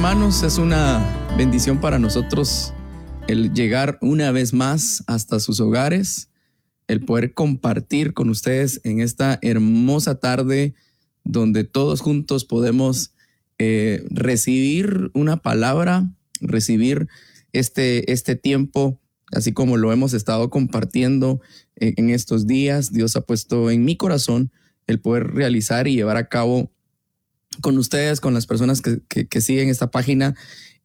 hermanos, 0.00 0.42
es 0.44 0.56
una 0.56 1.04
bendición 1.36 1.78
para 1.78 1.98
nosotros 1.98 2.72
el 3.28 3.52
llegar 3.52 3.98
una 4.00 4.32
vez 4.32 4.54
más 4.54 5.04
hasta 5.06 5.38
sus 5.40 5.60
hogares, 5.60 6.30
el 6.88 7.04
poder 7.04 7.34
compartir 7.34 8.14
con 8.14 8.30
ustedes 8.30 8.80
en 8.84 9.00
esta 9.00 9.38
hermosa 9.42 10.18
tarde 10.18 10.72
donde 11.22 11.64
todos 11.64 12.00
juntos 12.00 12.46
podemos 12.46 13.12
eh, 13.58 14.02
recibir 14.08 15.10
una 15.12 15.36
palabra, 15.36 16.10
recibir 16.40 17.06
este, 17.52 18.10
este 18.10 18.36
tiempo, 18.36 18.98
así 19.32 19.52
como 19.52 19.76
lo 19.76 19.92
hemos 19.92 20.14
estado 20.14 20.48
compartiendo 20.48 21.42
en, 21.76 21.92
en 21.98 22.08
estos 22.08 22.46
días. 22.46 22.90
Dios 22.90 23.16
ha 23.16 23.20
puesto 23.20 23.70
en 23.70 23.84
mi 23.84 23.98
corazón 23.98 24.50
el 24.86 24.98
poder 24.98 25.34
realizar 25.34 25.88
y 25.88 25.94
llevar 25.94 26.16
a 26.16 26.30
cabo 26.30 26.70
con 27.60 27.78
ustedes, 27.78 28.20
con 28.20 28.34
las 28.34 28.46
personas 28.46 28.82
que, 28.82 29.40
siguen 29.40 29.68
esta 29.68 29.90
página, 29.90 30.34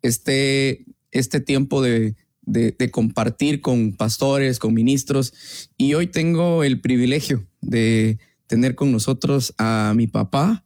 este, 0.01 0.85
este 1.11 1.39
tiempo 1.39 1.81
de, 1.81 2.15
compartir 2.91 3.61
con 3.61 3.93
pastores, 3.93 4.59
con 4.59 4.73
ministros. 4.73 5.33
Y 5.77 5.93
hoy 5.93 6.07
tengo 6.07 6.63
el 6.63 6.81
privilegio 6.81 7.45
de 7.61 8.19
tener 8.47 8.75
con 8.75 8.91
nosotros 8.91 9.53
a 9.57 9.93
mi 9.95 10.07
papá, 10.07 10.63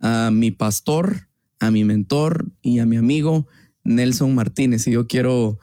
a 0.00 0.30
mi 0.32 0.50
pastor, 0.50 1.28
a 1.60 1.70
mi 1.70 1.84
mentor 1.84 2.50
y 2.60 2.80
a 2.80 2.86
mi 2.86 2.96
amigo 2.96 3.46
Nelson 3.84 4.34
Martínez. 4.34 4.86
Y 4.86 4.92
yo 4.92 5.06
quiero 5.06 5.58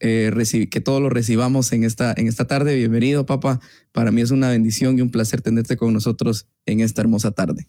eh, 0.00 0.68
que 0.70 0.80
todos 0.80 1.00
lo 1.00 1.08
recibamos 1.08 1.72
en 1.72 1.84
esta, 1.84 2.12
en 2.16 2.26
esta 2.26 2.46
tarde. 2.46 2.76
Bienvenido, 2.76 3.24
papá. 3.24 3.60
Para 3.92 4.10
mí 4.10 4.20
es 4.20 4.30
una 4.30 4.50
bendición 4.50 4.98
y 4.98 5.02
un 5.02 5.10
placer 5.10 5.40
tenerte 5.40 5.76
con 5.76 5.92
nosotros 5.92 6.46
en 6.66 6.80
esta 6.80 7.00
hermosa 7.00 7.30
tarde. 7.30 7.66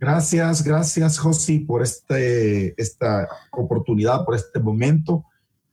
Gracias, 0.00 0.64
gracias 0.64 1.18
Josi 1.18 1.58
por 1.58 1.82
este, 1.82 2.74
esta 2.80 3.28
oportunidad, 3.52 4.24
por 4.24 4.34
este 4.34 4.58
momento. 4.58 5.26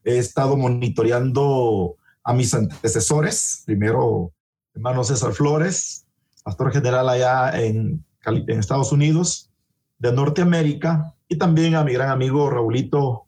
He 0.03 0.17
estado 0.17 0.57
monitoreando 0.57 1.95
a 2.25 2.33
mis 2.33 2.53
antecesores, 2.53 3.63
primero 3.65 4.33
hermano 4.75 5.05
César 5.05 5.31
Flores, 5.31 6.05
pastor 6.43 6.73
general 6.73 7.07
allá 7.07 7.57
en, 7.57 8.03
en 8.25 8.59
Estados 8.59 8.91
Unidos, 8.91 9.49
de 9.97 10.11
Norteamérica, 10.11 11.15
y 11.29 11.37
también 11.37 11.75
a 11.75 11.85
mi 11.85 11.93
gran 11.93 12.09
amigo 12.09 12.49
Raulito 12.49 13.27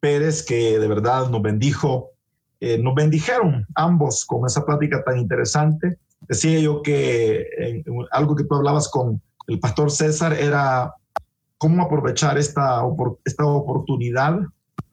Pérez, 0.00 0.44
que 0.44 0.78
de 0.78 0.86
verdad 0.86 1.30
nos 1.30 1.40
bendijo, 1.40 2.10
eh, 2.60 2.76
nos 2.76 2.94
bendijeron 2.94 3.66
ambos 3.74 4.26
con 4.26 4.44
esa 4.44 4.66
plática 4.66 5.02
tan 5.02 5.18
interesante. 5.18 5.98
Decía 6.20 6.60
yo 6.60 6.82
que 6.82 7.82
algo 8.10 8.36
que 8.36 8.44
tú 8.44 8.54
hablabas 8.54 8.90
con 8.90 9.22
el 9.46 9.60
pastor 9.60 9.90
César 9.90 10.32
era 10.32 10.94
cómo 11.58 11.82
aprovechar 11.82 12.38
esta, 12.38 12.82
esta 13.24 13.46
oportunidad 13.46 14.40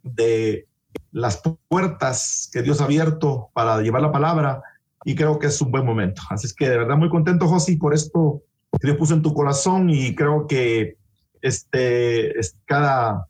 de 0.04 0.68
las 1.12 1.42
puertas 1.68 2.50
que 2.52 2.62
Dios 2.62 2.82
ha 2.82 2.86
abierto 2.86 3.50
para 3.54 3.82
llevar 3.82 4.02
la 4.02 4.12
palabra 4.12 4.62
y 5.06 5.16
creo 5.16 5.40
que 5.40 5.48
es 5.48 5.62
un 5.62 5.72
buen 5.72 5.86
momento. 5.86 6.22
Así 6.30 6.48
es 6.48 6.54
que 6.54 6.70
de 6.70 6.78
verdad 6.78 6.98
muy 6.98 7.10
contento, 7.10 7.48
José, 7.48 7.78
por 7.80 7.94
esto 7.94 8.42
que 8.80 8.88
Dios 8.88 8.98
puso 8.98 9.14
en 9.14 9.22
tu 9.22 9.34
corazón 9.34 9.90
y 9.90 10.16
creo 10.16 10.48
que 10.48 10.98
este, 11.42 12.34
cada 12.66 13.28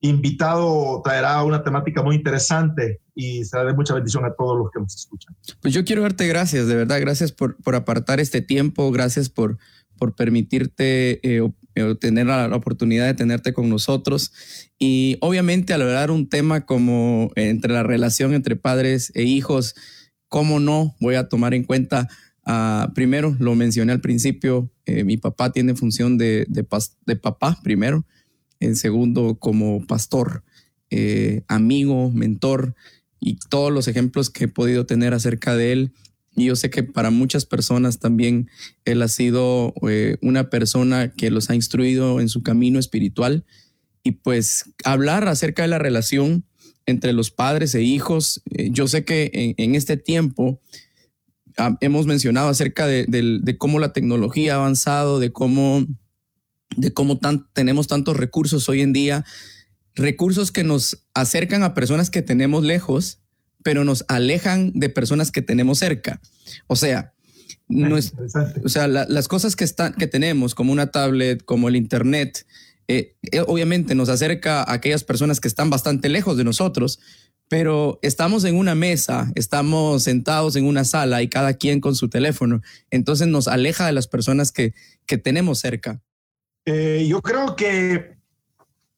invitado 0.00 1.00
traerá 1.04 1.42
una 1.44 1.62
temática 1.62 2.02
muy 2.02 2.16
interesante 2.16 3.00
y 3.14 3.44
será 3.44 3.64
de 3.64 3.74
mucha 3.74 3.94
bendición 3.94 4.24
a 4.24 4.34
todos 4.34 4.58
los 4.58 4.70
que 4.70 4.80
nos 4.80 4.94
escuchan. 4.94 5.36
Pues 5.60 5.72
yo 5.72 5.84
quiero 5.84 6.02
darte 6.02 6.26
gracias, 6.26 6.66
de 6.66 6.74
verdad, 6.74 6.98
gracias 7.00 7.30
por, 7.30 7.56
por 7.56 7.76
apartar 7.76 8.18
este 8.18 8.40
tiempo, 8.40 8.90
gracias 8.90 9.28
por 9.28 9.58
por 9.98 10.14
permitirte 10.14 11.20
eh, 11.22 11.48
eh, 11.74 11.94
tener 12.00 12.26
la, 12.26 12.54
oportunidad 12.54 13.06
de 13.06 13.14
tenerte 13.14 13.52
con 13.52 13.68
nosotros. 13.68 14.32
Y 14.78 15.16
obviamente 15.20 15.72
al 15.72 15.82
hablar 15.82 16.10
un 16.10 16.28
tema 16.28 16.66
como 16.66 17.30
entre 17.36 17.72
la 17.72 17.82
relación 17.82 18.34
entre 18.34 18.56
padres 18.56 19.12
e 19.14 19.22
hijos, 19.22 19.74
¿cómo 20.28 20.60
no 20.60 20.96
voy 21.00 21.14
a 21.14 21.28
tomar 21.28 21.54
en 21.54 21.64
cuenta? 21.64 22.08
Uh, 22.44 22.92
primero, 22.94 23.36
lo 23.38 23.54
mencioné 23.54 23.92
al 23.92 24.00
principio, 24.00 24.72
eh, 24.84 25.04
mi 25.04 25.16
papá 25.16 25.52
tiene 25.52 25.76
función 25.76 26.18
de, 26.18 26.44
de, 26.48 26.64
papá, 27.16 27.60
primero. 27.62 28.04
En 28.58 28.74
segundo, 28.76 29.38
como 29.38 29.86
pastor, 29.86 30.44
amigo, 31.48 32.10
mentor 32.10 32.74
y 33.18 33.38
todos 33.48 33.72
los 33.72 33.88
ejemplos 33.88 34.28
que 34.28 34.44
he 34.44 34.48
podido 34.48 34.84
tener 34.84 35.14
acerca 35.14 35.56
de 35.56 35.72
él 35.72 35.92
y 36.34 36.46
yo 36.46 36.56
sé 36.56 36.70
que 36.70 36.82
para 36.82 37.10
muchas 37.10 37.44
personas 37.44 37.98
también 37.98 38.48
Él 38.84 39.02
ha 39.02 39.08
sido 39.08 39.74
eh, 39.88 40.16
una 40.22 40.48
persona 40.48 41.12
que 41.12 41.30
los 41.30 41.50
ha 41.50 41.54
instruido 41.54 42.20
en 42.20 42.28
su 42.28 42.42
camino 42.42 42.78
espiritual. 42.78 43.44
Y 44.02 44.12
pues 44.12 44.64
hablar 44.84 45.28
acerca 45.28 45.62
de 45.62 45.68
la 45.68 45.78
relación 45.78 46.44
entre 46.86 47.12
los 47.12 47.30
padres 47.30 47.74
e 47.74 47.82
hijos, 47.82 48.42
eh, 48.50 48.70
yo 48.72 48.88
sé 48.88 49.04
que 49.04 49.54
en, 49.56 49.74
este 49.74 49.96
tiempo 49.96 50.60
ah, 51.58 51.76
hemos 51.80 52.06
mencionado 52.06 52.48
acerca 52.48 52.86
de, 52.86 53.56
cómo 53.58 53.78
la 53.78 53.92
tecnología 53.92 54.54
ha 54.54 54.56
avanzado, 54.56 55.20
de 55.20 55.32
cómo, 55.32 55.86
de 56.76 56.92
cómo 56.92 57.20
tenemos 57.52 57.86
tantos 57.86 58.16
recursos 58.16 58.68
hoy 58.68 58.80
en 58.80 58.92
día, 58.92 59.24
recursos 59.94 60.50
que 60.50 60.64
nos 60.64 61.04
acercan 61.14 61.62
a 61.62 61.74
personas 61.74 62.10
que 62.10 62.22
tenemos 62.22 62.64
lejos 62.64 63.21
pero 63.62 63.84
nos 63.84 64.04
alejan 64.08 64.72
de 64.74 64.88
personas 64.88 65.30
que 65.30 65.42
tenemos 65.42 65.78
cerca. 65.78 66.20
O 66.66 66.76
sea, 66.76 67.12
no 67.68 67.96
es, 67.96 68.12
o 68.64 68.68
sea 68.68 68.86
las 68.88 69.28
cosas 69.28 69.56
que, 69.56 69.64
están, 69.64 69.94
que 69.94 70.06
tenemos, 70.06 70.54
como 70.54 70.72
una 70.72 70.90
tablet, 70.90 71.44
como 71.44 71.68
el 71.68 71.76
Internet, 71.76 72.46
eh, 72.88 73.16
eh, 73.30 73.40
obviamente 73.46 73.94
nos 73.94 74.08
acerca 74.08 74.62
a 74.62 74.72
aquellas 74.74 75.04
personas 75.04 75.40
que 75.40 75.48
están 75.48 75.70
bastante 75.70 76.08
lejos 76.08 76.36
de 76.36 76.44
nosotros, 76.44 77.00
pero 77.48 77.98
estamos 78.02 78.44
en 78.44 78.56
una 78.56 78.74
mesa, 78.74 79.30
estamos 79.34 80.02
sentados 80.02 80.56
en 80.56 80.64
una 80.64 80.84
sala 80.84 81.22
y 81.22 81.28
cada 81.28 81.54
quien 81.54 81.80
con 81.80 81.94
su 81.94 82.08
teléfono. 82.08 82.60
Entonces 82.90 83.28
nos 83.28 83.48
aleja 83.48 83.86
de 83.86 83.92
las 83.92 84.08
personas 84.08 84.52
que, 84.52 84.74
que 85.06 85.18
tenemos 85.18 85.58
cerca. 85.58 86.00
Eh, 86.64 87.06
yo 87.08 87.20
creo 87.22 87.56
que 87.56 88.16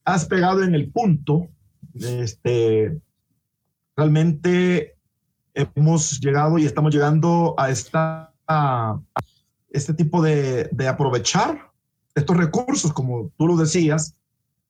has 0.04 0.26
pegado 0.26 0.62
en 0.62 0.74
el 0.74 0.90
punto. 0.90 1.48
Este, 1.94 3.00
realmente 3.96 4.96
hemos 5.54 6.20
llegado 6.20 6.58
y 6.58 6.66
estamos 6.66 6.92
llegando 6.92 7.54
a, 7.56 7.70
esta, 7.70 8.32
este 9.70 9.94
tipo 9.94 10.22
de, 10.22 10.68
aprovechar 10.88 11.70
estos 12.14 12.36
recursos, 12.36 12.92
como 12.92 13.30
tú 13.36 13.46
lo 13.46 13.56
decías, 13.56 14.16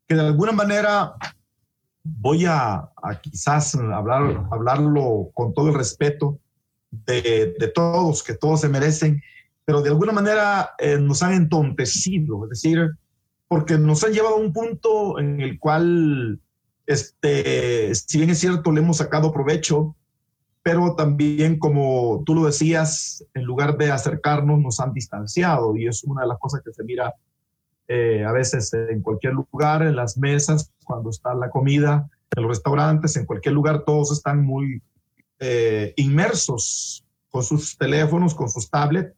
que 0.07 0.15
de 0.15 0.23
alguna 0.23 0.53
manera 0.53 1.15
voy 2.03 2.45
a, 2.47 2.91
quizás 3.23 3.75
hablar, 3.75 4.47
hablarlo 4.51 5.31
con 5.35 5.55
todo 5.55 5.69
el 5.69 5.75
respeto 5.75 6.39
de, 6.91 7.73
todos, 7.75 8.23
que 8.23 8.35
todos 8.35 8.61
se 8.61 8.69
merecen, 8.69 9.23
pero 9.65 9.81
de 9.81 9.89
alguna 9.89 10.13
manera 10.13 10.71
eh, 10.79 10.99
nos 10.99 11.23
han 11.23 11.33
entontecido, 11.33 12.45
es 12.45 12.51
decir, 12.51 12.91
porque 13.49 13.79
nos 13.79 14.05
han 14.05 14.13
llevado 14.13 14.37
a 14.37 14.41
un 14.41 14.53
punto 14.53 15.19
en 15.19 15.41
el 15.41 15.59
cual 15.59 16.41
este, 16.87 17.95
si 17.95 18.19
bien 18.19 18.31
es 18.31 18.39
cierto, 18.39 18.73
le 18.73 18.81
hemos 18.81 18.99
sacado 18.99 19.33
provecho, 19.33 19.97
pero 20.63 20.95
también, 20.95 21.59
como 21.59 22.23
tú 22.25 22.35
lo 22.35 22.47
decías, 22.47 23.25
en 23.35 23.45
lugar 23.45 23.77
de 23.77 23.91
acercarnos, 23.91 24.59
nos 24.59 24.81
han 24.81 24.93
distanciado 24.93 25.77
y 25.77 25.87
es 25.87 26.05
una 26.05 26.23
de 26.23 26.29
las 26.29 26.39
cosas 26.39 26.63
que 26.65 26.73
se 26.73 26.85
mira 26.85 27.15
eh, 27.87 28.25
a 28.25 28.33
veces 28.33 28.73
en 28.73 29.03
cualquier 29.03 29.35
lugar, 29.35 29.83
en 29.83 29.95
las 29.95 30.17
mesas, 30.17 30.73
cuando 30.85 31.11
está 31.11 31.35
la 31.35 31.51
comida, 31.51 32.09
en 32.35 32.43
los 32.43 32.51
restaurantes, 32.51 33.17
en 33.17 33.27
cualquier 33.27 33.55
lugar, 33.55 33.85
todos 33.85 34.11
están 34.11 34.43
muy 34.43 34.83
eh, 35.39 35.93
inmersos 35.97 37.05
con 37.29 37.43
sus 37.43 37.77
teléfonos, 37.77 38.35
con 38.35 38.49
sus 38.49 38.71
tablets, 38.71 39.15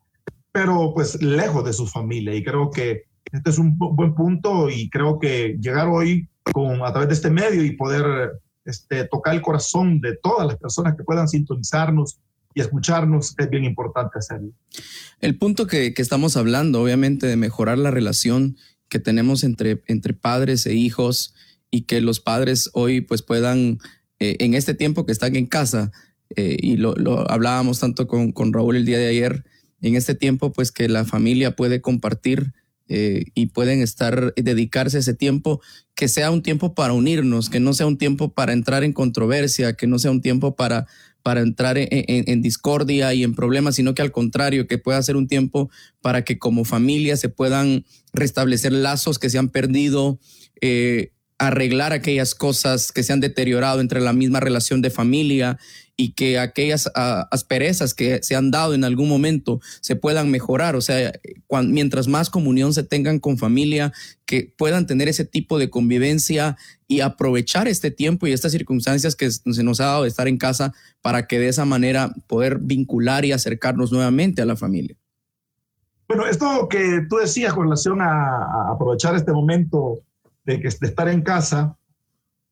pero 0.50 0.92
pues 0.94 1.22
lejos 1.22 1.64
de 1.64 1.72
su 1.72 1.86
familia. 1.86 2.34
Y 2.34 2.42
creo 2.42 2.70
que 2.70 3.04
este 3.32 3.50
es 3.50 3.58
un 3.58 3.76
buen 3.76 4.14
punto 4.14 4.70
y 4.70 4.88
creo 4.88 5.18
que 5.18 5.56
llegar 5.60 5.88
hoy 5.88 6.28
con, 6.42 6.82
a 6.82 6.92
través 6.92 7.08
de 7.08 7.14
este 7.14 7.30
medio 7.30 7.64
y 7.64 7.76
poder 7.76 8.32
este, 8.64 9.04
tocar 9.04 9.34
el 9.34 9.42
corazón 9.42 10.00
de 10.00 10.16
todas 10.16 10.46
las 10.46 10.56
personas 10.56 10.96
que 10.96 11.04
puedan 11.04 11.28
sintonizarnos 11.28 12.18
y 12.54 12.60
escucharnos 12.60 13.34
es 13.36 13.50
bien 13.50 13.64
importante 13.64 14.18
hacerlo. 14.18 14.50
El 15.20 15.36
punto 15.36 15.66
que, 15.66 15.92
que, 15.92 16.02
estamos 16.02 16.36
hablando, 16.36 16.82
obviamente, 16.82 17.26
de 17.26 17.36
mejorar 17.36 17.78
la 17.78 17.90
relación 17.90 18.56
que 18.88 18.98
tenemos 18.98 19.44
entre, 19.44 19.82
entre 19.86 20.14
padres 20.14 20.66
e 20.66 20.74
hijos 20.74 21.34
y 21.70 21.82
que 21.82 22.00
los 22.00 22.20
padres 22.20 22.70
hoy 22.72 23.02
pues 23.02 23.22
puedan, 23.22 23.78
eh, 24.20 24.36
en 24.40 24.54
este 24.54 24.74
tiempo 24.74 25.04
que 25.04 25.12
están 25.12 25.36
en 25.36 25.46
casa, 25.46 25.92
eh, 26.34 26.56
y 26.58 26.76
lo, 26.76 26.94
lo, 26.94 27.30
hablábamos 27.30 27.80
tanto 27.80 28.06
con, 28.06 28.32
con 28.32 28.52
Raúl 28.52 28.76
el 28.76 28.86
día 28.86 28.98
de 28.98 29.08
ayer, 29.08 29.44
en 29.82 29.94
este 29.94 30.14
tiempo 30.14 30.52
pues 30.52 30.72
que 30.72 30.88
la 30.88 31.04
familia 31.04 31.54
puede 31.54 31.80
compartir 31.80 32.54
eh, 32.88 33.24
y 33.34 33.46
pueden 33.46 33.82
estar, 33.82 34.32
dedicarse 34.34 34.98
ese 34.98 35.14
tiempo, 35.14 35.60
que 35.94 36.08
sea 36.08 36.30
un 36.30 36.42
tiempo 36.42 36.74
para 36.74 36.92
unirnos, 36.92 37.50
que 37.50 37.60
no 37.60 37.72
sea 37.72 37.86
un 37.86 37.98
tiempo 37.98 38.32
para 38.32 38.52
entrar 38.52 38.84
en 38.84 38.92
controversia, 38.92 39.74
que 39.74 39.86
no 39.86 39.98
sea 39.98 40.10
un 40.10 40.20
tiempo 40.20 40.54
para, 40.54 40.86
para 41.22 41.40
entrar 41.40 41.76
en, 41.78 42.42
discordia 42.42 43.12
y 43.14 43.24
en 43.24 43.34
problemas, 43.34 43.74
sino 43.76 43.94
que 43.94 44.02
al 44.02 44.12
contrario, 44.12 44.66
que 44.66 44.78
pueda 44.78 45.02
ser 45.02 45.16
un 45.16 45.26
tiempo 45.26 45.70
para 46.00 46.22
que 46.22 46.38
como 46.38 46.64
familia 46.64 47.16
se 47.16 47.28
puedan 47.28 47.84
restablecer 48.12 48.72
lazos 48.72 49.18
que 49.18 49.30
se 49.30 49.38
han 49.38 49.48
perdido. 49.48 50.20
Eh, 50.60 51.12
arreglar 51.38 51.92
aquellas 51.92 52.34
cosas 52.34 52.92
que 52.92 53.02
se 53.02 53.12
han 53.12 53.20
deteriorado 53.20 53.82
entre 53.82 54.00
la 54.00 54.14
misma 54.14 54.40
relación 54.40 54.80
de 54.80 54.88
familia 54.88 55.58
y 55.96 56.12
que 56.12 56.38
aquellas 56.38 56.90
ah, 56.94 57.26
asperezas 57.30 57.94
que 57.94 58.22
se 58.22 58.36
han 58.36 58.50
dado 58.50 58.74
en 58.74 58.84
algún 58.84 59.08
momento 59.08 59.60
se 59.80 59.96
puedan 59.96 60.30
mejorar. 60.30 60.76
O 60.76 60.80
sea, 60.82 61.12
mientras 61.64 62.06
más 62.06 62.28
comunión 62.28 62.74
se 62.74 62.82
tengan 62.82 63.18
con 63.18 63.38
familia, 63.38 63.92
que 64.26 64.52
puedan 64.56 64.86
tener 64.86 65.08
ese 65.08 65.24
tipo 65.24 65.58
de 65.58 65.70
convivencia 65.70 66.56
y 66.86 67.00
aprovechar 67.00 67.66
este 67.66 67.90
tiempo 67.90 68.26
y 68.26 68.32
estas 68.32 68.52
circunstancias 68.52 69.16
que 69.16 69.30
se 69.30 69.62
nos 69.62 69.80
ha 69.80 69.86
dado 69.86 70.02
de 70.02 70.08
estar 70.08 70.28
en 70.28 70.36
casa 70.36 70.74
para 71.00 71.26
que 71.26 71.38
de 71.38 71.48
esa 71.48 71.64
manera 71.64 72.12
poder 72.26 72.58
vincular 72.58 73.24
y 73.24 73.32
acercarnos 73.32 73.90
nuevamente 73.90 74.42
a 74.42 74.46
la 74.46 74.56
familia. 74.56 74.96
Bueno, 76.08 76.26
esto 76.26 76.68
que 76.68 77.06
tú 77.08 77.16
decías 77.16 77.54
con 77.54 77.64
relación 77.64 78.00
a, 78.00 78.70
aprovechar 78.70 79.16
este 79.16 79.32
momento 79.32 80.00
de, 80.44 80.58
de 80.58 80.68
estar 80.86 81.08
en 81.08 81.22
casa, 81.22 81.76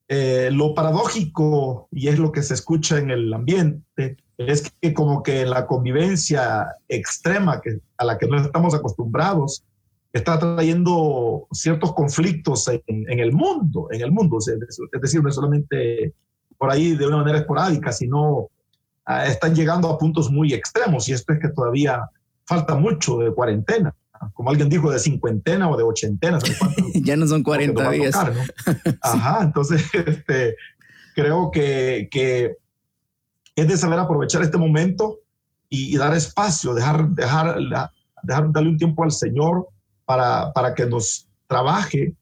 eh, 0.08 0.50
lo 0.52 0.74
paradójico, 0.74 1.88
y 1.90 2.08
es 2.08 2.18
lo 2.18 2.30
que 2.30 2.42
se 2.42 2.54
escucha 2.54 2.98
en 2.98 3.10
el 3.10 3.32
ambiente, 3.32 4.18
es 4.36 4.70
que 4.80 4.92
como 4.92 5.22
que 5.22 5.46
la 5.46 5.66
convivencia 5.66 6.66
extrema 6.88 7.62
a 7.98 8.04
la 8.04 8.18
que 8.18 8.26
no 8.26 8.36
estamos 8.38 8.74
acostumbrados 8.74 9.64
está 10.12 10.38
trayendo 10.38 11.48
ciertos 11.52 11.92
conflictos 11.94 12.68
en, 12.68 13.18
el 13.18 13.32
mundo, 13.32 13.88
en 13.90 14.02
el 14.02 14.12
mundo, 14.12 14.38
es 14.38 15.00
decir, 15.00 15.22
no 15.22 15.32
solamente 15.32 16.12
por 16.58 16.70
ahí 16.70 16.96
de 16.96 17.06
una 17.06 17.18
manera 17.18 17.38
esporádica, 17.38 17.90
sino 17.90 18.48
ah, 19.06 19.26
están 19.26 19.54
llegando 19.54 19.88
a 19.90 19.98
puntos 19.98 20.30
muy 20.30 20.52
extremos, 20.52 21.08
y 21.08 21.12
esto 21.12 21.32
es 21.32 21.40
que 21.40 21.48
todavía 21.48 22.08
falta 22.44 22.76
mucho 22.76 23.18
de 23.18 23.32
cuarentena 23.32 23.94
como 24.32 24.50
alguien 24.50 24.68
dijo, 24.68 24.90
de 24.90 24.98
cincuentena 24.98 25.68
o 25.68 25.76
de 25.76 25.82
ochentena. 25.82 26.38
ya 26.94 27.16
no 27.16 27.26
son 27.26 27.42
40 27.42 27.90
días. 27.90 28.14
Ajá, 29.02 29.40
entonces 29.42 29.84
este, 29.94 30.56
creo 31.14 31.50
que, 31.50 32.08
que, 32.10 32.56
es 33.56 33.68
de 33.68 33.76
saber 33.76 33.98
aprovechar 33.98 34.42
este 34.42 34.58
momento 34.58 35.20
y, 35.68 35.96
dar 35.96 36.14
espacio, 36.14 36.74
dejar, 36.74 37.08
dejar, 37.10 37.56
dejar, 38.22 38.52
darle 38.52 38.70
un 38.70 38.78
tiempo 38.78 39.04
al 39.04 39.12
Señor 39.12 39.68
para, 40.04 40.52
para 40.52 40.74
que 40.74 40.86
nos 40.86 41.28
trabaje 41.46 42.14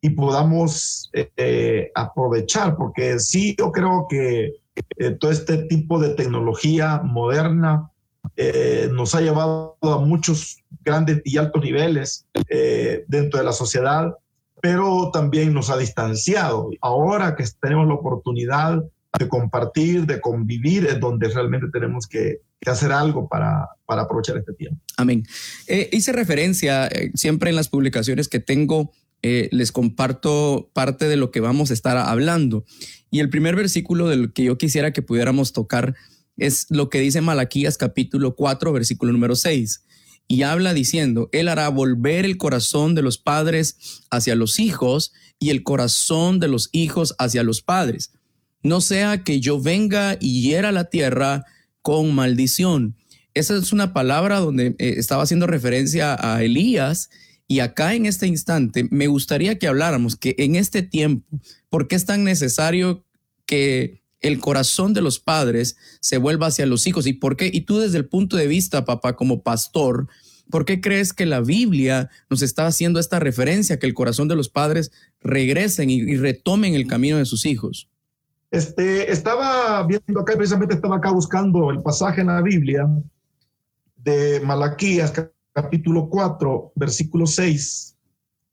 y 0.00 0.10
podamos 0.10 1.10
eh, 1.12 1.30
eh, 1.36 1.90
aprovechar, 1.94 2.76
porque 2.76 3.18
sí, 3.18 3.54
yo 3.58 3.72
creo 3.72 4.06
que 4.08 4.52
eh, 4.96 5.10
todo 5.12 5.30
este 5.30 5.58
tipo 5.64 5.98
de 5.98 6.10
tecnología 6.10 7.00
moderna 7.04 7.90
eh, 8.36 8.88
nos 8.92 9.14
ha 9.14 9.20
llevado 9.20 9.76
a 9.82 9.98
muchos 9.98 10.62
grandes 10.88 11.22
y 11.24 11.36
altos 11.36 11.62
niveles 11.62 12.26
eh, 12.48 13.04
dentro 13.08 13.38
de 13.38 13.44
la 13.44 13.52
sociedad, 13.52 14.14
pero 14.60 15.10
también 15.12 15.52
nos 15.52 15.70
ha 15.70 15.76
distanciado. 15.76 16.70
Ahora 16.80 17.36
que 17.36 17.44
tenemos 17.60 17.86
la 17.86 17.94
oportunidad 17.94 18.82
de 19.18 19.28
compartir, 19.28 20.06
de 20.06 20.20
convivir, 20.20 20.86
es 20.86 21.00
donde 21.00 21.28
realmente 21.28 21.68
tenemos 21.72 22.06
que, 22.06 22.40
hacer 22.66 22.92
algo 22.92 23.28
para, 23.28 23.68
para, 23.86 24.02
aprovechar 24.02 24.36
este 24.36 24.52
tiempo. 24.52 24.78
Amén. 24.96 25.24
Eh, 25.68 25.88
hice 25.92 26.12
referencia 26.12 26.90
siempre 27.14 27.48
en 27.48 27.56
las 27.56 27.68
publicaciones 27.68 28.28
que 28.28 28.40
tengo, 28.40 28.90
les 29.22 29.72
comparto 29.72 30.70
parte 30.74 31.08
de 31.08 31.16
lo 31.16 31.30
que 31.30 31.40
vamos 31.40 31.70
a 31.70 31.74
estar 31.74 31.96
hablando. 31.96 32.64
Y 33.10 33.20
el 33.20 33.30
primer 33.30 33.56
versículo 33.56 34.08
del 34.08 34.32
que 34.32 34.44
yo 34.44 34.58
quisiera 34.58 34.92
que 34.92 35.02
pudiéramos 35.02 35.52
tocar 35.52 35.94
es 36.38 36.66
lo 36.70 36.88
que 36.88 37.00
dice 37.00 37.20
Malaquías 37.20 37.76
capítulo 37.76 38.36
4, 38.36 38.72
versículo 38.72 39.12
número 39.12 39.34
6. 39.34 39.84
Y 40.28 40.42
habla 40.42 40.74
diciendo, 40.74 41.30
Él 41.32 41.48
hará 41.48 41.68
volver 41.70 42.24
el 42.24 42.36
corazón 42.36 42.94
de 42.94 43.02
los 43.02 43.18
padres 43.18 44.02
hacia 44.10 44.34
los 44.34 44.60
hijos 44.60 45.12
y 45.38 45.50
el 45.50 45.62
corazón 45.62 46.38
de 46.38 46.48
los 46.48 46.68
hijos 46.72 47.14
hacia 47.18 47.42
los 47.42 47.62
padres. 47.62 48.12
No 48.62 48.80
sea 48.80 49.24
que 49.24 49.40
yo 49.40 49.60
venga 49.60 50.18
y 50.20 50.42
hiera 50.42 50.70
la 50.70 50.84
tierra 50.90 51.44
con 51.80 52.14
maldición. 52.14 52.96
Esa 53.34 53.56
es 53.56 53.72
una 53.72 53.92
palabra 53.92 54.40
donde 54.40 54.74
eh, 54.78 54.94
estaba 54.98 55.22
haciendo 55.22 55.46
referencia 55.46 56.16
a 56.20 56.42
Elías 56.42 57.08
y 57.46 57.60
acá 57.60 57.94
en 57.94 58.04
este 58.04 58.26
instante 58.26 58.86
me 58.90 59.06
gustaría 59.06 59.58
que 59.58 59.68
habláramos 59.68 60.16
que 60.16 60.34
en 60.38 60.56
este 60.56 60.82
tiempo, 60.82 61.40
¿por 61.70 61.88
qué 61.88 61.96
es 61.96 62.04
tan 62.04 62.24
necesario 62.24 63.04
que 63.46 64.02
el 64.20 64.40
corazón 64.40 64.94
de 64.94 65.00
los 65.00 65.20
padres 65.20 65.76
se 66.00 66.18
vuelva 66.18 66.48
hacia 66.48 66.66
los 66.66 66.86
hijos. 66.86 67.06
¿Y 67.06 67.12
por 67.12 67.36
qué? 67.36 67.50
Y 67.52 67.62
tú 67.62 67.78
desde 67.78 67.98
el 67.98 68.06
punto 68.06 68.36
de 68.36 68.46
vista, 68.46 68.84
papá, 68.84 69.14
como 69.16 69.42
pastor, 69.42 70.08
¿por 70.50 70.64
qué 70.64 70.80
crees 70.80 71.12
que 71.12 71.26
la 71.26 71.40
Biblia 71.40 72.10
nos 72.28 72.42
está 72.42 72.66
haciendo 72.66 73.00
esta 73.00 73.18
referencia, 73.18 73.78
que 73.78 73.86
el 73.86 73.94
corazón 73.94 74.28
de 74.28 74.36
los 74.36 74.48
padres 74.48 74.90
regresen 75.20 75.90
y, 75.90 76.16
retomen 76.16 76.74
el 76.74 76.86
camino 76.86 77.18
de 77.18 77.26
sus 77.26 77.46
hijos? 77.46 77.88
Este, 78.50 79.12
estaba 79.12 79.86
viendo 79.86 80.20
acá, 80.20 80.34
precisamente 80.36 80.74
estaba 80.74 80.96
acá 80.96 81.10
buscando 81.10 81.70
el 81.70 81.82
pasaje 81.82 82.22
en 82.22 82.28
la 82.28 82.40
Biblia 82.40 82.88
de 83.96 84.40
Malaquías, 84.40 85.12
capítulo 85.52 86.08
4, 86.08 86.72
versículo 86.74 87.26
6, 87.26 87.94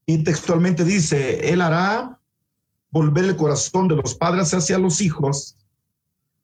y 0.07 0.23
textualmente 0.23 0.83
dice, 0.83 1.49
Él 1.49 1.61
hará 1.61 2.19
volver 2.91 3.25
el 3.25 3.35
corazón 3.35 3.87
de 3.87 3.95
los 3.95 4.15
padres 4.15 4.53
hacia 4.53 4.77
los 4.77 5.01
hijos, 5.01 5.57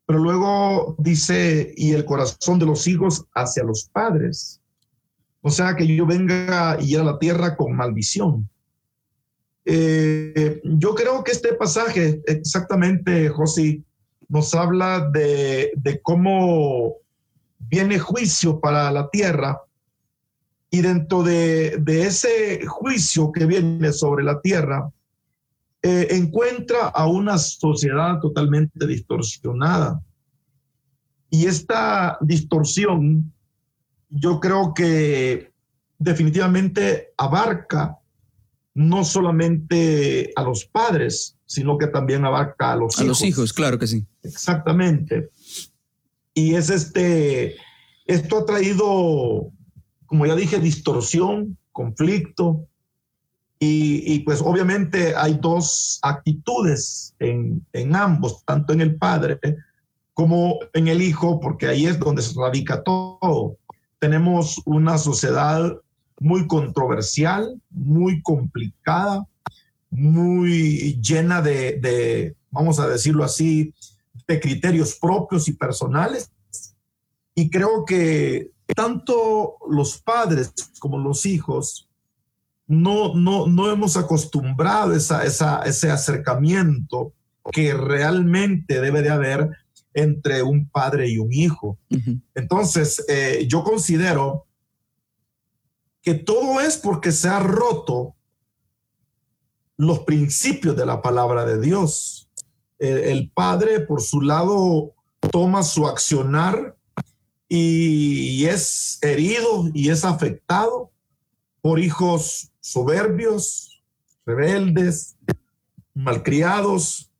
pero 0.05 0.19
luego 0.19 0.95
dice, 0.99 1.73
y 1.77 1.93
el 1.93 2.05
corazón 2.05 2.59
de 2.59 2.65
los 2.65 2.87
hijos 2.87 3.25
hacia 3.33 3.63
los 3.63 3.85
padres. 3.85 4.59
O 5.41 5.49
sea, 5.49 5.75
que 5.75 5.87
yo 5.87 6.05
venga 6.05 6.77
y 6.81 6.95
a 6.95 7.03
la 7.03 7.17
tierra 7.17 7.55
con 7.55 7.73
maldición. 7.75 8.49
Eh, 9.65 10.61
yo 10.63 10.95
creo 10.95 11.23
que 11.23 11.31
este 11.31 11.53
pasaje, 11.53 12.21
exactamente, 12.25 13.29
José, 13.29 13.83
nos 14.27 14.53
habla 14.53 15.09
de, 15.11 15.71
de 15.75 16.01
cómo 16.01 16.95
viene 17.59 17.99
juicio 17.99 18.59
para 18.59 18.91
la 18.91 19.09
tierra 19.09 19.61
y 20.69 20.81
dentro 20.81 21.21
de, 21.21 21.77
de, 21.79 22.07
ese 22.07 22.65
juicio 22.65 23.31
que 23.31 23.45
viene 23.45 23.91
sobre 23.91 24.23
la 24.23 24.41
tierra, 24.41 24.89
eh, 25.83 26.07
encuentra 26.11 26.87
a 26.87 27.07
una 27.07 27.37
sociedad 27.37 28.19
totalmente 28.19 28.85
distorsionada. 28.85 30.01
Y 31.29 31.45
esta 31.45 32.17
distorsión, 32.21 33.33
yo 34.09 34.39
creo 34.39 34.73
que 34.73 35.51
definitivamente 35.97 37.13
abarca 37.17 37.97
no 38.73 39.03
solamente 39.03 40.31
a 40.35 40.43
los 40.43 40.65
padres, 40.65 41.37
sino 41.45 41.77
que 41.77 41.87
también 41.87 42.25
abarca 42.25 42.71
a 42.71 42.75
los 42.75 42.93
hijos. 42.95 43.01
A 43.01 43.07
los 43.07 43.21
hijos, 43.23 43.53
claro 43.53 43.77
que 43.77 43.87
sí. 43.87 44.05
Exactamente. 44.23 45.29
Y 46.33 46.55
es 46.55 46.69
este, 46.69 47.55
esto 48.05 48.37
ha 48.37 48.45
traído, 48.45 49.51
como 50.05 50.25
ya 50.25 50.35
dije, 50.35 50.59
distorsión, 50.59 51.57
conflicto, 51.71 52.67
y, 53.63 54.17
pues 54.21 54.41
obviamente 54.41 55.15
hay 55.15 55.37
dos 55.39 55.99
actitudes 56.01 57.13
en, 57.19 57.63
en, 57.73 57.95
ambos, 57.95 58.43
tanto 58.43 58.73
en 58.73 58.81
el 58.81 58.95
padre 58.95 59.39
como 60.15 60.57
en 60.73 60.87
el 60.87 60.99
hijo, 60.99 61.39
porque 61.39 61.67
ahí 61.67 61.85
es 61.85 61.99
donde 61.99 62.23
se 62.23 62.33
radica 62.39 62.81
todo. 62.81 63.57
Tenemos 63.99 64.59
una 64.65 64.97
sociedad 64.97 65.79
muy 66.19 66.47
controversial, 66.47 67.61
muy 67.69 68.23
complicada, 68.23 69.27
muy 69.91 70.99
llena 70.99 71.43
de, 71.43 71.79
de, 71.79 72.35
vamos 72.49 72.79
a 72.79 72.87
decirlo 72.87 73.23
así, 73.23 73.75
de 74.27 74.39
criterios 74.39 74.95
propios 74.95 75.47
y 75.47 75.53
personales. 75.53 76.31
Y 77.35 77.51
creo 77.51 77.85
que 77.85 78.49
tanto 78.75 79.57
los 79.69 80.01
padres 80.01 80.51
como 80.79 80.97
los 80.97 81.27
hijos 81.27 81.87
no, 82.71 83.13
no, 83.15 83.47
no 83.47 83.69
hemos 83.69 83.97
acostumbrado 83.97 84.93
esa, 84.93 85.23
ese 85.25 85.91
acercamiento 85.91 87.13
que 87.51 87.73
realmente 87.73 88.79
debe 88.79 89.01
de 89.01 89.09
haber 89.09 89.49
entre 89.93 90.41
un 90.41 90.69
padre 90.69 91.09
y 91.09 91.17
un 91.17 91.33
hijo. 91.33 91.77
Entonces, 92.33 93.03
eh, 93.09 93.45
yo 93.45 93.65
considero 93.65 94.45
que 96.01 96.13
todo 96.13 96.61
es 96.61 96.77
porque 96.77 97.11
se 97.11 97.27
ha 97.27 97.39
roto 97.39 98.15
los 99.75 99.99
principios 99.99 100.77
de 100.77 100.85
la 100.85 101.01
palabra 101.01 101.45
de 101.45 101.59
Dios. 101.59 102.29
el 102.79 103.29
padre, 103.31 103.81
por 103.81 104.01
su 104.01 104.21
lado, 104.21 104.93
toma 105.29 105.61
su 105.63 105.87
accionar 105.87 106.77
y 107.49 108.45
es 108.45 108.97
herido 109.01 109.69
y 109.73 109.89
es 109.89 110.05
afectado 110.05 110.90
por 111.61 111.79
hijos 111.79 112.51
soberbios, 112.59 113.81
rebeldes, 114.25 115.17
malcriados. 115.93 117.11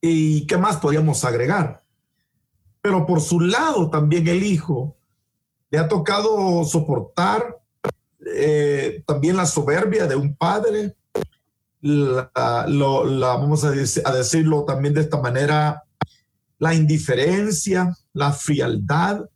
¿Y 0.00 0.46
qué 0.46 0.56
más 0.56 0.76
podríamos 0.76 1.24
agregar? 1.24 1.82
Pero 2.80 3.06
por 3.06 3.20
su 3.20 3.40
lado 3.40 3.90
también 3.90 4.28
el 4.28 4.42
hijo 4.42 4.96
le 5.70 5.78
ha 5.78 5.88
tocado 5.88 6.64
soportar 6.64 7.60
eh, 8.26 9.02
también 9.06 9.36
la 9.36 9.46
soberbia 9.46 10.06
de 10.06 10.16
un 10.16 10.34
padre, 10.36 10.94
vamos 11.82 13.64
a, 13.64 13.70
decirlo 13.70 14.64
también 14.64 14.94
de 14.94 15.02
esta 15.02 15.20
manera, 15.20 15.84
la 16.58 16.74
indiferencia, 16.74 17.94
la 18.12 18.32
frialdad. 18.32 19.28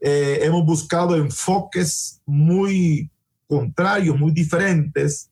Eh, 0.00 0.40
hemos 0.42 0.64
buscado 0.64 1.16
enfoques 1.16 2.22
muy 2.24 3.09
contrarios, 3.50 4.16
muy 4.16 4.30
diferentes 4.30 5.28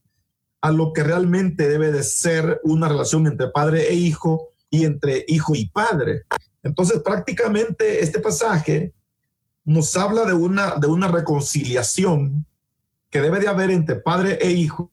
a 0.61 0.73
lo 0.73 0.93
que 0.93 1.05
realmente 1.05 1.69
debe 1.69 1.93
de 1.93 2.03
ser 2.03 2.61
una 2.65 2.89
relación 2.89 3.29
entre 3.29 3.49
padre 3.49 3.89
e 3.91 3.95
hijo 3.95 4.49
y 4.71 4.85
entre 4.85 5.25
hijo 5.29 5.55
y 5.55 5.67
padre. 5.67 6.25
Entonces, 6.65 7.01
prácticamente 7.01 8.03
este 8.03 8.19
pasaje 8.19 8.93
nos 9.65 9.97
habla 9.97 10.25
de 10.25 10.33
una, 10.33 10.75
de 10.75 10.89
una 10.89 11.07
reconciliación 11.07 12.45
que 13.09 13.21
debe 13.21 13.39
de 13.39 13.47
haber 13.47 13.71
entre 13.71 13.97
padre 13.97 14.37
e 14.43 14.51
hijo 14.51 14.91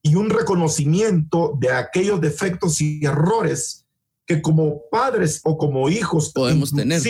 y 0.00 0.14
un 0.14 0.30
reconocimiento 0.30 1.56
de 1.58 1.72
aquellos 1.72 2.20
defectos 2.20 2.80
y 2.80 3.04
errores 3.04 3.84
que 4.26 4.40
como 4.40 4.82
padres 4.90 5.40
o 5.42 5.58
como 5.58 5.88
hijos 5.88 6.32
podemos 6.32 6.72
tener. 6.72 7.02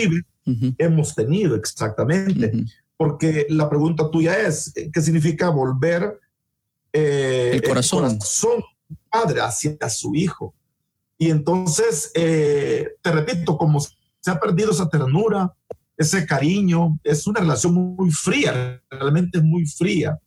Hemos 0.79 1.13
tenido 1.13 1.55
exactamente. 1.55 2.65
Porque 2.97 3.47
la 3.49 3.69
pregunta 3.69 4.09
tuya 4.11 4.39
es, 4.39 4.73
¿qué 4.93 5.01
significa 5.01 5.49
volver 5.49 6.19
eh, 6.91 7.51
el 7.53 7.63
corazón, 7.63 8.05
el 8.05 8.17
corazón 8.17 8.63
padre 9.09 9.41
hacia 9.41 9.89
su 9.89 10.15
hijo? 10.15 10.53
Y 11.17 11.29
entonces, 11.29 12.11
eh, 12.15 12.95
te 13.01 13.11
repito, 13.11 13.57
como 13.57 13.79
se 13.79 14.31
ha 14.31 14.39
perdido 14.39 14.71
esa 14.71 14.89
ternura, 14.89 15.53
ese 15.97 16.25
cariño, 16.25 16.99
es 17.03 17.27
una 17.27 17.39
relación 17.39 17.73
muy 17.73 18.11
fría, 18.11 18.81
realmente 18.89 19.41
muy 19.41 19.65
fría. 19.65 20.19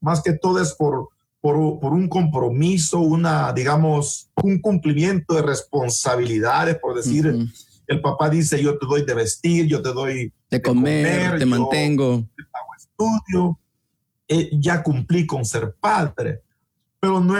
Más 0.00 0.22
que 0.22 0.34
todo 0.34 0.60
es 0.60 0.72
por, 0.74 1.08
por, 1.40 1.56
un 1.56 2.08
compromiso, 2.08 3.00
una, 3.00 3.52
digamos, 3.52 4.30
un 4.42 4.60
cumplimiento 4.60 5.34
de 5.34 5.42
responsabilidades, 5.42 6.78
por 6.78 6.94
decir, 6.94 7.34
el 7.86 8.00
papá 8.00 8.30
dice, 8.30 8.62
yo 8.62 8.78
te 8.78 8.86
doy 8.86 9.04
de 9.04 9.14
vestir, 9.14 9.66
yo 9.66 9.82
te 9.82 9.92
doy 9.92 10.32
de, 10.50 10.62
comer, 10.62 11.38
te 11.38 11.46
mantengo. 11.46 12.24
Te 12.36 12.44
pago 12.44 12.66
estudio, 12.76 13.58
eh, 14.28 14.50
ya 14.52 14.82
cumplí 14.82 15.26
con 15.26 15.44
ser 15.44 15.74
padre, 15.78 16.42
pero 17.00 17.20
no 17.20 17.36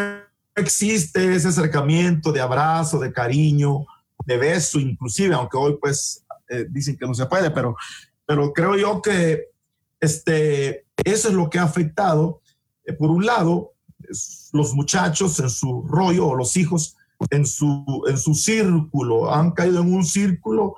existe 0.55 1.35
ese 1.35 1.49
acercamiento 1.49 2.31
de 2.33 2.41
abrazo, 2.41 2.99
de 2.99 3.13
cariño, 3.13 3.87
de 4.25 4.37
beso, 4.37 4.79
inclusive, 4.79 5.35
aunque 5.35 5.57
hoy 5.57 5.77
pues 5.81 6.25
eh, 6.49 6.67
dicen 6.69 6.97
que 6.97 7.07
no 7.07 7.15
se 7.15 7.27
puede, 7.27 7.51
pero, 7.51 7.77
pero 8.27 8.53
creo 8.53 8.77
yo 8.77 9.01
que 9.01 9.49
este, 10.01 10.87
eso 11.05 11.29
es 11.29 11.35
lo 11.35 11.49
que 11.49 11.59
ha 11.59 11.65
afectado, 11.65 12.43
eh, 12.85 12.93
por 12.93 13.11
un 13.11 13.25
lado, 13.25 13.73
los 14.53 14.75
muchachos 14.75 15.41
en 15.41 15.49
su 15.49 15.83
rollo 15.89 16.29
o 16.29 16.35
los 16.35 16.57
hijos 16.57 16.97
en 17.31 17.47
su, 17.47 18.05
en 18.09 18.19
su 18.19 18.35
círculo, 18.35 19.33
han 19.33 19.53
caído 19.53 19.81
en 19.81 19.93
un 19.93 20.05
círculo, 20.05 20.77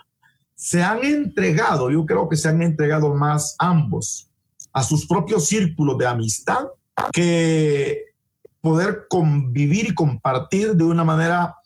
se 0.55 0.83
han 0.83 1.05
entregado, 1.05 1.91
yo 1.91 2.05
creo 2.07 2.29
que 2.29 2.37
se 2.37 2.49
han 2.49 2.63
entregado 2.63 3.15
más 3.15 3.55
ambos 3.59 4.31
a 4.73 4.83
sus 4.83 5.07
propios 5.07 5.47
círculos 5.47 5.99
de 5.99 6.07
amistad 6.07 6.67
que 7.13 8.07
poder 8.61 9.07
convivir 9.09 9.89
y 9.89 9.95
compartir 9.95 10.75
de 10.75 10.85
una 10.85 11.05
manera 11.05 11.57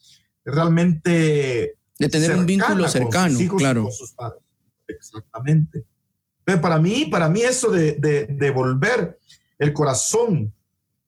realmente 0.44 1.76
de 1.98 2.08
tener 2.08 2.36
un 2.36 2.46
vínculo 2.46 2.88
cercano, 2.88 3.38
claro. 3.56 3.88
Exactamente. 4.88 5.84
Pero 6.44 6.60
para 6.60 6.78
mí, 6.78 7.06
para 7.06 7.28
mí 7.28 7.42
eso 7.42 7.70
de, 7.70 7.92
de, 7.92 8.50
volver 8.50 9.18
el 9.58 9.72
corazón 9.72 10.52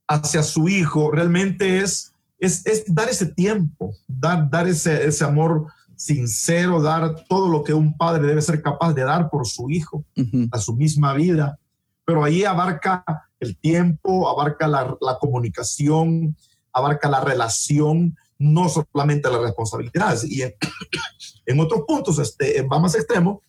hacia 0.07 0.43
su 0.43 0.69
hijo 0.69 1.11
realmente 1.11 1.79
es, 1.79 2.12
es, 2.43 2.67
es 2.67 2.93
dar 2.93 3.09
ese 3.09 3.27
tiempo, 3.27 3.95
dar, 4.09 4.51
dar 4.51 4.67
ese, 4.67 5.07
ese, 5.07 5.25
amor 5.25 5.67
sincero, 5.95 6.83
dar 6.83 7.25
todo 7.29 7.49
lo 7.49 7.63
que 7.63 7.73
un 7.73 7.97
padre 7.97 8.27
debe 8.27 8.43
ser 8.43 8.61
capaz 8.61 8.95
de 8.95 9.05
dar 9.05 9.31
por 9.31 9.47
su 9.47 9.71
hijo, 9.71 10.05
a 10.51 10.59
su 10.59 10.75
misma 10.75 11.15
vida. 11.15 11.61
Pero 12.05 12.25
ahí 12.25 12.43
abarca 12.43 13.05
el 13.39 13.57
tiempo, 13.57 14.29
abarca 14.29 14.67
la, 14.67 14.97
la 15.01 15.19
comunicación, 15.21 16.37
abarca 16.73 17.09
la 17.09 17.21
relación, 17.21 18.17
no 18.39 18.69
solamente 18.69 19.31
las 19.31 19.41
responsabilidades. 19.41 20.25
Y 20.25 20.43
en, 20.43 21.61
otros 21.61 21.83
puntos 21.87 22.19
este, 22.19 22.61
va 22.63 22.81
más 22.81 22.97
extremo, 22.97 23.41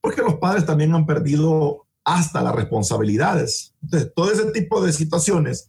porque 0.00 0.22
los 0.22 0.34
padres 0.34 0.66
también 0.66 0.92
han 0.96 1.06
perdido 1.06 1.86
hasta 2.02 2.42
las 2.42 2.56
responsabilidades. 2.56 3.72
Entonces, 3.82 4.12
todo 4.16 4.32
ese 4.32 4.50
tipo 4.50 4.80
de 4.84 4.92
situaciones 4.92 5.68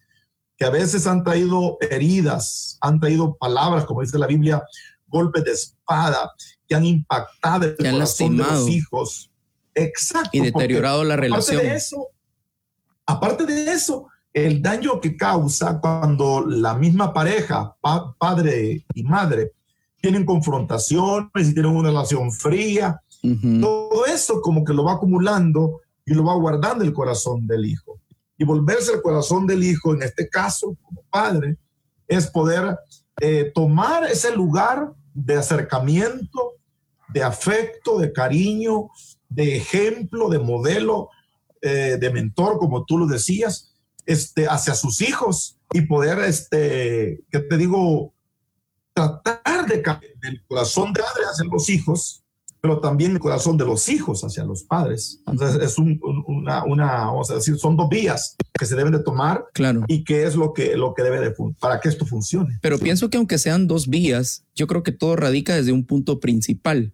que 0.59 0.65
a 0.65 0.69
veces 0.69 1.07
han 1.07 1.23
traído 1.23 1.77
heridas, 1.79 2.77
han 2.81 2.99
traído 2.99 3.37
palabras, 3.37 3.85
como 3.85 4.01
dice 4.01 4.19
la 4.19 4.27
Biblia, 4.27 4.61
golpes 5.07 5.45
de 5.45 5.51
espada, 5.53 6.31
que 6.67 6.75
han 6.75 6.85
impactado 6.85 7.65
el 7.65 7.77
corazón 7.77 8.37
de 8.37 8.43
los 8.43 8.67
hijos. 8.67 9.31
Exacto. 9.73 10.29
Y 10.33 10.41
deteriorado 10.41 11.03
la 11.05 11.15
relación. 11.15 11.61
de 11.61 11.75
eso, 11.75 12.09
Aparte 13.09 13.47
de 13.47 13.71
eso, 13.71 14.05
el 14.31 14.61
daño 14.61 15.01
que 15.01 15.17
causa 15.17 15.79
cuando 15.79 16.45
la 16.45 16.75
misma 16.75 17.11
pareja, 17.11 17.75
padre 18.19 18.85
y 18.93 19.03
madre, 19.03 19.53
tienen 19.99 20.23
confrontaciones 20.23 21.49
y 21.49 21.53
tienen 21.55 21.75
una 21.75 21.89
relación 21.89 22.31
fría, 22.31 23.01
todo 23.59 24.05
eso 24.05 24.41
como 24.41 24.63
que 24.63 24.73
lo 24.73 24.83
va 24.83 24.93
acumulando 24.93 25.81
y 26.05 26.13
lo 26.13 26.23
va 26.23 26.35
guardando 26.35 26.83
el 26.83 26.93
corazón 26.93 27.47
del 27.47 27.65
hijo. 27.65 27.99
Y 28.39 28.45
volverse 28.45 28.93
el 28.93 29.03
corazón 29.03 29.45
del 29.45 29.63
hijo, 29.63 29.93
en 29.93 30.01
este 30.01 30.27
caso, 30.27 30.75
como 30.81 31.03
padre, 31.11 31.57
es 32.07 32.25
poder 32.25 32.75
eh, 33.21 33.51
tomar 33.53 34.05
ese 34.05 34.35
lugar 34.35 34.93
de 35.13 35.35
acercamiento, 35.35 36.53
de 37.09 37.21
afecto, 37.21 37.99
de 37.99 38.11
cariño, 38.11 38.89
de 39.27 39.57
ejemplo, 39.57 40.29
de 40.29 40.39
modelo 40.39 41.09
eh, 41.61 41.97
de 41.99 42.09
mentor, 42.09 42.57
como 42.57 42.85
tú 42.85 42.97
lo 42.97 43.05
decías, 43.05 43.75
este, 44.05 44.47
hacia 44.47 44.73
sus 44.73 45.01
hijos 45.01 45.59
y 45.73 45.81
poder, 45.81 46.19
este, 46.19 47.21
¿qué 47.29 47.39
te 47.39 47.57
digo? 47.57 48.13
Tratar 48.93 49.67
de 49.67 49.81
cambiar 49.81 50.13
el 50.23 50.45
corazón 50.47 50.93
de 50.93 51.01
padre 51.01 51.23
hacia 51.29 51.45
los 51.45 51.69
hijos, 51.69 52.23
pero 52.61 52.79
también 52.79 53.11
el 53.11 53.19
corazón 53.19 53.57
de 53.57 53.65
los 53.65 53.87
hijos 53.89 54.23
hacia 54.23 54.43
los 54.43 54.63
padres. 54.63 55.21
Entonces, 55.25 55.61
es 55.61 55.77
una, 55.77 56.63
una, 56.65 56.85
vamos 57.05 57.31
a 57.31 57.35
decir, 57.35 57.57
son 57.57 57.77
dos 57.77 57.89
vías 57.89 58.35
que 58.57 58.65
se 58.65 58.75
deben 58.75 58.91
de 58.91 58.99
tomar 58.99 59.45
claro. 59.53 59.83
y 59.87 60.03
qué 60.03 60.23
es 60.23 60.35
lo 60.35 60.53
que, 60.53 60.75
lo 60.75 60.93
que 60.93 61.03
debe 61.03 61.21
de, 61.21 61.33
para 61.59 61.79
que 61.79 61.89
esto 61.89 62.05
funcione. 62.05 62.59
Pero 62.61 62.77
pienso 62.77 63.09
que 63.09 63.17
aunque 63.17 63.37
sean 63.37 63.67
dos 63.67 63.87
vías, 63.87 64.43
yo 64.55 64.67
creo 64.67 64.83
que 64.83 64.91
todo 64.91 65.15
radica 65.15 65.55
desde 65.55 65.71
un 65.71 65.85
punto 65.85 66.19
principal, 66.19 66.91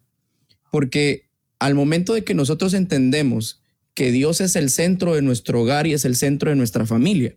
porque 0.72 1.30
al 1.60 1.74
momento 1.74 2.14
de 2.14 2.24
que 2.24 2.34
nosotros 2.34 2.74
entendemos 2.74 3.62
que 3.96 4.12
Dios 4.12 4.42
es 4.42 4.56
el 4.56 4.70
centro 4.70 5.16
de 5.16 5.22
nuestro 5.22 5.62
hogar 5.62 5.88
y 5.88 5.94
es 5.94 6.06
el 6.06 6.16
centro 6.16 6.50
de 6.50 6.58
nuestra 6.58 6.86
familia. 6.86 7.36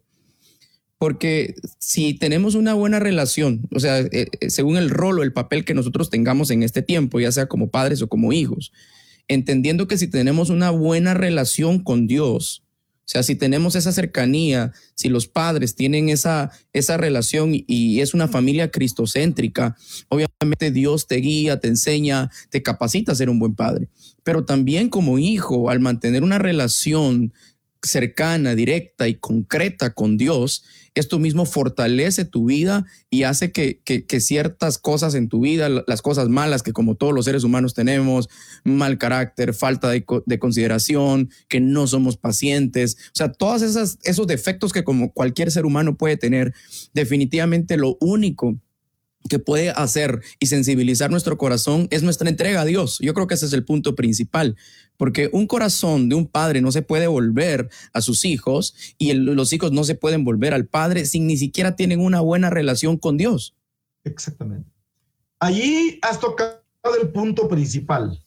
Porque 0.99 1.55
si 1.79 2.15
tenemos 2.15 2.55
una 2.55 2.75
buena 2.75 2.99
relación, 2.99 3.69
o 3.73 3.79
sea, 3.79 4.01
eh, 4.01 4.27
eh, 4.41 4.51
según 4.51 4.77
el 4.77 4.91
rol 4.91 5.21
o 5.21 5.23
el 5.23 5.33
papel 5.33 5.65
que 5.65 5.75
nosotros 5.75 6.11
tengamos 6.11 6.51
en 6.51 6.63
este 6.63 6.83
tiempo, 6.83 7.21
ya 7.21 7.31
sea 7.31 7.47
como 7.47 7.71
padres 7.71 8.03
o 8.03 8.09
como 8.09 8.33
hijos, 8.33 8.73
entendiendo 9.29 9.87
que 9.87 9.99
si 9.99 10.09
tenemos 10.09 10.51
una 10.51 10.71
buena 10.71 11.15
relación 11.15 11.83
con 11.83 12.09
Dios, 12.09 12.65
o 13.09 13.11
sea, 13.11 13.23
si 13.23 13.37
tenemos 13.37 13.75
esa 13.75 13.91
cercanía, 13.91 14.73
si 14.95 15.09
los 15.09 15.29
padres 15.29 15.75
tienen 15.75 16.11
esa, 16.11 16.51
esa 16.75 16.99
relación 16.99 17.53
y 17.55 18.01
es 18.01 18.13
una 18.13 18.29
familia 18.29 18.71
cristocéntrica, 18.71 19.79
obviamente 20.11 20.71
Dios 20.73 21.07
te 21.07 21.17
guía, 21.17 21.59
te 21.59 21.69
enseña, 21.69 22.31
te 22.51 22.63
capacita 22.63 23.13
a 23.13 23.15
ser 23.15 23.31
un 23.31 23.39
buen 23.39 23.55
padre. 23.55 23.89
Pero 24.25 24.45
también 24.45 24.91
como 24.91 25.19
hijo, 25.19 25.71
al 25.71 25.81
mantener 25.81 26.23
una 26.23 26.39
relación 26.39 27.33
cercana, 27.83 28.55
directa 28.55 29.09
y 29.09 29.15
concreta 29.15 29.95
con 29.95 30.19
Dios, 30.19 30.65
esto 30.99 31.19
mismo 31.19 31.47
fortalece 31.47 32.25
tu 32.25 32.47
vida 32.47 32.87
y 33.11 33.23
hace 33.23 33.53
que, 33.53 33.81
ciertas 34.21 34.79
cosas 34.79 35.15
en 35.15 35.29
tu 35.29 35.41
vida, 35.41 35.69
las 35.87 36.03
cosas 36.03 36.29
malas 36.29 36.63
que 36.63 36.73
como 36.73 36.97
todos 36.97 37.15
los 37.15 37.25
seres 37.25 37.45
humanos 37.45 37.75
tenemos, 37.75 38.29
mal 38.65 38.99
carácter, 38.99 39.55
falta 39.55 39.91
de, 39.91 40.05
consideración, 40.39 41.31
que 41.49 41.61
no 41.61 41.87
somos 41.87 42.17
pacientes, 42.17 42.97
o 43.09 43.17
sea, 43.17 43.33
todos 43.33 43.63
esos 44.03 44.27
defectos 44.27 44.73
que 44.73 44.85
como 44.85 45.13
cualquier 45.13 45.51
ser 45.51 45.67
humano 45.67 45.97
puede 45.97 46.17
tener, 46.17 46.55
definitivamente 46.95 47.77
lo 47.77 47.97
único 48.01 48.59
que 49.29 49.39
puede 49.39 49.71
hacer 49.71 50.23
y 50.41 50.47
sensibilizar 50.47 51.11
nuestro 51.11 51.39
corazón 51.39 51.89
es 51.91 52.03
nuestra 52.03 52.29
entrega 52.29 52.63
a 52.63 52.65
Dios. 52.65 52.99
Yo 53.01 53.15
creo 53.15 53.27
que 53.27 53.35
ese 53.35 53.47
es 53.47 53.53
el 53.53 53.65
punto 53.65 53.95
principal, 53.95 54.57
porque 54.97 55.31
un 55.33 55.47
corazón 55.47 56.09
de 56.09 56.15
un 56.15 56.27
padre 56.27 56.61
no 56.61 56.73
se 56.73 56.83
puede 56.83 57.07
volver 57.07 57.69
a 57.93 58.01
sus 58.01 58.25
hijos 58.25 58.75
y 58.99 59.13
los 59.13 59.53
hijos 59.53 59.73
no 59.73 59.85
se 59.85 59.95
pueden 59.95 60.25
volver 60.25 60.55
al 60.55 60.67
padre 60.67 61.07
si 61.07 61.21
ni 61.21 61.37
siquiera 61.37 61.77
tienen 61.77 62.01
una 62.01 62.21
buena 62.21 62.51
relación 62.51 62.97
con 62.97 63.17
Dios. 63.17 63.55
Exactamente. 64.05 64.69
Allí 65.39 65.99
has 66.03 66.19
tocado 66.19 66.61
el 67.01 67.11
punto 67.11 67.49
principal. 67.49 68.21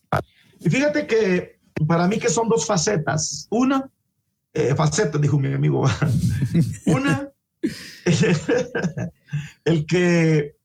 Y 0.60 0.70
fíjate 0.70 1.08
que 1.08 1.60
para 1.88 2.08
mí 2.08 2.20
que 2.20 2.29
son 2.29 2.48
dos 2.48 2.65
facetas. 2.65 3.48
Una, 3.50 3.89
eh, 4.53 4.75
faceta, 4.75 5.17
dijo 5.17 5.39
mi 5.39 5.53
amigo. 5.53 5.89
Una 6.86 7.31
el 9.65 9.86
que 9.86 10.55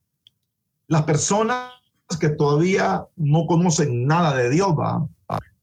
las 0.88 1.02
personas 1.02 1.72
que 2.20 2.28
todavía 2.28 3.06
no 3.16 3.46
conocen 3.46 4.06
nada 4.06 4.36
de 4.36 4.50
Dios, 4.50 4.74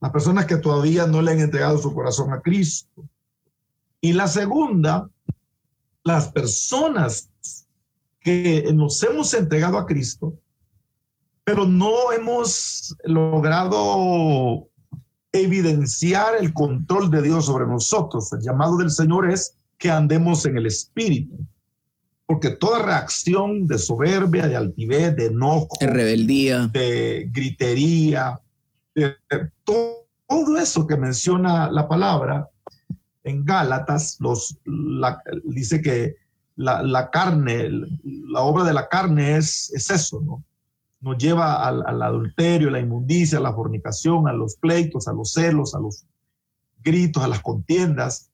las 0.00 0.10
personas 0.10 0.46
que 0.46 0.56
todavía 0.56 1.06
no 1.06 1.22
le 1.22 1.32
han 1.32 1.40
entregado 1.40 1.78
su 1.78 1.94
corazón 1.94 2.32
a 2.32 2.40
Cristo. 2.40 3.08
Y 4.00 4.12
la 4.12 4.28
segunda, 4.28 5.08
las 6.02 6.28
personas 6.28 7.30
que 8.20 8.70
nos 8.74 9.02
hemos 9.02 9.32
entregado 9.32 9.78
a 9.78 9.86
Cristo, 9.86 10.34
pero 11.44 11.66
no 11.66 12.12
hemos 12.12 12.94
logrado 13.04 14.68
evidenciar 15.32 16.36
el 16.38 16.52
control 16.52 17.10
de 17.10 17.22
Dios 17.22 17.46
sobre 17.46 17.66
nosotros. 17.66 18.32
El 18.32 18.40
llamado 18.40 18.76
del 18.76 18.90
Señor 18.90 19.30
es 19.30 19.56
que 19.78 19.90
andemos 19.90 20.46
en 20.46 20.56
el 20.56 20.66
Espíritu. 20.66 21.36
Porque 22.34 22.50
toda 22.50 22.82
reacción 22.82 23.68
de 23.68 23.78
soberbia, 23.78 24.48
de 24.48 24.56
altivez, 24.56 25.14
de 25.14 25.26
enojo, 25.26 25.68
de 25.78 25.86
rebeldía, 25.86 26.66
de 26.66 27.30
gritería, 27.30 28.40
de, 28.92 29.14
todo, 29.62 30.58
eso 30.58 30.84
que 30.84 30.96
menciona 30.96 31.70
la 31.70 31.86
palabra 31.86 32.48
en 33.22 33.44
Gálatas, 33.44 34.16
los, 34.18 34.58
dice 35.44 35.80
que 35.80 36.16
la, 36.56 37.08
carne, 37.12 37.70
la 38.02 38.40
obra 38.40 38.64
de 38.64 38.72
la 38.72 38.88
carne 38.88 39.36
es, 39.36 39.72
es 39.72 39.88
eso, 39.90 40.20
¿no? 40.20 40.42
Nos 41.02 41.16
lleva 41.16 41.64
al, 41.64 41.84
al 41.86 42.02
adulterio, 42.02 42.66
a 42.66 42.72
la 42.72 42.80
inmundicia, 42.80 43.38
a 43.38 43.42
la 43.42 43.54
fornicación, 43.54 44.26
a 44.26 44.32
los 44.32 44.56
pleitos, 44.56 45.06
a 45.06 45.12
los 45.12 45.32
celos, 45.32 45.72
a 45.76 45.78
los 45.78 46.04
gritos, 46.82 47.22
a 47.22 47.28
las 47.28 47.42
contiendas, 47.42 48.28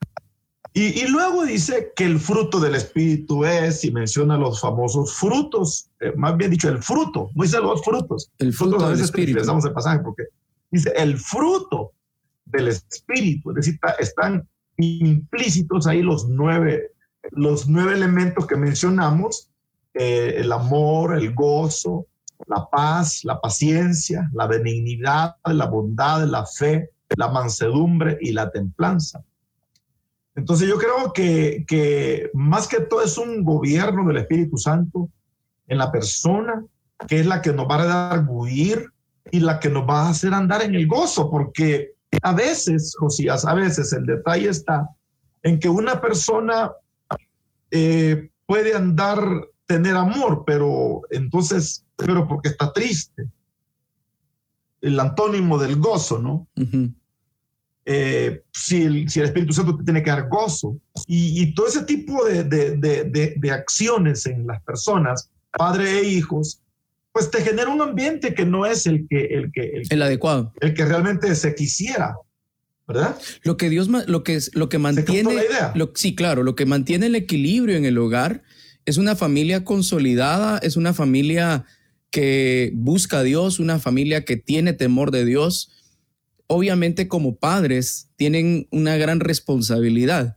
y, 0.73 1.07
luego 1.09 1.45
dice 1.45 1.93
que 1.97 2.05
el 2.05 2.21
fruto 2.21 2.61
del 2.61 2.77
Espíritu 2.77 3.45
es, 3.45 3.85
y 3.85 3.91
menciona 3.91 4.39
los 4.39 4.61
famosos 4.61 5.15
frutos, 5.15 5.91
eh, 5.99 6.13
más 6.17 6.37
bien 6.37 6.53
dicho, 6.53 6.69
el 6.69 6.81
fruto, 6.81 7.31
no 7.35 7.43
dice 7.43 7.59
los 7.59 7.83
frutos. 7.83 8.31
El 8.39 8.53
fruto 8.53 8.89
del 8.89 9.01
Espíritu. 9.01 9.39
Empezamos 9.39 9.65
el 9.65 9.73
pasaje 9.73 9.99
porque 9.99 10.25
dice 10.71 10.93
el 10.97 11.19
fruto 11.19 11.93
del 12.45 12.69
Espíritu, 12.69 13.51
es 13.51 13.57
decir, 13.57 13.81
están 13.99 14.49
implícitos 14.77 15.89
ahí 15.89 16.03
los 16.03 16.29
nueve, 16.29 16.93
los 17.33 17.69
nueve 17.69 17.95
elementos 17.95 18.47
que 18.47 18.57
mencionamos, 18.57 19.51
eh, 19.95 20.37
el 20.39 20.53
amor, 20.53 21.19
el 21.19 21.35
gozo, 21.35 22.07
la 22.47 22.69
paz, 22.71 23.25
la 23.25 23.41
paciencia, 23.41 24.31
la 24.33 24.47
benignidad, 24.47 25.35
la 25.45 25.67
bondad, 25.67 26.25
la 26.29 26.47
fe, 26.47 26.91
la 27.17 27.29
mansedumbre 27.29 28.19
y 28.21 28.31
la 28.33 28.51
templanza. 28.51 29.25
Entonces 30.35 30.69
yo 30.69 30.79
creo 30.79 31.13
que, 31.13 32.31
más 32.35 32.69
que 32.69 32.81
todo 32.81 33.03
es 33.03 33.19
un 33.19 33.43
gobierno 33.43 34.07
del 34.07 34.19
Espíritu 34.19 34.57
Santo 34.57 35.09
en 35.67 35.79
la 35.79 35.91
persona, 35.91 36.65
que 37.09 37.21
es 37.21 37.27
la 37.27 37.43
que 37.43 37.53
nos 37.53 37.67
va 37.67 37.83
a 37.83 37.87
dar 37.87 38.27
huir 38.29 38.91
y 39.31 39.41
la 39.41 39.59
que 39.59 39.69
nos 39.69 39.89
va 39.89 40.03
a 40.03 40.11
hacer 40.11 40.33
andar 40.35 40.63
en 40.63 40.75
el 40.75 40.87
gozo, 40.87 41.31
porque 41.31 41.93
a 42.23 42.33
veces, 42.33 42.95
Josías, 42.99 43.45
a 43.45 43.55
veces 43.55 43.93
el 43.93 44.07
detalle 44.07 44.49
está 44.49 44.89
en 45.43 45.59
que 45.59 45.69
una 45.69 46.01
persona 46.01 46.73
eh, 47.71 48.31
puede 48.47 48.75
andar, 48.75 49.23
tener 49.67 49.97
amor, 49.97 50.45
pero 50.47 51.03
entonces, 51.11 51.85
pero 51.97 52.27
porque 52.27 52.49
está 52.49 52.73
triste. 52.73 53.29
El 54.81 54.99
antónimo 54.99 55.59
del 55.59 55.77
gozo, 55.77 56.19
¿no? 56.19 56.47
Eh, 57.93 58.45
si, 58.53 58.85
el, 58.85 59.11
si, 59.11 59.19
el, 59.19 59.27
Espíritu 59.27 59.53
Santo 59.53 59.77
te 59.77 59.83
tiene 59.83 60.01
que 60.01 60.11
dar 60.11 60.29
gozo. 60.29 60.79
Y, 61.09 61.53
todo 61.55 61.67
ese 61.67 61.83
tipo 61.83 62.25
de, 62.25 62.45
de, 62.45 63.35
de, 63.37 63.51
acciones 63.51 64.27
en 64.27 64.47
las 64.47 64.63
personas, 64.63 65.29
padre 65.59 65.99
e 65.99 66.05
hijos, 66.05 66.61
pues 67.11 67.33
te 67.33 67.43
genera 67.43 67.69
un 67.69 67.83
ambiente 67.83 68.33
que 68.33 68.47
no 68.47 68.65
es 68.65 68.87
el 68.87 69.09
que... 69.09 69.25
El, 69.25 69.51
que, 69.51 69.83
el, 69.91 70.03
adecuado. 70.03 70.53
El 70.61 70.73
que 70.73 70.85
realmente 70.85 71.35
se 71.35 71.53
quisiera. 71.57 72.15
¿verdad? 72.87 73.19
Lo 73.43 73.57
que 73.57 73.69
Dios, 73.69 73.89
lo 73.89 74.23
que, 74.23 74.39
lo 74.53 74.69
que 74.69 74.79
mantiene, 74.79 75.43
Lo, 75.75 75.91
sí, 75.97 76.15
claro, 76.15 76.45
lo 76.45 76.55
que 76.55 76.67
mantiene 76.67 77.07
el 77.07 77.17
equilibrio 77.17 77.77
en 77.77 77.87
el 77.87 77.99
hogar 77.99 78.45
es 78.85 78.99
una 78.99 79.17
familia 79.17 79.65
consolidada, 79.65 80.59
es 80.59 80.77
una 80.77 80.95
familia 80.95 81.65
que 82.13 82.71
busca 82.73 83.19
a 83.19 83.23
Dios, 83.25 83.59
una 83.59 83.81
familia 83.81 84.25
que 84.25 84.37
tiene 84.37 84.75
temor 84.75 85.11
de 85.11 85.25
Dios, 85.25 85.73
obviamente 86.53 87.07
como 87.07 87.37
padres 87.37 88.09
tienen 88.17 88.67
una 88.73 88.97
gran 88.97 89.21
responsabilidad. 89.21 90.37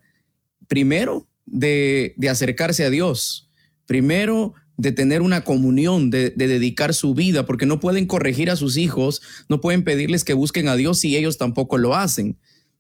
Primero, 0.68 1.28
de, 1.48 2.14
acercarse 2.30 2.86
a 2.86 2.92
Dios. 2.92 3.50
Primero, 3.88 4.54
de 4.78 4.92
tener 4.92 5.24
una 5.24 5.44
comunión, 5.44 6.12
de, 6.12 6.30
dedicar 6.30 6.94
su 6.94 7.16
vida, 7.16 7.48
porque 7.48 7.66
no 7.66 7.80
pueden 7.80 8.06
corregir 8.06 8.52
a 8.52 8.56
sus 8.56 8.78
hijos, 8.78 9.24
no 9.50 9.60
pueden 9.60 9.84
pedirles 9.84 10.24
que 10.24 10.36
busquen 10.36 10.68
a 10.68 10.76
Dios 10.76 11.00
si 11.00 11.18
ellos 11.18 11.40
tampoco 11.40 11.80
lo 11.80 11.96
hacen. 11.96 12.38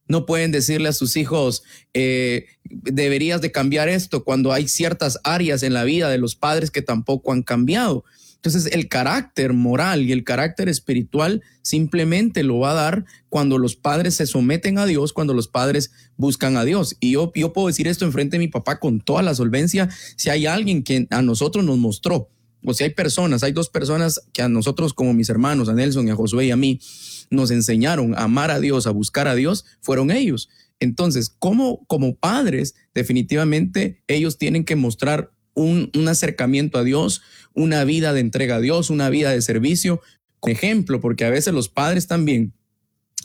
No 0.07 0.27
pueden 0.27 0.51
decirle 0.51 0.89
a 0.89 0.93
sus 0.93 1.17
hijos, 1.17 1.63
eh, 1.95 2.45
deberías 2.65 3.41
de 3.41 3.51
cambiar 3.51 3.89
esto 3.89 4.23
cuando 4.23 4.53
hay 4.53 4.67
ciertas 4.67 5.19
áreas 5.23 5.63
en 5.63 5.73
la 5.73 5.85
vida 5.85 6.07
de 6.11 6.19
los 6.19 6.35
padres 6.35 6.69
que 6.69 6.83
tampoco 6.83 7.33
han 7.33 7.41
cambiado. 7.41 8.05
Entonces 8.43 8.73
el 8.73 8.89
carácter 8.89 9.53
moral 9.53 10.01
y 10.01 10.11
el 10.11 10.25
carácter 10.25 10.67
espiritual 10.67 11.41
simplemente 11.61 12.43
lo 12.43 12.59
va 12.59 12.71
a 12.71 12.73
dar 12.73 13.05
cuando 13.29 13.57
los 13.57 13.77
padres 13.77 14.15
se 14.15 14.27
someten 14.27 14.77
a 14.77 14.85
Dios, 14.85 15.13
cuando 15.13 15.33
los 15.33 15.47
padres 15.47 15.91
buscan 16.17 16.57
a 16.57 16.65
Dios. 16.65 16.97
Y 16.99 17.11
yo, 17.11 17.31
yo 17.35 17.53
puedo 17.53 17.67
decir 17.67 17.87
esto 17.87 18.03
enfrente 18.03 18.35
de 18.35 18.39
mi 18.39 18.49
papá 18.49 18.81
con 18.81 18.99
toda 18.99 19.21
la 19.21 19.33
solvencia. 19.33 19.89
Si 20.17 20.29
hay 20.29 20.45
alguien 20.45 20.83
que 20.83 21.07
a 21.09 21.21
nosotros 21.21 21.63
nos 21.63 21.77
mostró, 21.77 22.29
o 22.65 22.73
si 22.73 22.83
hay 22.83 22.89
personas, 22.89 23.43
hay 23.43 23.53
dos 23.53 23.69
personas 23.69 24.19
que 24.33 24.41
a 24.41 24.49
nosotros 24.49 24.93
como 24.93 25.13
mis 25.13 25.29
hermanos, 25.29 25.69
a 25.69 25.73
Nelson 25.73 26.09
y 26.09 26.11
a 26.11 26.15
Josué 26.15 26.47
y 26.47 26.51
a 26.51 26.57
mí, 26.57 26.81
nos 27.29 27.49
enseñaron 27.49 28.13
a 28.13 28.23
amar 28.23 28.51
a 28.51 28.59
Dios, 28.59 28.87
a 28.87 28.91
buscar 28.91 29.29
a 29.29 29.35
Dios, 29.35 29.63
fueron 29.79 30.11
ellos. 30.11 30.49
Entonces, 30.81 31.33
como, 31.39 31.85
como 31.87 32.15
padres, 32.15 32.75
definitivamente 32.93 34.03
ellos 34.07 34.37
tienen 34.37 34.65
que 34.65 34.75
mostrar 34.75 35.31
un, 35.53 35.91
acercamiento 36.07 36.77
a 36.77 36.83
Dios, 36.83 37.21
una 37.53 37.83
vida 37.83 38.13
de 38.13 38.19
entrega 38.19 38.55
a 38.55 38.59
Dios, 38.59 38.89
una 38.89 39.09
vida 39.09 39.31
de 39.31 39.41
servicio. 39.41 40.01
ejemplo, 40.45 40.99
porque 40.99 41.25
a 41.25 41.29
veces 41.29 41.53
los 41.53 41.69
padres 41.69 42.07
también 42.07 42.53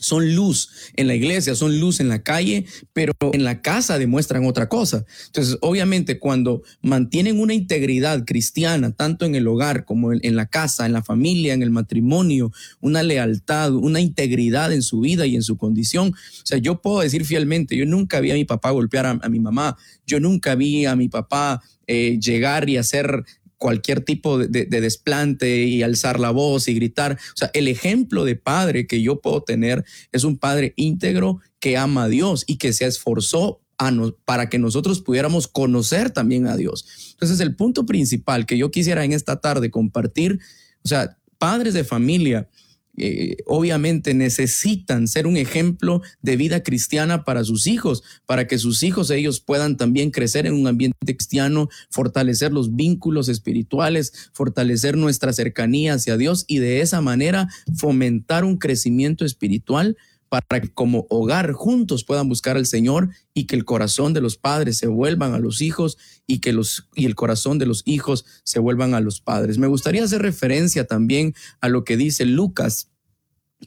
son 0.00 0.34
luz 0.34 0.70
en 0.94 1.06
la 1.06 1.14
iglesia, 1.14 1.54
son 1.54 1.80
luz 1.80 2.00
en 2.00 2.08
la 2.08 2.22
calle, 2.22 2.66
pero 2.92 3.12
en 3.32 3.44
la 3.44 3.60
casa 3.62 3.98
demuestran 3.98 4.46
otra 4.46 4.68
cosa. 4.68 5.04
Entonces, 5.26 5.58
obviamente, 5.60 6.18
cuando 6.18 6.62
mantienen 6.82 7.40
una 7.40 7.54
integridad 7.54 8.24
cristiana, 8.24 8.92
tanto 8.92 9.24
en 9.24 9.34
el 9.34 9.46
hogar 9.46 9.84
como 9.84 10.12
en, 10.12 10.36
la 10.36 10.46
casa, 10.46 10.86
en 10.86 10.92
la 10.92 11.02
familia, 11.02 11.54
en 11.54 11.62
el 11.62 11.70
matrimonio, 11.70 12.52
una 12.80 13.02
lealtad, 13.02 13.74
una 13.74 14.00
integridad 14.00 14.72
en 14.72 14.82
su 14.82 15.00
vida 15.00 15.26
y 15.26 15.34
en 15.34 15.42
su 15.42 15.56
condición. 15.56 16.08
O 16.08 16.46
sea, 16.46 16.58
yo 16.58 16.80
puedo 16.80 17.00
decir 17.00 17.24
fielmente, 17.24 17.76
yo 17.76 17.86
nunca 17.86 18.20
vi 18.20 18.30
a 18.30 18.34
mi 18.34 18.44
papá 18.44 18.70
golpear 18.70 19.06
a, 19.06 19.28
mi 19.28 19.40
mamá, 19.40 19.76
yo 20.06 20.20
nunca 20.20 20.54
vi 20.54 20.86
a 20.86 20.96
mi 20.96 21.08
papá 21.08 21.62
eh, 21.88 22.18
llegar 22.20 22.70
y 22.70 22.77
hacer 22.77 23.24
cualquier 23.59 24.03
tipo 24.03 24.38
de, 24.38 24.66
desplante 24.66 25.64
y 25.64 25.83
alzar 25.83 26.20
la 26.20 26.31
voz 26.31 26.68
y 26.68 26.74
gritar. 26.74 27.18
O 27.35 27.37
sea, 27.37 27.51
el 27.53 27.68
ejemplo 27.68 28.24
de 28.24 28.37
padre 28.37 28.87
que 28.87 29.03
yo 29.03 29.20
puedo 29.20 29.42
tener 29.42 29.85
es 30.12 30.24
un 30.24 30.38
padre 30.38 30.72
íntegro 30.77 31.40
que 31.59 31.77
ama 31.77 32.05
a 32.05 32.09
Dios 32.09 32.44
y 32.46 32.57
que 32.57 32.72
se 32.72 32.87
esforzó 32.87 33.61
para 34.24 34.48
que 34.48 34.59
nosotros 34.59 35.03
pudiéramos 35.03 35.46
conocer 35.46 36.11
también 36.11 36.46
a 36.46 36.57
Dios. 36.57 37.12
Entonces, 37.12 37.40
el 37.40 37.55
punto 37.55 37.87
principal 37.87 38.46
que 38.46 38.59
yo 38.59 38.70
quisiera 38.70 39.05
en 39.05 39.12
esta 39.12 39.40
tarde 39.40 39.70
compartir, 39.70 40.40
o 40.85 40.88
sea, 40.88 41.16
padres 41.38 41.74
de 41.74 41.85
familia, 41.85 42.48
eh, 42.98 43.37
obviamente 43.46 44.12
necesitan 44.12 45.06
ser 45.06 45.26
un 45.26 45.37
ejemplo 45.37 46.02
de 46.20 46.37
vida 46.37 46.62
cristiana 46.62 47.24
para 47.24 47.44
sus 47.44 47.66
hijos, 47.66 48.02
para 48.26 48.46
que 48.46 48.58
sus 48.58 48.82
hijos 48.82 49.11
ellos 49.11 49.40
puedan 49.40 49.76
también 49.76 50.11
crecer 50.11 50.46
en 50.46 50.54
un 50.54 50.66
ambiente 50.66 50.98
cristiano, 51.16 51.68
fortalecer 51.90 52.52
los 52.52 52.74
vínculos 52.74 53.28
espirituales, 53.28 54.30
fortalecer 54.32 54.96
nuestra 54.96 55.32
cercanía 55.32 55.94
hacia 55.94 56.16
Dios 56.16 56.44
y 56.48 56.58
de 56.58 56.80
esa 56.80 57.00
manera 57.00 57.48
fomentar 57.76 58.44
un 58.44 58.56
crecimiento 58.58 59.24
espiritual 59.24 59.96
para 60.28 60.60
que 60.60 60.68
como 60.68 61.06
hogar 61.08 61.52
juntos 61.52 62.04
puedan 62.04 62.28
buscar 62.28 62.56
al 62.56 62.66
Señor 62.66 63.10
y 63.34 63.46
que 63.46 63.56
el 63.56 63.64
corazón 63.64 64.12
de 64.12 64.20
los 64.20 64.36
padres 64.36 64.76
se 64.76 64.86
vuelvan 64.86 65.34
a 65.34 65.38
los 65.38 65.60
hijos 65.60 65.98
y 66.26 66.40
que 66.40 66.52
los 66.52 66.88
y 66.94 67.06
el 67.06 67.14
corazón 67.14 67.58
de 67.58 67.66
los 67.66 67.82
hijos 67.86 68.24
se 68.44 68.58
vuelvan 68.58 68.94
a 68.94 69.00
los 69.00 69.20
padres. 69.20 69.58
Me 69.58 69.66
gustaría 69.66 70.04
hacer 70.04 70.22
referencia 70.22 70.86
también 70.86 71.34
a 71.60 71.68
lo 71.68 71.84
que 71.84 71.96
dice 71.96 72.24
Lucas 72.24 72.90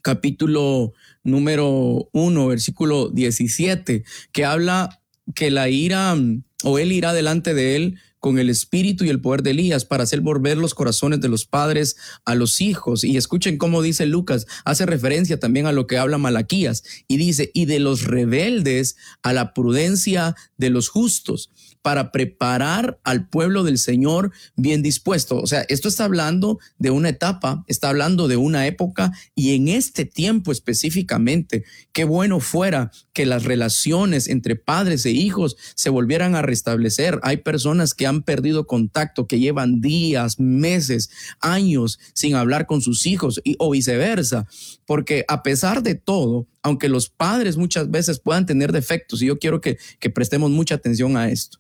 capítulo 0.02 0.93
número 1.24 2.10
1, 2.13 2.47
versículo 2.47 3.10
17, 3.10 4.04
que 4.32 4.45
habla 4.45 5.02
que 5.36 5.52
la 5.52 5.69
ira 5.69 6.15
o 6.63 6.80
él 6.80 6.91
irá 6.91 7.13
delante 7.13 7.54
de 7.54 7.76
él 7.76 8.00
con 8.22 8.40
el 8.40 8.50
espíritu 8.50 9.04
y 9.04 9.10
el 9.10 9.20
poder 9.20 9.44
de 9.44 9.52
Elías 9.52 9.84
para 9.84 10.04
hacer 10.04 10.22
volver 10.22 10.58
los 10.58 10.74
corazones 10.74 11.20
de 11.20 11.28
los 11.28 11.46
padres 11.46 11.98
a 12.24 12.36
los 12.36 12.62
hijos. 12.62 13.04
Y 13.04 13.18
escuchen 13.18 13.58
cómo 13.58 13.82
dice 13.82 14.06
Lucas, 14.06 14.48
hace 14.64 14.86
referencia 14.86 15.40
también 15.40 15.66
a 15.66 15.74
lo 15.74 15.88
que 15.88 15.98
habla 15.98 16.18
Malaquías 16.18 16.84
y 17.08 17.18
dice, 17.18 17.52
y 17.54 17.66
de 17.66 17.80
los 17.80 18.04
rebeldes 18.06 18.96
a 19.24 19.34
la 19.34 19.54
prudencia 19.54 20.36
de 20.58 20.70
los 20.70 20.88
justos 20.88 21.50
para 21.82 22.12
preparar 22.12 23.00
al 23.04 23.28
pueblo 23.28 23.63
del 23.63 23.78
Señor 23.78 24.32
bien 24.56 24.82
dispuesto. 24.82 25.38
O 25.38 25.48
sea, 25.48 25.62
esto 25.70 25.88
está 25.88 26.06
hablando 26.06 26.60
de 26.78 26.91
una 26.91 27.10
etapa, 27.10 27.63
está 27.67 27.89
hablando 27.89 28.28
de 28.28 28.38
una 28.38 28.67
época 28.67 29.12
y 29.36 29.56
en 29.56 29.67
este 29.67 30.06
tiempo 30.06 30.52
específicamente, 30.52 31.63
qué 31.91 32.04
bueno 32.04 32.39
fuera 32.39 32.91
que 33.13 33.26
las 33.26 33.44
relaciones 33.44 34.28
entre 34.28 34.56
padres 34.56 35.06
e 35.06 35.12
hijos 35.12 35.58
se 35.76 35.89
volvieran 35.89 36.36
a 36.36 36.41
restablecer. 36.41 37.20
Hay 37.24 37.38
personas 37.38 37.94
que 37.94 38.08
han 38.08 38.24
perdido 38.24 38.67
contacto, 38.67 39.28
que 39.28 39.39
llevan 39.39 39.82
días, 39.82 40.39
meses, 40.39 41.10
años 41.39 42.00
sin 42.13 42.36
hablar 42.36 42.67
con 42.67 42.82
sus 42.82 43.06
hijos 43.06 43.41
y, 43.44 43.56
o 43.60 43.72
viceversa, 43.72 44.48
porque 44.86 45.26
a 45.28 45.44
pesar 45.44 45.84
de 45.84 45.96
todo, 45.96 46.48
aunque 46.62 46.89
los 46.89 47.10
padres 47.10 47.58
muchas 47.58 47.89
veces 47.89 48.20
puedan 48.20 48.46
tener 48.46 48.72
defectos, 48.72 49.22
y 49.22 49.28
yo 49.28 49.39
quiero 49.39 49.62
que, 49.62 49.78
que 50.00 50.10
prestemos 50.10 50.52
mucha 50.52 50.76
atención 50.76 51.17
a 51.17 51.30
esto, 51.30 51.60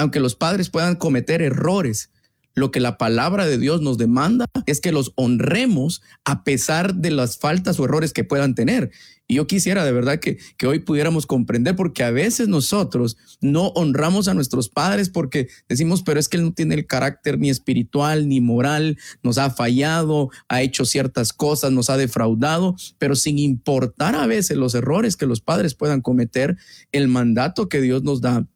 aunque 0.00 0.20
los 0.20 0.34
padres 0.34 0.70
puedan 0.70 0.96
cometer 0.96 1.42
errores, 1.42 2.10
lo 2.54 2.70
que 2.70 2.80
la 2.80 2.98
palabra 2.98 3.46
de 3.46 3.58
Dios 3.58 3.80
nos 3.80 3.98
demanda 3.98 4.46
es 4.66 4.80
que 4.80 4.92
los 4.92 5.12
honremos 5.14 6.02
a 6.24 6.42
pesar 6.42 6.94
de 6.94 7.10
las 7.10 7.38
faltas 7.38 7.78
o 7.78 7.84
errores 7.84 8.12
que 8.12 8.24
puedan 8.24 8.54
tener. 8.54 8.90
Y 9.28 9.34
yo 9.34 9.46
quisiera 9.46 9.84
de 9.84 9.92
verdad 9.92 10.18
que, 10.18 10.38
que 10.56 10.66
hoy 10.66 10.80
pudiéramos 10.80 11.26
comprender, 11.26 11.76
porque 11.76 12.02
a 12.02 12.10
veces 12.10 12.48
nosotros 12.48 13.18
no 13.40 13.68
honramos 13.68 14.26
a 14.26 14.34
nuestros 14.34 14.68
padres 14.70 15.10
porque 15.10 15.48
decimos, 15.68 16.02
pero 16.02 16.18
es 16.18 16.28
que 16.28 16.38
él 16.38 16.44
no 16.44 16.52
tiene 16.52 16.74
el 16.74 16.86
carácter 16.86 17.38
ni 17.38 17.50
espiritual 17.50 18.26
ni 18.26 18.40
moral, 18.40 18.98
nos 19.22 19.36
ha 19.36 19.50
fallado, 19.50 20.30
ha 20.48 20.62
hecho 20.62 20.86
ciertas 20.86 21.32
cosas, 21.32 21.72
nos 21.72 21.90
ha 21.90 21.98
defraudado, 21.98 22.74
pero 22.98 23.14
sin 23.14 23.38
importar 23.38 24.16
a 24.16 24.26
veces 24.26 24.56
los 24.56 24.74
errores 24.74 25.16
que 25.16 25.26
los 25.26 25.40
padres 25.40 25.74
puedan 25.74 26.00
cometer, 26.00 26.56
el 26.90 27.06
mandato 27.06 27.68
que 27.68 27.82
Dios 27.82 28.02
nos 28.02 28.22
da 28.22 28.46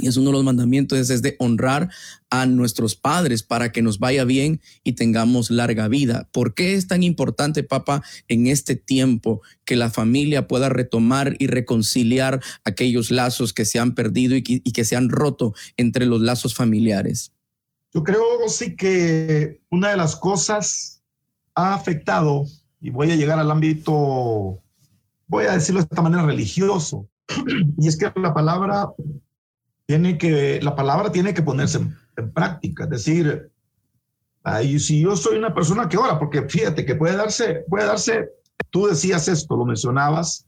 y 0.00 0.08
es 0.08 0.16
uno 0.16 0.30
de 0.30 0.34
los 0.34 0.44
mandamientos, 0.44 1.10
es 1.10 1.22
de 1.22 1.36
honrar 1.38 1.90
a 2.30 2.46
nuestros 2.46 2.96
padres 2.96 3.42
para 3.42 3.72
que 3.72 3.82
nos 3.82 3.98
vaya 3.98 4.24
bien 4.24 4.60
y 4.82 4.92
tengamos 4.92 5.50
larga 5.50 5.88
vida. 5.88 6.28
¿Por 6.32 6.54
qué 6.54 6.74
es 6.74 6.86
tan 6.86 7.02
importante, 7.02 7.62
papá, 7.62 8.02
en 8.28 8.46
este 8.46 8.76
tiempo 8.76 9.42
que 9.64 9.76
la 9.76 9.90
familia 9.90 10.48
pueda 10.48 10.68
retomar 10.68 11.36
y 11.38 11.46
reconciliar 11.46 12.40
aquellos 12.64 13.10
lazos 13.10 13.52
que 13.52 13.64
se 13.64 13.78
han 13.78 13.94
perdido 13.94 14.36
y 14.36 14.42
que, 14.42 14.84
se 14.84 14.96
han 14.96 15.10
roto 15.10 15.54
entre 15.76 16.06
los 16.06 16.20
lazos 16.20 16.54
familiares? 16.54 17.32
Yo 17.92 18.02
creo, 18.04 18.22
sí, 18.48 18.76
que 18.76 19.60
una 19.70 19.90
de 19.90 19.96
las 19.96 20.16
cosas 20.16 21.02
ha 21.54 21.74
afectado, 21.74 22.46
y 22.80 22.90
voy 22.90 23.10
a 23.10 23.16
llegar 23.16 23.38
al 23.38 23.50
ámbito, 23.50 24.62
voy 25.26 25.44
a 25.44 25.52
decirlo 25.52 25.80
de 25.80 25.88
esta 25.90 26.02
manera, 26.02 26.24
religioso, 26.24 27.08
y 27.78 27.88
es 27.88 27.96
que 27.96 28.12
la 28.16 28.32
palabra 28.32 28.90
tiene 29.90 30.18
que, 30.18 30.60
la 30.62 30.76
palabra 30.76 31.10
tiene 31.10 31.34
que 31.34 31.42
ponerse 31.42 31.80
en, 32.16 32.32
práctica. 32.32 32.84
Es 32.84 32.90
decir, 32.90 33.50
ahí, 34.44 34.78
si 34.78 35.00
yo 35.00 35.16
soy 35.16 35.36
una 35.36 35.52
persona 35.52 35.88
que 35.88 35.96
ora, 35.96 36.16
porque 36.16 36.48
fíjate 36.48 36.84
que 36.84 36.94
puede 36.94 37.16
darse, 37.16 37.64
puede 37.68 37.86
darse, 37.86 38.30
tú 38.70 38.86
decías 38.86 39.26
esto, 39.26 39.56
lo 39.56 39.64
mencionabas, 39.64 40.46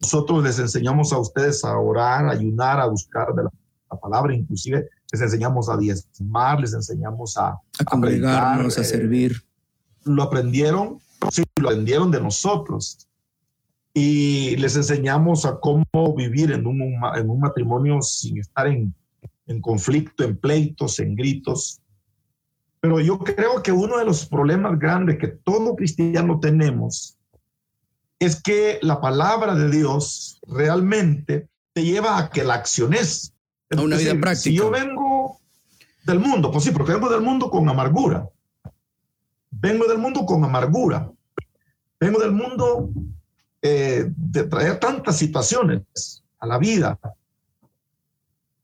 nosotros 0.00 0.42
les 0.42 0.58
enseñamos 0.58 1.12
a 1.12 1.18
ustedes 1.18 1.66
a 1.66 1.76
orar, 1.76 2.28
a 2.28 2.30
ayunar, 2.30 2.80
a 2.80 2.86
buscar 2.86 3.34
de 3.34 3.42
la, 3.42 3.50
palabra, 4.00 4.34
inclusive 4.34 4.88
les 5.12 5.20
enseñamos 5.20 5.68
a 5.68 5.76
diezmar, 5.76 6.58
les 6.58 6.72
enseñamos 6.72 7.36
a, 7.36 7.48
a 7.50 7.84
congregarnos, 7.84 8.78
a, 8.78 8.80
a 8.80 8.84
eh, 8.84 8.86
servir. 8.86 9.42
Lo 10.04 10.22
aprendieron, 10.22 10.98
sí, 11.30 11.44
lo 11.56 11.68
aprendieron 11.68 12.10
de 12.10 12.22
nosotros 12.22 13.05
y 13.98 14.56
les 14.56 14.76
enseñamos 14.76 15.46
a 15.46 15.58
cómo 15.58 16.14
vivir 16.14 16.52
en 16.52 16.66
un, 16.66 16.82
en 17.16 17.30
un 17.30 17.40
matrimonio 17.40 18.02
sin 18.02 18.38
estar 18.38 18.66
en, 18.66 18.94
en 19.46 19.60
conflicto, 19.62 20.22
en 20.22 20.36
pleitos, 20.36 20.98
en 20.98 21.16
gritos. 21.16 21.80
Pero 22.78 23.00
yo 23.00 23.18
creo 23.18 23.62
que 23.62 23.72
uno 23.72 23.96
de 23.96 24.04
los 24.04 24.26
problemas 24.26 24.78
grandes 24.78 25.16
que 25.16 25.28
todo 25.28 25.74
cristiano 25.74 26.38
tenemos 26.38 27.16
es 28.18 28.42
que 28.42 28.78
la 28.82 29.00
palabra 29.00 29.54
de 29.54 29.70
Dios 29.70 30.40
realmente 30.46 31.48
te 31.72 31.82
lleva 31.82 32.18
a 32.18 32.28
que 32.28 32.44
la 32.44 32.52
acciones. 32.52 33.32
A 33.70 33.80
una 33.80 33.96
vida 33.96 34.10
práctica. 34.10 34.36
Si 34.42 34.54
yo 34.54 34.70
vengo 34.70 35.40
del 36.04 36.18
mundo, 36.18 36.52
pues 36.52 36.64
sí, 36.64 36.70
porque 36.70 36.92
vengo 36.92 37.08
del 37.08 37.22
mundo 37.22 37.48
con 37.48 37.66
amargura. 37.66 38.28
Vengo 39.50 39.86
del 39.86 39.96
mundo 39.96 40.26
con 40.26 40.44
amargura. 40.44 41.10
Vengo 41.98 42.20
del 42.20 42.32
mundo 42.32 42.90
eh, 43.62 44.06
de 44.16 44.44
traer 44.44 44.78
tantas 44.78 45.16
situaciones 45.16 46.22
a 46.38 46.46
la 46.46 46.58
vida. 46.58 46.98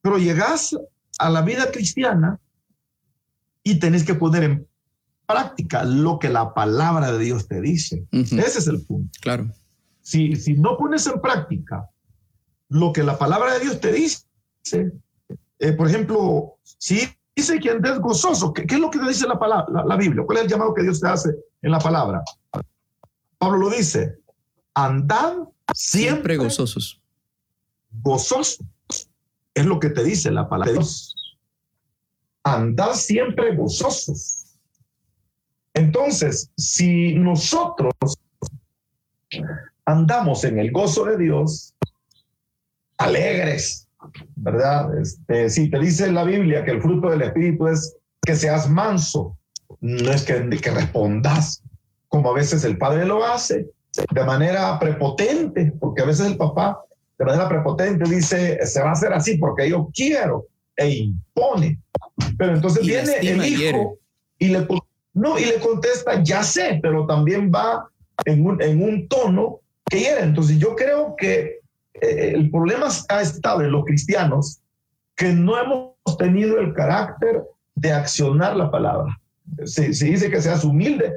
Pero 0.00 0.18
llegas 0.18 0.76
a 1.18 1.30
la 1.30 1.42
vida 1.42 1.70
cristiana 1.70 2.38
y 3.62 3.78
tenés 3.78 4.04
que 4.04 4.14
poner 4.14 4.44
en 4.44 4.66
práctica 5.26 5.84
lo 5.84 6.18
que 6.18 6.28
la 6.28 6.52
palabra 6.52 7.12
de 7.12 7.24
Dios 7.24 7.48
te 7.48 7.60
dice. 7.60 8.06
Ese 8.10 8.58
es 8.58 8.66
el 8.66 8.82
punto. 8.82 9.10
Claro. 9.20 9.50
Si, 10.00 10.34
si 10.36 10.54
no 10.54 10.76
pones 10.76 11.06
en 11.06 11.20
práctica 11.20 11.88
lo 12.68 12.92
que 12.92 13.02
la 13.02 13.18
palabra 13.18 13.54
de 13.54 13.60
Dios 13.60 13.80
te 13.80 13.92
dice, 13.92 14.26
eh, 15.58 15.72
por 15.72 15.88
ejemplo, 15.88 16.56
si 16.62 17.08
dice 17.36 17.58
que 17.60 17.70
andes 17.70 17.98
gozoso, 17.98 18.52
¿qué, 18.52 18.66
es 18.68 18.80
lo 18.80 18.90
que 18.90 18.98
te 18.98 19.08
dice 19.08 19.26
la, 19.28 19.38
palabra, 19.38 19.84
la 19.84 19.96
Biblia? 19.96 20.24
¿Cuál 20.24 20.38
es 20.38 20.44
el 20.44 20.50
llamado 20.50 20.74
que 20.74 20.82
Dios 20.82 21.00
te 21.00 21.08
hace 21.08 21.30
en 21.62 21.70
la 21.70 21.78
palabra? 21.78 22.22
Pablo 23.38 23.58
lo 23.58 23.70
dice, 23.70 24.18
andad 24.74 25.34
siempre, 25.74 26.36
gozosos. 26.36 27.00
Gozosos. 28.02 28.66
Es 29.54 29.66
lo 29.66 29.78
que 29.78 29.90
te 29.90 30.02
dice 30.02 30.30
la 30.30 30.48
palabra 30.48 30.72
de 30.72 30.78
Dios. 30.78 31.14
Andad 32.42 32.94
siempre 32.94 33.54
gozosos. 33.54 34.44
Entonces, 35.74 36.50
si 36.56 37.14
nosotros 37.14 37.92
andamos 39.84 40.44
en 40.44 40.58
el 40.58 40.70
gozo 40.70 41.04
de 41.04 41.18
Dios, 41.18 41.74
alegres, 42.98 43.88
¿verdad? 44.36 44.98
Este, 44.98 45.50
si 45.50 45.70
te 45.70 45.78
dice 45.78 46.10
la 46.12 46.24
Biblia 46.24 46.64
que 46.64 46.72
el 46.72 46.82
fruto 46.82 47.10
del 47.10 47.22
Espíritu 47.22 47.68
es 47.68 47.96
que 48.22 48.36
seas 48.36 48.68
manso, 48.68 49.36
no 49.80 50.12
es 50.12 50.22
que, 50.22 50.48
que 50.50 50.70
respondas 50.70 51.62
como 52.08 52.30
a 52.30 52.34
veces 52.34 52.64
el 52.64 52.76
Padre 52.78 53.06
lo 53.06 53.24
hace, 53.24 53.70
de 53.92 54.24
manera 54.24 54.78
prepotente, 54.78 55.72
porque 55.78 56.02
a 56.02 56.06
veces 56.06 56.26
el 56.26 56.36
papá 56.36 56.80
de 57.18 57.24
manera 57.24 57.48
prepotente 57.48 58.08
dice, 58.08 58.64
se 58.66 58.82
va 58.82 58.90
a 58.90 58.92
hacer 58.92 59.12
así 59.12 59.36
porque 59.36 59.68
yo 59.68 59.90
quiero, 59.94 60.46
e 60.76 60.88
impone. 60.88 61.78
Pero 62.38 62.54
entonces 62.54 62.84
viene 62.84 63.16
el 63.20 63.44
hijo 63.44 63.98
y 64.38 64.48
le, 64.48 64.66
no, 65.14 65.38
y 65.38 65.44
le 65.44 65.58
contesta, 65.60 66.22
ya 66.22 66.42
sé, 66.42 66.80
pero 66.82 67.06
también 67.06 67.52
va 67.54 67.88
en 68.24 68.44
un, 68.44 68.60
en 68.62 68.82
un 68.82 69.08
tono 69.08 69.60
que 69.88 70.00
hiere. 70.00 70.22
Entonces 70.22 70.58
yo 70.58 70.74
creo 70.74 71.14
que 71.16 71.60
eh, 71.94 72.32
el 72.34 72.50
problema 72.50 72.88
ha 73.08 73.20
estado 73.20 73.60
en 73.60 73.72
los 73.72 73.84
cristianos 73.84 74.60
que 75.14 75.32
no 75.32 75.58
hemos 75.60 76.16
tenido 76.18 76.58
el 76.58 76.72
carácter 76.72 77.42
de 77.74 77.92
accionar 77.92 78.56
la 78.56 78.70
palabra. 78.70 79.20
Se, 79.64 79.92
se 79.92 80.06
dice 80.06 80.30
que 80.30 80.40
seas 80.40 80.64
humilde, 80.64 81.12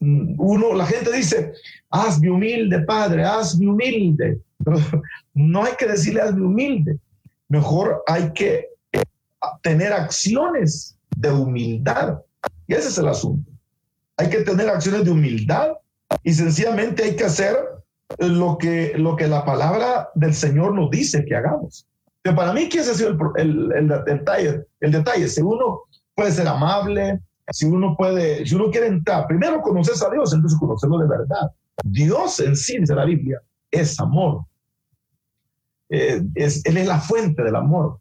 uno, 0.00 0.74
la 0.74 0.86
gente 0.86 1.12
dice, 1.12 1.52
hazme 1.90 2.30
humilde, 2.30 2.80
Padre, 2.80 3.24
hazme 3.24 3.68
humilde. 3.68 4.40
no 5.34 5.64
hay 5.64 5.72
que 5.78 5.86
decirle 5.86 6.20
hazme 6.20 6.44
humilde. 6.44 6.98
Mejor 7.48 8.02
hay 8.06 8.32
que 8.32 8.68
tener 9.62 9.92
acciones 9.92 10.96
de 11.16 11.30
humildad. 11.30 12.18
Y 12.66 12.74
ese 12.74 12.88
es 12.88 12.98
el 12.98 13.08
asunto. 13.08 13.50
Hay 14.16 14.28
que 14.28 14.42
tener 14.42 14.68
acciones 14.68 15.04
de 15.04 15.10
humildad 15.10 15.72
y 16.22 16.32
sencillamente 16.32 17.04
hay 17.04 17.16
que 17.16 17.24
hacer 17.24 17.56
lo 18.18 18.58
que, 18.58 18.92
lo 18.96 19.16
que 19.16 19.28
la 19.28 19.44
palabra 19.44 20.10
del 20.14 20.34
Señor 20.34 20.74
nos 20.74 20.90
dice 20.90 21.24
que 21.24 21.36
hagamos. 21.36 21.86
Que 22.22 22.32
para 22.32 22.52
mí, 22.52 22.68
¿qué 22.68 22.80
ha 22.80 22.84
sido 22.84 23.10
el, 23.10 23.18
el, 23.36 23.72
el, 23.72 24.04
detalle? 24.04 24.64
El 24.80 24.92
detalle, 24.92 25.28
si 25.28 25.40
uno 25.40 25.82
puede 26.14 26.32
ser 26.32 26.48
amable, 26.48 27.20
si 27.50 27.66
uno 27.66 27.96
puede, 27.96 28.46
si 28.46 28.54
uno 28.54 28.70
quiere 28.70 28.86
entrar, 28.86 29.26
primero 29.26 29.60
conoces 29.60 30.02
a 30.02 30.10
Dios, 30.10 30.32
entonces 30.32 30.58
conocerlo 30.58 30.98
de 30.98 31.08
verdad. 31.08 31.50
Dios 31.84 32.40
en 32.40 32.56
sí, 32.56 32.78
dice 32.78 32.94
la 32.94 33.04
Biblia, 33.04 33.40
es 33.70 33.98
amor. 34.00 34.44
Eh, 35.88 36.22
es, 36.34 36.64
él 36.64 36.76
es 36.76 36.86
la 36.86 37.00
fuente 37.00 37.42
del 37.42 37.56
amor. 37.56 37.98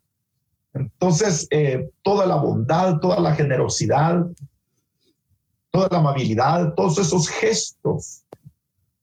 Entonces, 0.74 1.48
eh, 1.50 1.90
toda 2.04 2.26
la 2.28 2.36
bondad, 2.36 3.00
toda 3.00 3.20
la 3.20 3.34
generosidad, 3.34 4.26
toda 5.72 5.88
la 5.92 5.98
amabilidad, 5.98 6.74
todos 6.76 7.00
esos 7.00 7.28
gestos, 7.28 8.24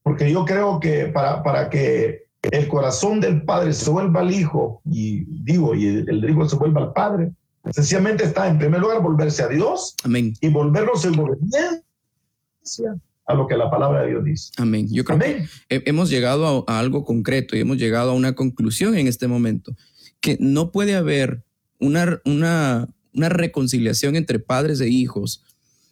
porque 0.03 0.31
yo 0.31 0.45
creo 0.45 0.79
que 0.79 1.07
para, 1.07 1.43
para 1.43 1.69
que 1.69 2.27
el 2.43 2.67
corazón 2.69 3.19
del 3.19 3.43
Padre 3.43 3.73
se 3.73 3.89
vuelva 3.89 4.21
al 4.21 4.31
Hijo, 4.31 4.81
y 4.85 5.25
digo, 5.43 5.75
y 5.75 5.87
el, 5.87 6.09
el 6.09 6.29
Hijo 6.29 6.47
se 6.47 6.55
vuelva 6.55 6.81
al 6.81 6.93
Padre, 6.93 7.33
Sencillamente 7.71 8.23
está, 8.23 8.47
en 8.47 8.57
primer 8.57 8.81
lugar, 8.81 9.01
volverse 9.01 9.43
a 9.43 9.47
Dios 9.47 9.95
Amén. 10.03 10.33
y 10.41 10.49
volvernos 10.49 11.05
en 11.05 11.19
obediencia 11.19 12.97
a 13.25 13.33
lo 13.33 13.45
que 13.45 13.57
la 13.57 13.69
palabra 13.69 14.01
de 14.01 14.07
Dios 14.09 14.23
dice. 14.23 14.51
Amén. 14.57 14.87
Yo 14.89 15.03
creo 15.03 15.19
que 15.19 15.47
hemos 15.69 16.09
llegado 16.09 16.63
a, 16.67 16.79
algo 16.79 17.03
concreto 17.03 17.55
y 17.55 17.59
hemos 17.59 17.77
llegado 17.77 18.11
a 18.11 18.13
una 18.13 18.33
conclusión 18.33 18.97
en 18.97 19.07
este 19.07 19.27
momento, 19.27 19.75
que 20.21 20.37
no 20.39 20.71
puede 20.71 20.95
haber 20.95 21.43
una, 21.79 22.21
una, 22.25 22.87
una 23.13 23.29
reconciliación 23.29 24.15
entre 24.15 24.39
padres 24.39 24.79
e 24.79 24.87
hijos 24.87 25.43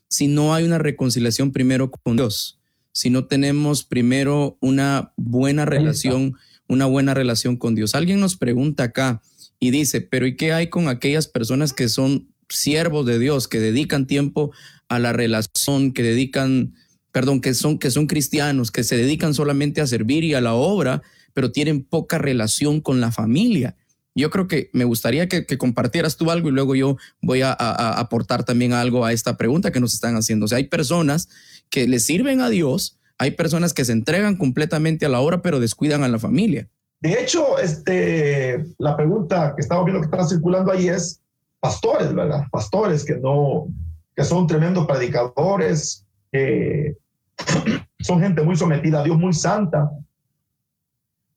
si 0.07 0.27
no 0.27 0.53
hay 0.53 0.63
una 0.63 0.77
reconciliación 0.77 1.51
primero 1.51 1.91
con 1.91 2.15
Dios, 2.15 2.59
si 2.93 3.09
no 3.09 3.25
tenemos 3.25 3.83
primero 3.83 4.57
una 4.61 5.11
buena 5.17 5.65
relación, 5.65 6.35
una 6.67 6.85
buena 6.85 7.13
relación 7.13 7.57
con 7.57 7.75
Dios. 7.75 7.95
Alguien 7.95 8.21
nos 8.21 8.37
pregunta 8.37 8.83
acá 8.83 9.21
y 9.59 9.71
dice, 9.71 10.01
pero 10.01 10.27
¿y 10.27 10.35
qué 10.35 10.53
hay 10.53 10.69
con 10.69 10.87
aquellas 10.87 11.27
personas 11.27 11.73
que 11.73 11.89
son 11.89 12.29
siervos 12.49 13.05
de 13.05 13.19
Dios, 13.19 13.47
que 13.47 13.59
dedican 13.59 14.07
tiempo 14.07 14.51
a 14.87 14.99
la 14.99 15.13
relación, 15.13 15.93
que 15.93 16.03
dedican, 16.03 16.75
perdón, 17.11 17.41
que 17.41 17.53
son, 17.53 17.79
que 17.79 17.91
son 17.91 18.07
cristianos, 18.07 18.71
que 18.71 18.83
se 18.83 18.97
dedican 18.97 19.33
solamente 19.33 19.81
a 19.81 19.87
servir 19.87 20.23
y 20.23 20.33
a 20.33 20.41
la 20.41 20.53
obra, 20.53 21.01
pero 21.33 21.51
tienen 21.51 21.83
poca 21.83 22.17
relación 22.17 22.81
con 22.81 23.01
la 23.01 23.11
familia? 23.11 23.75
Yo 24.17 24.29
creo 24.29 24.47
que 24.47 24.69
me 24.71 24.85
gustaría 24.85 25.27
que, 25.27 25.45
compartieras 25.57 26.15
tú 26.15 26.31
algo 26.31 26.47
y 26.47 26.53
luego 26.53 26.73
yo 26.75 26.97
voy 27.21 27.41
a, 27.41 27.51
aportar 27.51 28.45
también 28.45 28.71
algo 28.71 29.03
a 29.03 29.11
esta 29.11 29.35
pregunta 29.35 29.71
que 29.71 29.81
nos 29.81 29.93
están 29.93 30.15
haciendo. 30.15 30.45
O 30.45 30.47
sea, 30.47 30.57
hay 30.57 30.65
personas 30.65 31.27
que 31.69 31.85
le 31.85 31.99
sirven 31.99 32.39
a 32.39 32.49
Dios, 32.49 32.97
hay 33.17 33.31
personas 33.31 33.73
que 33.73 33.83
se 33.83 33.91
entregan 33.91 34.37
completamente 34.37 35.05
a 35.05 35.09
la 35.09 35.19
obra, 35.19 35.41
pero 35.41 35.59
descuidan 35.59 36.03
a 36.03 36.07
la 36.07 36.17
familia. 36.17 36.69
De 37.01 37.21
hecho, 37.21 37.59
este, 37.59 38.65
la 38.77 38.95
pregunta 38.95 39.53
que 39.55 39.61
estamos 39.61 39.85
viendo 39.85 40.01
que 40.01 40.05
está 40.15 40.27
circulando 40.27 40.71
ahí 40.71 40.87
es 40.87 41.21
pastores, 41.59 42.13
¿verdad? 42.13 42.43
Pastores 42.51 43.05
que 43.05 43.15
no, 43.17 43.67
que 44.15 44.23
son 44.23 44.47
tremendos 44.47 44.87
predicadores, 44.87 46.05
son 47.99 48.21
gente 48.21 48.41
muy 48.41 48.55
sometida 48.55 49.01
a 49.01 49.03
Dios, 49.03 49.17
muy 49.17 49.33
santa, 49.33 49.91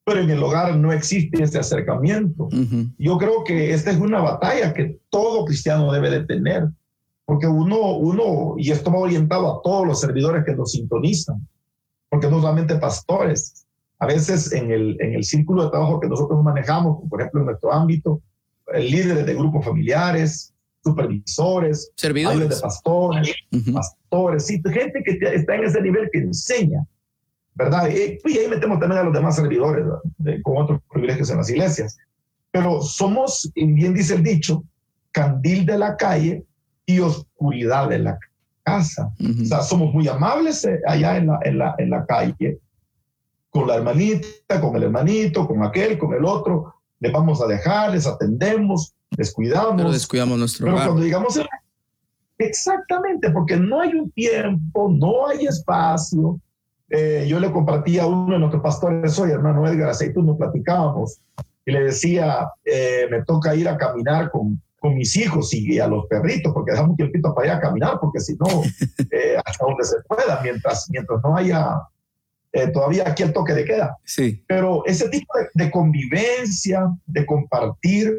pero 0.05 0.21
en 0.21 0.31
el 0.31 0.43
hogar 0.43 0.75
no 0.77 0.93
existe 0.93 1.43
ese 1.43 1.59
acercamiento. 1.59 2.49
Yo 2.99 3.19
creo 3.19 3.45
que 3.45 3.75
esta 3.75 3.91
es 3.91 3.99
una 3.99 4.21
batalla 4.21 4.73
que 4.73 4.99
todo 5.11 5.45
cristiano 5.45 5.93
debe 5.93 6.09
de 6.09 6.25
tener, 6.25 6.69
porque 7.27 7.47
uno, 7.47 7.97
uno, 7.97 8.55
y 8.57 8.71
esto 8.71 8.91
va 8.91 9.01
orientado 9.01 9.59
a 9.59 9.63
todos 9.63 9.87
los 9.87 10.01
servidores 10.01 10.45
que 10.47 10.55
nos 10.55 10.73
sintonizan, 10.73 11.47
porque 12.09 12.31
no 12.31 12.41
solamente 12.41 12.77
pastores, 12.77 13.67
a 13.99 14.07
veces 14.07 14.53
en 14.53 14.71
el, 14.71 14.97
en 15.01 15.15
el 15.15 15.25
círculo 15.25 15.65
de 15.65 15.71
trabajo 15.71 16.01
que 16.01 16.09
nosotros 16.09 16.43
manejamos, 16.43 16.99
por 17.09 17.21
ejemplo 17.21 17.41
en 17.41 17.47
nuestro 17.47 17.73
ámbito, 17.73 18.23
líderes 18.75 19.27
de 19.27 19.35
grupos 19.35 19.65
familiares, 19.65 20.53
supervisores, 20.85 21.91
servidores 21.97 22.49
de 22.49 22.57
pastores, 22.57 23.35
pastores, 23.73 24.47
sí, 24.47 24.63
gente 24.65 25.03
que 25.05 25.19
está 25.35 25.57
en 25.57 25.65
ese 25.65 25.81
nivel 25.81 26.09
que 26.13 26.19
enseña, 26.19 26.87
¿verdad? 27.55 27.89
Y, 27.89 28.39
ahí 28.39 28.49
metemos 28.49 28.79
también 28.79 29.01
a 29.01 29.05
los 29.05 29.13
demás 29.13 29.37
servidores 29.37 29.85
con 30.43 30.57
otros 30.57 30.81
privilegios 30.91 31.31
en 31.31 31.39
las 31.39 31.51
iglesias. 31.51 31.97
Pero 32.51 32.81
somos, 32.81 33.51
bien 33.55 33.95
dice 33.95 34.15
el 34.15 34.23
dicho, 34.23 34.65
candil 35.13 35.67
de 35.67 35.79
la 35.79 35.97
calle 35.97 36.45
y 36.87 37.01
oscuridad 37.01 37.89
de 37.89 37.99
la 37.99 38.19
casa. 38.63 39.13
O 39.21 39.45
sea, 39.45 39.61
somos 39.61 39.93
muy 39.93 40.09
amables 40.09 40.65
eh, 40.65 40.81
allá 40.87 41.17
en 41.17 41.27
la, 41.27 41.39
en, 41.43 41.59
la, 41.59 41.75
en 41.79 41.91
la 41.91 42.07
calle, 42.07 42.59
con 43.59 43.67
la 43.67 43.75
hermanita, 43.75 44.61
con 44.61 44.77
el 44.77 44.85
hermanito, 44.85 45.47
con 45.49 45.65
aquel, 45.65 45.99
con 45.99 46.15
el 46.15 46.25
otro. 46.25 46.75
Les 47.01 47.13
vamos 47.13 47.43
a 47.43 47.47
dejar, 47.47 47.91
les 47.91 48.07
atendemos, 48.07 48.95
les 49.17 49.33
cuidamos. 49.33 49.75
Pero 49.77 49.91
descuidamos 49.91 50.39
nuestro 50.39 50.67
Pero 50.67 50.77
cuando 50.77 51.03
digamos, 51.03 51.41
exactamente, 52.39 53.31
porque 53.31 53.57
no 53.57 53.81
hay 53.81 53.95
un 53.95 54.13
tiempo, 54.13 54.89
no 54.89 55.27
hay 55.27 55.47
espacio, 55.47 56.41
eh, 56.89 57.27
yo 57.29 57.41
le 57.41 57.51
compartía 57.51 58.05
a 58.05 58.07
uno 58.07 58.35
de 58.35 58.39
nuestros 58.39 58.63
pastores 58.63 59.19
hoy, 59.19 59.33
hermano 59.33 59.67
Edgar 59.67 59.91
Aceitún, 59.91 60.27
nos 60.27 60.37
platicábamos 60.37 61.19
y 61.67 61.73
le 61.73 61.83
decía, 61.83 62.49
eh, 62.65 63.09
me 63.11 63.25
toca 63.25 63.57
ir 63.57 63.69
a 63.69 63.77
caminar 63.77 64.31
con, 64.31 64.63
con 64.79 64.95
mis 64.95 65.17
hijos 65.17 65.53
y, 65.53 65.81
a 65.81 65.89
los 65.89 66.07
perritos, 66.07 66.53
porque 66.55 66.71
dejamos 66.71 66.93
un 66.93 66.97
tiempito 66.97 67.35
para 67.35 67.49
ir 67.49 67.53
a 67.55 67.61
caminar, 67.61 67.99
porque 68.01 68.21
si 68.21 68.37
no, 68.37 68.47
eh, 69.11 69.37
hasta 69.45 69.67
donde 69.67 69.85
se 69.85 69.97
pueda, 70.07 70.41
mientras, 70.45 70.89
mientras 70.91 71.21
no 71.25 71.37
haya 71.37 71.77
todavía 72.67 73.05
aquí 73.07 73.23
el 73.23 73.33
toque 73.33 73.55
de 73.55 73.65
queda. 73.65 73.97
Sí. 74.05 74.43
Pero 74.49 74.85
ese 74.85 75.09
tipo 75.09 75.33
de, 75.55 75.71
convivencia, 75.71 76.93
de 77.07 77.25
compartir, 77.25 78.13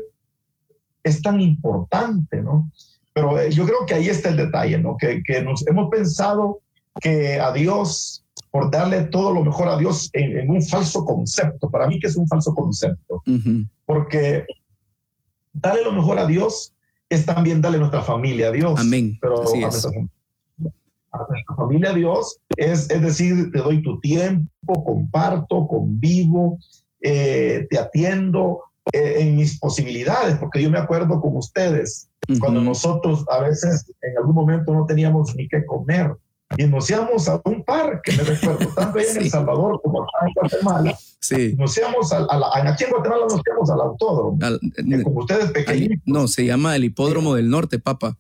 es 1.03 1.21
tan 1.21 1.41
importante, 1.41 2.41
¿no? 2.41 2.71
Pero 3.13 3.47
yo 3.49 3.65
creo 3.65 3.85
que 3.85 3.95
ahí 3.95 4.07
está 4.07 4.29
el 4.29 4.37
detalle, 4.37 4.77
¿no? 4.77 4.95
Que, 4.95 5.21
que 5.21 5.41
nos 5.41 5.67
hemos 5.67 5.89
pensado 5.89 6.61
que 7.01 7.39
a 7.39 7.51
Dios 7.51 8.23
por 8.51 8.71
darle 8.71 9.03
todo 9.03 9.31
lo 9.31 9.43
mejor 9.43 9.67
a 9.67 9.77
Dios 9.77 10.09
en, 10.13 10.49
un 10.49 10.61
falso 10.63 11.05
concepto. 11.05 11.69
Para 11.69 11.87
mí 11.87 11.99
que 11.99 12.07
es 12.07 12.15
un 12.15 12.27
falso 12.27 12.53
concepto, 12.53 13.21
porque 13.85 14.45
darle 15.53 15.83
lo 15.83 15.91
mejor 15.91 16.19
a 16.19 16.25
Dios 16.25 16.73
es 17.09 17.25
también 17.25 17.61
darle 17.61 17.79
nuestra 17.79 18.01
familia 18.01 18.47
a 18.47 18.51
Dios. 18.51 18.79
Amén. 18.79 19.17
Pero 19.21 19.41
a, 19.41 19.55
nuestra, 19.55 19.91
familia 19.91 20.09
a 21.11 21.93
Dios 21.93 22.39
es, 22.57 22.89
es 22.89 23.01
decir, 23.01 23.51
te 23.51 23.59
doy 23.59 23.81
tu 23.81 23.99
tiempo, 23.99 24.83
comparto, 24.83 25.67
convivo, 25.67 26.59
eh, 27.01 27.67
te 27.69 27.79
atiendo 27.79 28.61
eh, 28.91 29.15
en 29.19 29.35
mis 29.35 29.59
posibilidades, 29.59 30.37
porque 30.37 30.61
yo 30.61 30.69
me 30.69 30.79
acuerdo 30.79 31.19
con 31.21 31.35
ustedes, 31.37 32.09
cuando 32.39 32.61
nosotros 32.61 33.25
a 33.29 33.39
veces 33.39 33.91
en 34.01 34.17
algún 34.17 34.35
momento 34.35 34.73
no 34.73 34.85
teníamos 34.85 35.35
ni 35.35 35.47
qué 35.47 35.65
comer 35.65 36.15
y 36.57 36.65
nos 36.65 36.89
íbamos 36.89 37.27
a 37.27 37.41
un 37.45 37.63
parque, 37.63 38.11
me 38.11 38.23
recuerdo, 38.23 38.67
tanto 38.75 38.99
allá 38.99 39.11
en 39.11 39.17
El 39.17 39.29
Salvador 39.29 39.79
como 39.83 40.03
acá 40.03 40.27
en 40.27 40.33
Guatemala. 40.33 40.97
Sí. 41.19 41.55
Nos 41.57 41.77
íbamos 41.77 42.11
a, 42.11 42.25
aquí 42.69 42.85
en 42.85 42.89
Guatemala 42.89 43.25
nos 43.29 43.41
íbamos 43.45 43.69
al 43.69 43.81
autódromo. 43.81 44.39
como 45.03 45.19
ustedes 45.19 45.51
pequeñitos. 45.51 45.99
No, 46.05 46.27
se 46.27 46.45
llama 46.45 46.75
el 46.75 46.85
hipódromo 46.85 47.35
del 47.35 47.49
norte, 47.49 47.79
papá. 47.79 48.17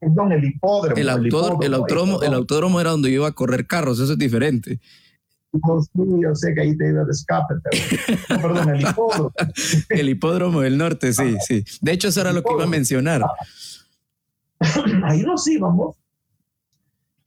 Perdón, 0.00 0.32
el 0.32 0.44
hipódromo. 0.44 0.96
El, 0.96 1.08
autódromo, 1.08 1.62
el, 1.62 1.74
autódromo, 1.74 2.22
el 2.22 2.34
autódromo 2.34 2.80
era 2.80 2.90
donde 2.90 3.10
yo 3.10 3.16
iba 3.16 3.28
a 3.28 3.32
correr 3.32 3.66
carros, 3.66 3.98
eso 3.98 4.12
es 4.12 4.18
diferente. 4.18 4.78
sí, 5.52 6.02
yo 6.22 6.34
sé 6.34 6.54
que 6.54 6.60
ahí 6.60 6.76
te 6.76 6.88
iba 6.88 7.04
de 7.04 7.10
escape, 7.10 7.54
pero 8.28 8.42
perdón, 8.42 8.74
el 8.74 8.82
hipódromo. 8.82 9.32
el 9.88 10.08
hipódromo 10.08 10.60
del 10.60 10.76
norte, 10.78 11.12
sí, 11.12 11.36
sí. 11.46 11.64
De 11.80 11.92
hecho, 11.92 12.08
eso 12.08 12.20
era 12.20 12.32
lo 12.32 12.42
que 12.42 12.52
iba 12.52 12.64
a 12.64 12.68
mencionar. 12.68 13.24
Ahí 15.04 15.22
nos 15.22 15.46
íbamos 15.48 15.96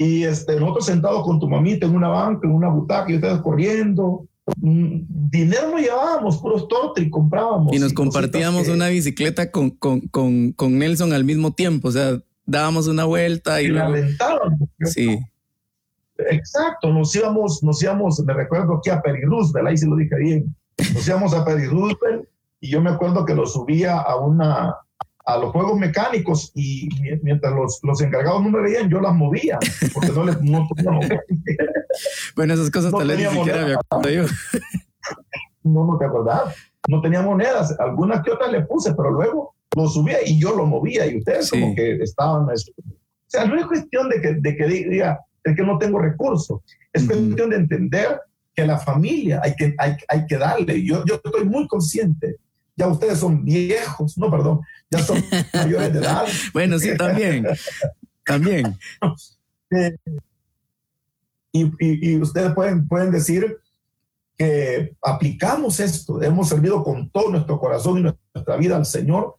y 0.01 0.23
este, 0.23 0.57
nosotros 0.57 0.85
sentados 0.85 1.23
con 1.25 1.41
tu 1.41 1.49
mamita 1.49 1.85
en 1.85 1.93
una 1.93 2.07
banca, 2.07 2.47
en 2.47 2.53
una 2.53 2.69
butaca, 2.69 3.11
y 3.11 3.15
ustedes 3.15 3.41
corriendo. 3.41 4.25
Mm, 4.61 5.01
dinero 5.29 5.71
no 5.71 5.77
llevábamos, 5.77 6.37
puros 6.37 6.69
tortos 6.69 7.03
y 7.03 7.09
comprábamos. 7.09 7.75
Y 7.75 7.79
nos 7.79 7.91
compartíamos 7.91 8.69
una 8.69 8.87
bicicleta 8.87 9.51
con, 9.51 9.71
con, 9.71 9.99
con, 10.07 10.53
con, 10.53 10.79
Nelson 10.79 11.11
al 11.11 11.25
mismo 11.25 11.51
tiempo, 11.51 11.89
o 11.89 11.91
sea, 11.91 12.17
dábamos 12.49 12.87
una 12.87 13.05
vuelta 13.05 13.61
y, 13.61 13.65
y 13.65 13.67
luego... 13.69 13.93
Sí. 14.85 15.19
Exacto, 16.29 16.91
nos 16.91 17.15
íbamos, 17.15 17.63
nos 17.63 17.81
íbamos, 17.81 18.19
me 18.19 18.33
recuerdo 18.33 18.75
aquí 18.75 18.89
a 18.89 19.01
Peri 19.01 19.21
Roosevelt, 19.21 19.67
ahí 19.67 19.77
se 19.77 19.87
lo 19.87 19.95
dije 19.95 20.15
bien, 20.17 20.55
nos 20.93 21.07
íbamos 21.07 21.33
a 21.33 21.45
Peri 21.45 21.65
Roosevelt 21.67 22.27
y 22.59 22.69
yo 22.71 22.81
me 22.81 22.89
acuerdo 22.89 23.23
que 23.23 23.33
lo 23.33 23.45
subía 23.45 23.97
a 23.97 24.17
una, 24.17 24.75
a 25.25 25.37
los 25.37 25.51
juegos 25.51 25.79
mecánicos 25.79 26.51
y 26.55 26.89
mientras 27.21 27.53
los, 27.53 27.79
los 27.83 28.01
encargados 28.01 28.43
no 28.43 28.49
me 28.49 28.61
veían, 28.61 28.89
yo 28.89 28.99
las 28.99 29.13
movía, 29.13 29.59
porque 29.93 30.11
no 30.11 30.25
les 30.25 30.41
no 30.41 30.67
Bueno, 32.35 32.53
esas 32.53 32.69
cosas 32.69 32.91
tal 32.91 33.07
vez 33.07 33.17
ni 33.17 33.37
siquiera 33.37 33.65
me 33.65 33.73
acuerdo 33.73 34.09
yo. 34.09 34.25
No, 35.61 35.85
no 35.85 35.97
te 35.97 36.05
acordás. 36.05 36.55
No 36.87 37.01
tenía 37.01 37.21
monedas, 37.21 37.77
algunas 37.79 38.23
que 38.23 38.31
otras 38.31 38.49
le 38.51 38.61
puse, 38.61 38.93
pero 38.95 39.11
luego 39.11 39.53
lo 39.75 39.87
subía 39.87 40.17
y 40.25 40.39
yo 40.39 40.55
lo 40.55 40.65
movía 40.65 41.05
y 41.05 41.17
ustedes 41.17 41.49
como 41.49 41.75
que 41.75 41.95
estaban... 42.01 42.43
O 42.49 42.55
sea, 43.27 43.45
no 43.45 43.55
es 43.59 43.65
cuestión 43.65 44.09
de 44.09 44.21
que, 44.21 44.33
de 44.33 44.57
que 44.57 44.65
diga, 44.65 45.19
es 45.43 45.55
que 45.55 45.63
no 45.63 45.77
tengo 45.77 45.99
recursos, 45.99 46.61
es 46.91 47.05
cuestión 47.05 47.51
de 47.51 47.57
entender 47.57 48.19
que 48.55 48.65
la 48.65 48.79
familia 48.79 49.39
hay 49.43 49.55
que, 49.55 49.75
hay, 49.77 49.95
hay 50.07 50.25
que 50.25 50.37
darle. 50.37 50.83
Yo, 50.83 51.05
yo 51.05 51.21
estoy 51.23 51.45
muy 51.45 51.67
consciente 51.67 52.37
ya 52.79 52.87
ustedes 52.87 53.19
son 53.19 53.43
viejos, 53.43 54.17
no, 54.17 54.31
perdón, 54.31 54.61
ya 54.89 54.99
son 54.99 55.21
mayores 55.53 55.93
de 55.93 55.99
edad. 55.99 56.25
bueno, 56.53 56.79
sí, 56.79 56.95
también, 56.97 57.45
también. 58.25 58.77
Eh, 59.71 59.95
y, 61.51 62.17
ustedes 62.17 62.55
pueden, 62.55 62.87
pueden 62.87 63.11
decir 63.11 63.59
que 64.35 64.95
aplicamos 64.99 65.79
esto, 65.79 66.19
hemos 66.23 66.49
servido 66.49 66.83
con 66.83 67.11
todo 67.11 67.29
nuestro 67.29 67.59
corazón 67.59 67.99
y 67.99 68.01
nuestra 68.01 68.57
vida 68.57 68.77
al 68.77 68.87
Señor, 68.87 69.35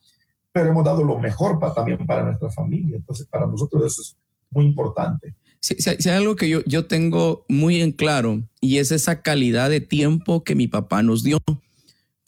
pero 0.53 0.71
hemos 0.71 0.85
dado 0.85 1.05
lo 1.05 1.19
mejor 1.19 1.59
para, 1.59 1.75
también 1.75 2.07
para 2.07 2.25
nuestra 2.25 2.51
familia. 2.51 2.97
Entonces, 2.97 3.27
para 3.27 3.47
nosotros 3.47 3.93
eso 3.93 4.03
es 4.03 4.17
muy 4.51 4.65
importante. 4.65 5.35
Si, 5.61 5.77
hay 5.89 6.17
algo 6.17 6.37
que 6.37 6.49
yo, 6.49 6.61
yo 6.65 6.87
tengo 6.87 7.45
muy 7.49 7.81
en 7.81 7.93
claro 7.93 8.43
y 8.61 8.79
es 8.79 8.93
esa 8.93 9.23
calidad 9.23 9.71
de 9.71 9.81
tiempo 9.81 10.43
que 10.43 10.55
mi 10.55 10.69
papá 10.69 11.03
nos 11.03 11.23
dio 11.23 11.39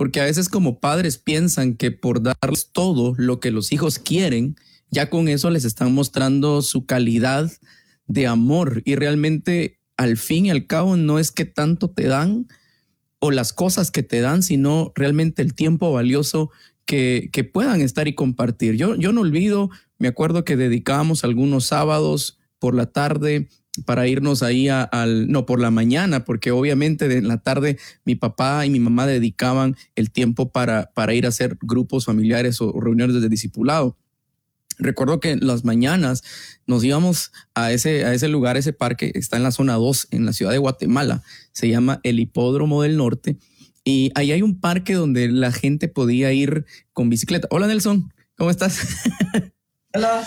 porque 0.03 0.21
a 0.21 0.25
veces 0.25 0.49
como 0.49 0.81
padres 0.81 1.17
piensan 1.17 1.75
que 1.75 1.93
por 1.93 2.23
darles 2.23 2.71
todo 2.73 3.15
lo 3.17 3.39
que 3.39 3.53
los 3.53 3.71
hijos 3.71 4.01
quieren, 4.01 4.57
ya 4.91 5.09
con 5.11 5.29
eso 5.29 5.49
les 5.49 5.65
están 5.65 5.95
mostrando 5.95 6.61
su 6.63 6.87
calidad 6.87 7.53
de 8.09 8.27
amor 8.27 8.83
y 8.85 8.97
realmente 8.97 9.79
al 9.97 10.17
fin 10.17 10.47
y 10.47 10.51
al 10.51 10.67
cabo 10.67 10.97
no 10.97 11.21
es 11.21 11.31
que 11.31 11.45
tanto 11.45 11.89
te 11.89 12.09
dan 12.09 12.49
o 13.21 13.31
las 13.31 13.53
cosas 13.53 13.93
que 13.93 14.03
te 14.03 14.21
dan, 14.21 14.43
sino 14.43 14.91
realmente 14.97 15.41
el 15.41 15.55
tiempo 15.55 15.93
valioso 15.93 16.51
que, 16.87 17.51
puedan 17.53 17.81
estar 17.81 18.09
y 18.09 18.15
compartir. 18.15 18.77
Yo, 18.77 18.95
yo 18.97 19.13
no 19.13 19.23
olvido, 19.23 19.71
me 19.99 20.09
acuerdo 20.09 20.45
que 20.45 20.57
dedicábamos 20.57 21.25
algunos 21.25 21.67
sábados 21.67 22.39
por 22.59 22.75
la 22.75 22.87
tarde 22.87 23.49
para 23.87 24.07
irnos 24.07 24.43
ahí 24.43 24.69
al, 24.69 25.29
no, 25.29 25.47
por 25.47 25.61
la 25.61 25.71
mañana, 25.71 26.25
porque 26.25 26.51
obviamente 26.51 27.07
en 27.17 27.27
la 27.27 27.39
tarde 27.39 27.79
mi 28.05 28.15
papá 28.15 28.67
y 28.67 28.71
mi 28.71 28.81
mamá 28.81 29.07
dedicaban 29.07 29.77
el 29.95 30.11
tiempo 30.11 30.51
para, 30.51 30.91
para 30.95 31.15
ir 31.15 31.25
a 31.25 31.31
hacer 31.31 31.57
grupos 31.63 32.05
familiares 32.05 32.61
o 32.61 32.79
reuniones 32.79 33.21
de 33.21 33.29
discipulado. 33.29 33.97
Recuerdo 34.79 35.21
que 35.21 35.37
las 35.37 35.65
mañanas 35.65 36.23
nos 36.67 36.85
íbamos 36.85 37.33
a 37.55 37.73
ese, 37.73 38.05
a 38.05 38.15
ese 38.15 38.29
lugar, 38.29 38.57
ese 38.57 38.73
parque, 38.73 39.13
está 39.15 39.37
en 39.37 39.43
la 39.43 39.53
zona 39.53 39.75
2, 39.75 40.09
en 40.11 40.27
la 40.27 40.33
ciudad 40.33 40.53
de 40.53 40.59
Guatemala, 40.59 41.23
se 41.53 41.69
llama 41.69 42.01
el 42.03 42.21
Hipódromo 42.21 42.83
del 42.83 42.97
Norte, 42.97 43.37
y 43.85 44.11
ahí 44.15 44.33
hay 44.33 44.43
un 44.43 44.61
parque 44.61 44.95
donde 44.95 45.29
la 45.29 45.53
gente 45.53 45.89
podía 45.89 46.33
ir 46.33 46.65
con 46.93 47.11
bicicleta. 47.11 47.49
Hola 47.51 47.67
Nelson, 47.67 48.13
¿cómo 48.37 48.51
estás? 48.51 48.81
Hola. 49.95 50.25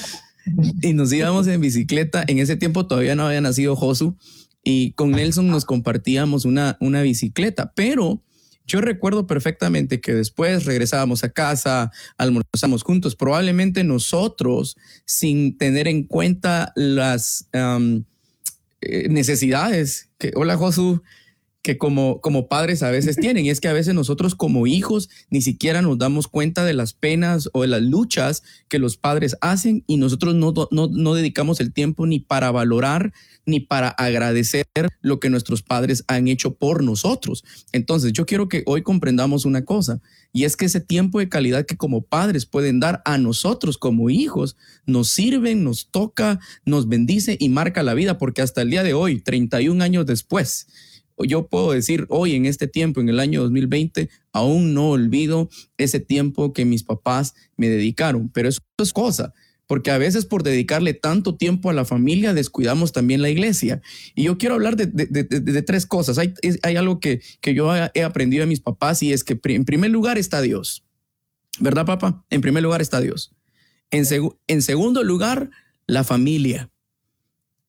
y 0.82 0.94
nos 0.94 1.12
íbamos 1.14 1.48
en 1.48 1.62
bicicleta. 1.62 2.24
En 2.28 2.40
ese 2.40 2.56
tiempo 2.56 2.88
todavía 2.88 3.16
no 3.16 3.28
había 3.28 3.42
nacido 3.42 3.76
Josu 3.76 4.18
y 4.64 4.92
con 4.94 5.12
Nelson 5.12 5.48
nos 5.48 5.66
compartíamos 5.66 6.46
una, 6.46 6.78
una 6.80 7.02
bicicleta, 7.02 7.72
pero 7.76 8.22
yo 8.68 8.82
recuerdo 8.82 9.28
perfectamente 9.28 10.02
que 10.02 10.14
después 10.14 10.66
regresábamos 10.66 11.24
a 11.24 11.30
casa, 11.30 11.92
almorzamos 12.18 12.82
juntos, 12.84 13.16
probablemente 13.16 13.84
nosotros, 13.84 14.76
sin 15.06 15.58
tener 15.58 15.88
en 15.88 16.04
cuenta 16.04 16.74
las 16.76 17.48
eh, 17.54 19.08
necesidades 19.08 20.10
que, 20.18 20.32
hola 20.36 20.58
Josu, 20.58 21.04
que 21.66 21.80
como, 21.80 22.22
como 22.22 22.48
padres 22.48 22.84
a 22.84 22.92
veces 22.92 23.16
tienen. 23.16 23.44
Y 23.44 23.50
es 23.50 23.60
que 23.60 23.68
a 23.68 23.74
veces 23.74 23.96
nosotros 23.96 24.36
como 24.36 24.68
hijos 24.68 25.10
ni 25.32 25.42
siquiera 25.42 25.82
nos 25.82 25.98
damos 25.98 26.28
cuenta 26.28 26.64
de 26.64 26.76
las 26.76 26.94
penas 26.94 27.50
o 27.54 27.64
de 27.64 27.68
las 27.68 27.82
luchas 27.82 28.44
que 28.68 28.78
los 28.78 28.98
padres 28.98 29.36
hacen 29.42 29.84
y 29.88 29.98
nosotros 29.98 30.36
no, 30.36 30.54
no, 30.70 30.88
no 30.88 31.14
dedicamos 31.16 31.60
el 31.60 31.74
tiempo 31.74 32.06
ni 32.06 32.20
para 32.20 32.52
valorar 32.52 33.14
ni 33.48 33.62
para 33.62 33.90
agradecer 33.90 34.66
lo 35.02 35.20
que 35.20 35.32
nuestros 35.32 35.64
padres 35.64 36.04
han 36.08 36.28
hecho 36.28 36.54
por 36.54 36.84
nosotros. 36.84 37.44
Entonces 37.72 38.14
yo 38.14 38.28
quiero 38.28 38.48
que 38.48 38.62
hoy 38.68 38.84
comprendamos 38.84 39.46
una 39.46 39.66
cosa 39.66 40.02
y 40.32 40.44
es 40.44 40.56
que 40.56 40.66
ese 40.66 40.82
tiempo 40.82 41.18
de 41.18 41.30
calidad 41.30 41.66
que 41.66 41.78
como 41.78 42.04
padres 42.04 42.46
pueden 42.46 42.80
dar 42.80 43.02
a 43.06 43.18
nosotros 43.18 43.80
como 43.80 44.12
hijos 44.12 44.56
nos 44.86 45.10
sirven, 45.10 45.64
nos 45.64 45.90
toca, 45.90 46.40
nos 46.64 46.88
bendice 46.88 47.38
y 47.40 47.50
marca 47.50 47.82
la 47.82 47.96
vida 47.96 48.20
porque 48.20 48.44
hasta 48.44 48.62
el 48.62 48.70
día 48.70 48.84
de 48.84 48.94
hoy, 48.94 49.20
31 49.20 49.84
años 49.84 50.06
después, 50.06 50.68
yo 51.24 51.48
puedo 51.48 51.72
decir 51.72 52.06
hoy 52.10 52.36
en 52.36 52.46
este 52.46 52.68
tiempo, 52.68 53.00
en 53.00 53.10
el 53.10 53.20
año 53.20 53.42
2020, 53.44 54.10
aún 54.34 54.74
no 54.74 54.90
olvido 54.90 55.50
ese 55.78 56.00
tiempo 56.00 56.54
que 56.54 56.66
mis 56.66 56.84
papás 56.84 57.36
me 57.56 57.70
dedicaron, 57.70 58.30
pero 58.30 58.50
eso 58.50 58.62
es 58.78 58.92
cosa, 58.92 59.34
porque 59.68 59.92
a 59.92 59.98
veces 59.98 60.26
por 60.26 60.44
dedicarle 60.44 60.94
tanto 60.94 61.36
tiempo 61.36 61.70
a 61.70 61.74
la 61.74 61.86
familia 61.86 62.34
descuidamos 62.34 62.92
también 62.92 63.22
la 63.22 63.30
iglesia. 63.30 63.82
Y 64.14 64.24
yo 64.24 64.38
quiero 64.38 64.56
hablar 64.56 64.76
de, 64.76 65.62
tres 65.64 65.86
cosas. 65.86 66.18
Hay, 66.18 66.34
hay 66.62 66.76
algo 66.76 67.00
que, 67.00 67.22
que 67.42 67.54
yo 67.54 67.74
he 67.76 68.04
aprendido 68.04 68.42
de 68.42 68.48
mis 68.48 68.60
papás 68.60 69.02
y 69.02 69.14
es 69.14 69.24
que 69.24 69.40
en 69.44 69.66
primer 69.66 69.92
lugar 69.92 70.18
está 70.18 70.42
Dios. 70.42 70.84
¿Verdad, 71.60 71.86
papá? 71.86 72.26
En 72.30 72.42
primer 72.42 72.62
lugar 72.62 72.82
está 72.82 73.00
Dios. 73.00 73.34
En, 73.90 74.06
en 74.48 74.62
segundo 74.62 75.04
lugar, 75.04 75.50
la 75.88 76.04
familia. 76.04 76.70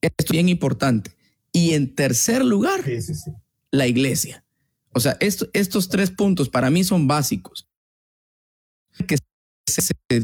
Esto 0.01 0.25
es 0.25 0.31
bien 0.31 0.49
importante. 0.49 1.16
Y 1.57 1.73
en 1.73 1.95
tercer 1.95 2.45
lugar, 2.45 2.85
la 3.71 3.87
iglesia. 3.87 4.45
O 4.93 4.99
sea, 4.99 5.17
estos 5.19 5.89
tres 5.89 6.11
puntos 6.11 6.49
para 6.49 6.69
mí 6.69 6.83
son 6.83 7.07
básicos. 7.07 7.67
Que 9.07 9.15
en 10.09 10.23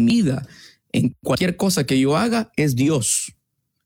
mi 0.00 0.22
vida, 0.22 0.48
en 0.90 1.14
cualquier 1.22 1.56
cosa 1.56 1.86
que 1.86 2.00
yo 2.00 2.16
haga, 2.16 2.50
es 2.56 2.74
Dios. 2.74 3.36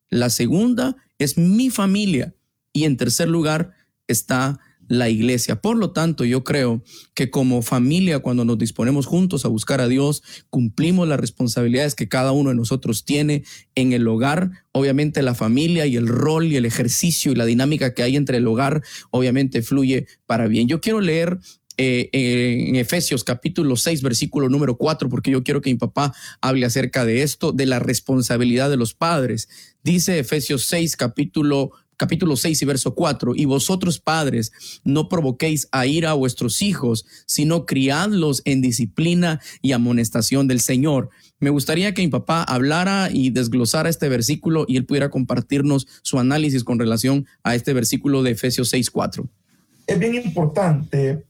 La 0.08 0.30
segunda 0.30 0.96
es 1.18 1.36
mi 1.36 1.68
familia. 1.68 2.34
Y 2.72 2.84
en 2.84 2.96
tercer 2.96 3.28
lugar 3.28 3.74
está 4.06 4.58
la 4.88 5.08
iglesia. 5.08 5.60
Por 5.60 5.76
lo 5.76 5.92
tanto, 5.92 6.24
yo 6.24 6.44
creo 6.44 6.82
que 7.14 7.30
como 7.30 7.62
familia, 7.62 8.18
cuando 8.18 8.44
nos 8.44 8.58
disponemos 8.58 9.06
juntos 9.06 9.44
a 9.44 9.48
buscar 9.48 9.80
a 9.80 9.88
Dios, 9.88 10.22
cumplimos 10.50 11.06
las 11.06 11.20
responsabilidades 11.20 11.94
que 11.94 12.08
cada 12.08 12.32
uno 12.32 12.50
de 12.50 12.56
nosotros 12.56 13.04
tiene 13.04 13.44
en 13.74 13.92
el 13.92 14.08
hogar. 14.08 14.50
Obviamente 14.72 15.22
la 15.22 15.34
familia 15.34 15.86
y 15.86 15.96
el 15.96 16.08
rol 16.08 16.46
y 16.46 16.56
el 16.56 16.64
ejercicio 16.64 17.32
y 17.32 17.34
la 17.34 17.46
dinámica 17.46 17.94
que 17.94 18.02
hay 18.02 18.16
entre 18.16 18.38
el 18.38 18.46
hogar, 18.46 18.82
obviamente 19.10 19.62
fluye 19.62 20.06
para 20.26 20.46
bien. 20.48 20.68
Yo 20.68 20.80
quiero 20.80 21.00
leer 21.00 21.38
eh, 21.80 22.10
en 22.12 22.74
Efesios 22.74 23.22
capítulo 23.22 23.76
6, 23.76 24.02
versículo 24.02 24.48
número 24.48 24.76
4, 24.76 25.08
porque 25.08 25.30
yo 25.30 25.44
quiero 25.44 25.60
que 25.60 25.70
mi 25.70 25.76
papá 25.76 26.12
hable 26.40 26.66
acerca 26.66 27.04
de 27.04 27.22
esto, 27.22 27.52
de 27.52 27.66
la 27.66 27.78
responsabilidad 27.78 28.68
de 28.68 28.76
los 28.76 28.94
padres. 28.94 29.48
Dice 29.84 30.18
Efesios 30.18 30.64
6, 30.66 30.96
capítulo 30.96 31.70
capítulo 31.98 32.36
6 32.36 32.62
y 32.62 32.64
verso 32.64 32.94
4, 32.94 33.34
y 33.34 33.44
vosotros 33.44 33.98
padres 33.98 34.52
no 34.84 35.10
provoquéis 35.10 35.68
a 35.72 35.84
ira 35.84 36.12
a 36.12 36.14
vuestros 36.14 36.62
hijos, 36.62 37.04
sino 37.26 37.66
criadlos 37.66 38.40
en 38.46 38.62
disciplina 38.62 39.40
y 39.60 39.72
amonestación 39.72 40.48
del 40.48 40.60
Señor. 40.60 41.10
Me 41.40 41.50
gustaría 41.50 41.92
que 41.92 42.02
mi 42.02 42.08
papá 42.08 42.42
hablara 42.42 43.10
y 43.12 43.30
desglosara 43.30 43.90
este 43.90 44.08
versículo 44.08 44.64
y 44.66 44.76
él 44.76 44.86
pudiera 44.86 45.10
compartirnos 45.10 45.86
su 46.02 46.18
análisis 46.18 46.64
con 46.64 46.78
relación 46.78 47.26
a 47.42 47.54
este 47.54 47.74
versículo 47.74 48.22
de 48.22 48.30
Efesios 48.30 48.70
6, 48.70 48.90
4. 48.90 49.28
Es 49.86 49.98
bien 49.98 50.14
importante 50.14 51.24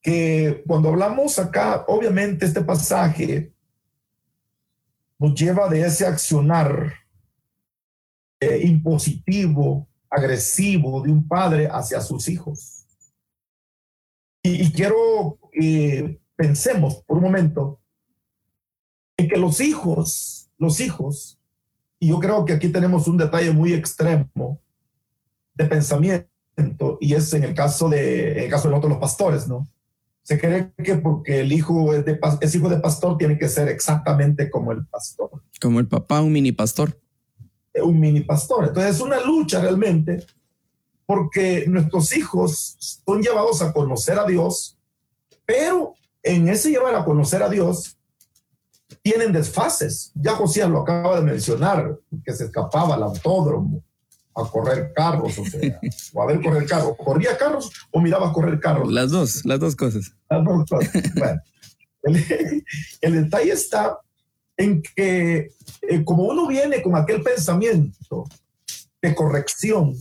que 0.00 0.62
cuando 0.66 0.88
hablamos 0.88 1.38
acá, 1.38 1.84
obviamente 1.88 2.46
este 2.46 2.62
pasaje 2.62 3.52
nos 5.18 5.34
lleva 5.34 5.68
de 5.68 5.86
ese 5.86 6.06
accionar 6.06 7.01
eh, 8.42 8.66
impositivo, 8.66 9.86
agresivo 10.10 11.00
de 11.00 11.12
un 11.12 11.28
padre 11.28 11.68
hacia 11.70 12.00
sus 12.00 12.28
hijos. 12.28 12.84
Y, 14.42 14.72
quiero 14.72 15.38
que 15.52 16.20
pensemos 16.34 17.04
por 17.06 17.18
un 17.18 17.22
momento 17.22 17.80
en 19.16 19.28
que 19.28 19.36
los 19.36 19.60
hijos, 19.60 20.50
los 20.58 20.80
hijos, 20.80 21.38
y 22.00 22.08
yo 22.08 22.18
creo 22.18 22.44
que 22.44 22.54
aquí 22.54 22.68
tenemos 22.68 23.06
un 23.06 23.16
detalle 23.16 23.52
muy 23.52 23.72
extremo 23.74 24.60
de 25.54 25.66
pensamiento, 25.66 26.98
y 27.00 27.14
es 27.14 27.32
en 27.34 27.44
el 27.44 27.54
caso 27.54 27.88
de, 27.88 28.44
en 28.44 28.50
caso 28.50 28.68
de 28.68 28.88
los 28.88 28.98
pastores, 28.98 29.46
¿no? 29.46 29.68
Se 30.24 30.40
cree 30.40 30.72
que 30.82 30.96
porque 30.96 31.42
el 31.42 31.52
hijo 31.52 31.94
es 31.94 32.54
hijo 32.56 32.68
de 32.68 32.80
pastor 32.80 33.18
tiene 33.18 33.38
que 33.38 33.48
ser 33.48 33.68
exactamente 33.68 34.50
como 34.50 34.72
el 34.72 34.84
pastor. 34.86 35.30
Como 35.60 35.78
el 35.78 35.86
papá, 35.86 36.20
un 36.20 36.32
mini 36.32 36.50
pastor 36.50 37.00
un 37.74 37.98
mini 37.98 38.20
pastor. 38.20 38.68
Entonces 38.68 38.96
es 38.96 39.00
una 39.00 39.20
lucha 39.20 39.60
realmente 39.60 40.26
porque 41.06 41.64
nuestros 41.68 42.16
hijos 42.16 42.76
son 43.04 43.22
llevados 43.22 43.62
a 43.62 43.72
conocer 43.72 44.18
a 44.18 44.26
Dios, 44.26 44.78
pero 45.44 45.94
en 46.22 46.48
ese 46.48 46.70
llevar 46.70 46.94
a 46.94 47.04
conocer 47.04 47.42
a 47.42 47.48
Dios 47.48 47.98
tienen 49.02 49.32
desfases. 49.32 50.12
Ya 50.14 50.32
Josías 50.32 50.68
lo 50.68 50.80
acaba 50.80 51.16
de 51.16 51.22
mencionar, 51.22 51.98
que 52.24 52.32
se 52.32 52.44
escapaba 52.44 52.94
al 52.94 53.02
autódromo 53.02 53.82
a 54.34 54.48
correr 54.48 54.92
carros, 54.94 55.38
o 55.38 55.44
sea, 55.44 55.80
o 56.14 56.22
a 56.22 56.26
ver 56.26 56.40
correr 56.40 56.66
carros. 56.66 56.96
¿Corría 56.96 57.36
carros 57.36 57.70
o 57.90 58.00
miraba 58.00 58.32
correr 58.32 58.58
carros? 58.60 58.90
Las 58.90 59.10
dos, 59.10 59.44
las 59.44 59.60
dos 59.60 59.76
cosas. 59.76 60.14
Las 60.30 60.44
dos 60.44 60.64
cosas. 60.68 60.90
bueno, 61.16 61.40
el, 62.04 62.64
el 63.00 63.24
detalle 63.24 63.52
está 63.52 63.98
en 64.56 64.82
que 64.82 65.50
eh, 65.82 66.04
como 66.04 66.24
uno 66.24 66.46
viene 66.46 66.82
con 66.82 66.96
aquel 66.96 67.22
pensamiento 67.22 68.24
de 69.00 69.14
corrección, 69.14 69.94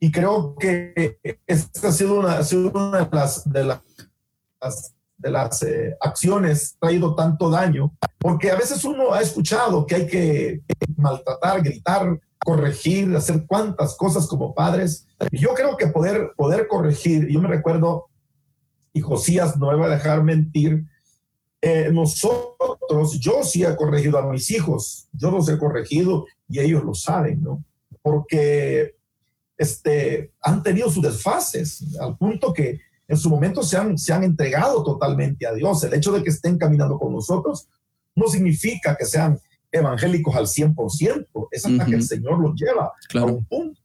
y 0.00 0.10
creo 0.10 0.54
que 0.56 1.18
esta 1.46 1.88
ha 1.88 1.92
sido 1.92 2.20
una, 2.20 2.36
de 2.36 3.08
las, 3.10 3.50
de 3.50 3.64
las, 3.64 4.94
de 5.16 5.30
las 5.30 5.62
eh, 5.62 5.96
acciones 6.00 6.76
traído 6.78 7.14
tanto 7.14 7.48
daño, 7.48 7.94
porque 8.18 8.50
a 8.50 8.56
veces 8.56 8.84
uno 8.84 9.14
ha 9.14 9.22
escuchado 9.22 9.86
que 9.86 9.94
hay 9.94 10.06
que 10.06 10.60
maltratar, 10.96 11.62
gritar, 11.62 12.20
corregir, 12.44 13.16
hacer 13.16 13.46
cuantas 13.46 13.96
cosas 13.96 14.26
como 14.26 14.54
padres. 14.54 15.06
Yo 15.32 15.54
creo 15.54 15.76
que 15.76 15.86
poder, 15.86 16.32
poder 16.36 16.68
corregir, 16.68 17.26
yo 17.28 17.40
me 17.40 17.48
recuerdo, 17.48 18.06
y 18.92 19.00
Josías 19.00 19.56
no 19.56 19.68
me 19.68 19.76
va 19.76 19.86
a 19.86 19.96
dejar 19.96 20.22
mentir, 20.22 20.84
eh, 21.62 21.88
nosotros, 21.90 22.53
yo 23.18 23.42
sí 23.42 23.64
he 23.64 23.76
corregido 23.76 24.18
a 24.18 24.30
mis 24.30 24.50
hijos, 24.50 25.08
yo 25.12 25.30
los 25.30 25.48
he 25.48 25.58
corregido 25.58 26.26
y 26.48 26.60
ellos 26.60 26.84
lo 26.84 26.94
saben, 26.94 27.42
¿no? 27.42 27.64
Porque 28.02 28.94
este, 29.56 30.32
han 30.40 30.62
tenido 30.62 30.90
sus 30.90 31.02
desfases, 31.02 31.84
al 32.00 32.16
punto 32.16 32.52
que 32.52 32.80
en 33.06 33.16
su 33.16 33.28
momento 33.28 33.62
se 33.62 33.76
han, 33.76 33.98
se 33.98 34.12
han 34.12 34.24
entregado 34.24 34.82
totalmente 34.82 35.46
a 35.46 35.52
Dios. 35.52 35.82
El 35.84 35.94
hecho 35.94 36.12
de 36.12 36.22
que 36.22 36.30
estén 36.30 36.58
caminando 36.58 36.98
con 36.98 37.12
nosotros 37.12 37.68
no 38.14 38.28
significa 38.28 38.96
que 38.96 39.04
sean 39.04 39.38
evangélicos 39.70 40.34
al 40.36 40.46
100%, 40.46 41.48
es 41.50 41.66
hasta 41.66 41.84
que 41.84 41.94
el 41.94 42.02
Señor 42.02 42.38
los 42.38 42.54
lleva 42.54 42.92
a 43.14 43.24
un 43.24 43.44
punto. 43.44 43.80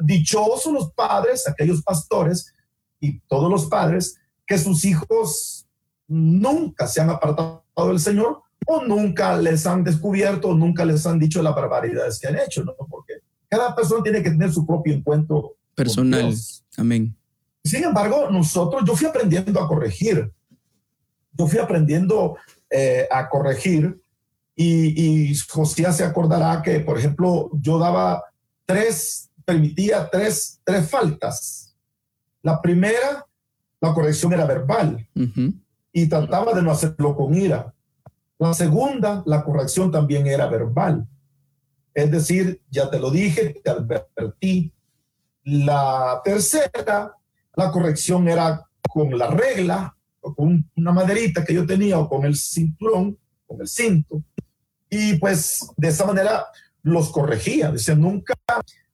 Dichosos 0.00 0.72
los 0.72 0.92
padres, 0.92 1.48
aquellos 1.48 1.82
pastores 1.82 2.52
y 3.00 3.18
todos 3.20 3.50
los 3.50 3.66
padres 3.66 4.16
que 4.46 4.56
sus 4.56 4.84
hijos 4.84 5.66
nunca 6.12 6.86
se 6.86 7.00
han 7.00 7.10
apartado 7.10 7.64
del 7.88 7.98
Señor 7.98 8.42
o 8.66 8.84
nunca 8.84 9.36
les 9.36 9.66
han 9.66 9.82
descubierto 9.82 10.48
o 10.48 10.54
nunca 10.54 10.84
les 10.84 11.06
han 11.06 11.18
dicho 11.18 11.42
las 11.42 11.54
barbaridades 11.54 12.18
que 12.20 12.28
han 12.28 12.38
hecho, 12.38 12.62
¿no? 12.64 12.74
Porque 12.88 13.14
cada 13.48 13.74
persona 13.74 14.02
tiene 14.02 14.22
que 14.22 14.30
tener 14.30 14.52
su 14.52 14.66
propio 14.66 14.94
encuentro 14.94 15.56
personal. 15.74 16.34
Amén. 16.76 17.16
Sin 17.64 17.84
embargo, 17.84 18.28
nosotros, 18.30 18.82
yo 18.86 18.94
fui 18.94 19.06
aprendiendo 19.06 19.60
a 19.60 19.66
corregir. 19.68 20.30
Yo 21.32 21.46
fui 21.46 21.58
aprendiendo 21.58 22.36
eh, 22.68 23.08
a 23.10 23.28
corregir 23.28 23.98
y, 24.54 25.30
y 25.30 25.34
Josías 25.48 25.96
se 25.96 26.04
acordará 26.04 26.60
que, 26.60 26.80
por 26.80 26.98
ejemplo, 26.98 27.50
yo 27.54 27.78
daba 27.78 28.22
tres, 28.66 29.30
permitía 29.46 30.10
tres, 30.10 30.60
tres 30.62 30.90
faltas. 30.90 31.74
La 32.42 32.60
primera, 32.60 33.26
la 33.80 33.94
corrección 33.94 34.32
era 34.34 34.44
verbal 34.44 35.08
y 35.92 36.08
trataba 36.08 36.54
de 36.54 36.62
no 36.62 36.70
hacerlo 36.70 37.14
con 37.14 37.34
ira. 37.34 37.74
La 38.38 38.54
segunda, 38.54 39.22
la 39.26 39.44
corrección 39.44 39.90
también 39.92 40.26
era 40.26 40.46
verbal. 40.48 41.06
Es 41.94 42.10
decir, 42.10 42.60
ya 42.70 42.90
te 42.90 42.98
lo 42.98 43.10
dije, 43.10 43.60
te 43.62 43.70
advertí. 43.70 44.72
La 45.44 46.20
tercera, 46.24 47.14
la 47.54 47.70
corrección 47.70 48.28
era 48.28 48.66
con 48.88 49.16
la 49.16 49.28
regla, 49.28 49.96
o 50.20 50.34
con 50.34 50.68
una 50.76 50.92
maderita 50.92 51.44
que 51.44 51.54
yo 51.54 51.66
tenía, 51.66 51.98
o 51.98 52.08
con 52.08 52.24
el 52.24 52.36
cinturón, 52.36 53.18
con 53.46 53.60
el 53.60 53.68
cinto. 53.68 54.22
Y 54.88 55.14
pues 55.18 55.66
de 55.76 55.88
esa 55.88 56.06
manera 56.06 56.46
los 56.82 57.10
corregía. 57.10 57.70
Decía, 57.70 57.94
nunca, 57.94 58.34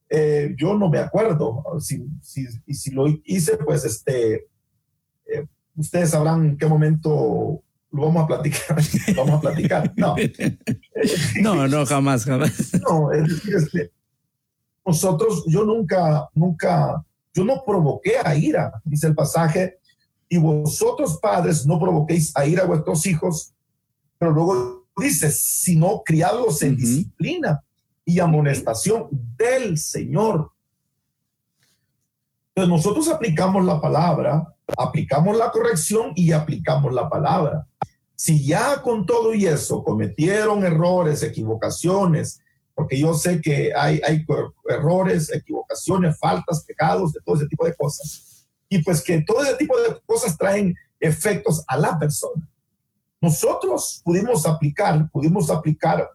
eh, 0.09 0.55
yo 0.59 0.75
no 0.75 0.89
me 0.89 0.99
acuerdo. 0.99 1.63
Si, 1.81 2.05
y 2.67 2.75
si 2.75 2.91
lo 2.91 3.07
hice, 3.25 3.57
pues 3.59 3.85
este, 3.85 4.49
ustedes 5.79 6.11
sabrán 6.11 6.45
en 6.45 6.59
qué 6.59 6.67
momento 6.67 7.63
lo 7.91 8.03
vamos 8.03 8.25
a 8.25 8.27
platicar. 8.27 8.77
vamos 9.17 9.39
a 9.39 9.41
platicar. 9.41 9.93
No. 9.97 10.17
no, 11.43 11.69
no, 11.69 11.87
jamás, 11.87 12.25
jamás. 12.25 12.73
No, 12.83 13.13
es 13.13 13.29
decir, 13.29 13.55
este, 13.55 13.93
nosotros, 14.85 15.45
yo 15.47 15.65
nunca, 15.65 16.29
nunca, 16.35 17.03
yo 17.33 17.45
no 17.45 17.63
provoqué 17.65 18.17
a 18.23 18.35
ira, 18.35 18.73
dice 18.85 19.07
el 19.07 19.15
pasaje, 19.15 19.79
y 20.29 20.37
vosotros 20.37 21.19
padres 21.23 21.65
no 21.65 21.79
provoquéis 21.79 22.37
a 22.37 22.45
ira 22.45 22.65
a 22.65 22.67
vuestros 22.67 23.07
hijos, 23.07 23.55
pero 24.19 24.33
luego 24.33 24.87
dice, 24.97 25.31
sino 25.31 26.03
criados 26.05 26.61
en 26.63 26.77
disciplina 26.77 27.63
y 28.05 28.19
amonestación 28.21 29.09
del 29.37 29.79
Señor. 29.79 30.51
Nosotros 32.67 33.09
aplicamos 33.09 33.65
la 33.65 33.81
palabra, 33.81 34.55
aplicamos 34.77 35.37
la 35.37 35.51
corrección 35.51 36.13
y 36.17 36.33
aplicamos 36.33 36.93
la 36.93 37.09
palabra. 37.09 37.67
Si 38.17 38.45
ya 38.45 38.83
con 38.83 39.07
todo 39.07 39.33
y 39.35 39.47
eso 39.47 39.85
cometieron 39.85 40.65
errores, 40.65 41.23
equivocaciones, 41.23 42.41
porque 42.75 42.99
yo 42.99 43.15
sé 43.15 43.41
que 43.41 43.73
hay, 43.75 44.01
hay 44.07 44.25
errores, 44.69 45.33
equivocaciones, 45.33 46.19
faltas, 46.19 46.65
pecados, 46.65 47.13
de 47.13 47.21
todo 47.25 47.37
ese 47.37 47.47
tipo 47.47 47.65
de 47.65 47.75
cosas. 47.75 48.47
Y 48.69 48.83
pues 48.83 49.03
que 49.03 49.21
todo 49.23 49.43
ese 49.43 49.55
tipo 49.55 49.79
de 49.81 50.01
cosas 50.07 50.37
traen 50.37 50.75
efectos 51.01 51.65
a 51.67 51.77
la 51.77 51.99
persona. 51.99 52.49
Nosotros 53.21 54.01
pudimos 54.05 54.47
aplicar, 54.47 55.11
pudimos 55.11 55.51
aplicar 55.51 56.09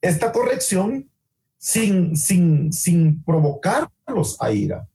esta 0.00 0.32
corrección 0.32 1.10
sin, 1.58 2.16
sin, 2.16 2.72
sin 2.72 3.22
provocarlos 3.22 4.40
a 4.40 4.50
ira. 4.50 4.86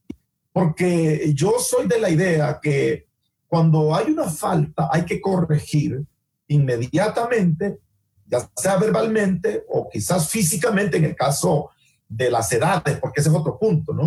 Porque 0.54 1.32
yo 1.34 1.56
soy 1.58 1.88
de 1.88 1.98
la 1.98 2.08
idea 2.08 2.60
que 2.62 3.08
cuando 3.48 3.94
hay 3.94 4.12
una 4.12 4.30
falta 4.30 4.88
hay 4.90 5.04
que 5.04 5.20
corregir 5.20 6.02
inmediatamente 6.46 7.80
ya 8.26 8.50
sea 8.56 8.76
verbalmente 8.76 9.64
o 9.68 9.88
quizás 9.90 10.28
físicamente 10.30 10.96
en 10.96 11.04
el 11.04 11.16
caso 11.16 11.70
de 12.08 12.30
las 12.30 12.50
edades, 12.52 12.98
porque 13.00 13.20
ese 13.20 13.30
es 13.30 13.34
otro 13.34 13.58
punto, 13.58 13.92
¿no? 13.92 14.04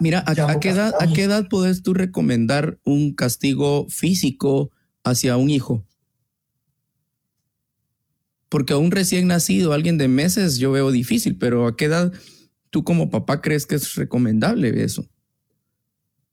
mira, 0.00 0.24
a, 0.26 0.58
qué 0.58 0.70
edad, 0.70 0.94
¿a 0.98 1.06
qué 1.12 1.24
edad 1.24 1.48
puedes 1.48 1.82
tú 1.82 1.94
recomendar 1.94 2.78
un 2.84 3.14
castigo 3.14 3.86
físico 3.88 4.70
hacia 5.04 5.36
un 5.36 5.50
hijo? 5.50 5.84
Porque 8.48 8.72
a 8.72 8.78
un 8.78 8.90
recién 8.90 9.26
nacido, 9.26 9.72
alguien 9.72 9.98
de 9.98 10.08
meses, 10.08 10.58
yo 10.58 10.72
veo 10.72 10.90
difícil, 10.90 11.36
pero 11.36 11.66
¿a 11.66 11.76
qué 11.76 11.86
edad 11.86 12.12
tú 12.76 12.84
como 12.84 13.08
papá 13.08 13.40
crees 13.40 13.64
que 13.64 13.76
es 13.76 13.94
recomendable 13.94 14.84
eso? 14.84 15.06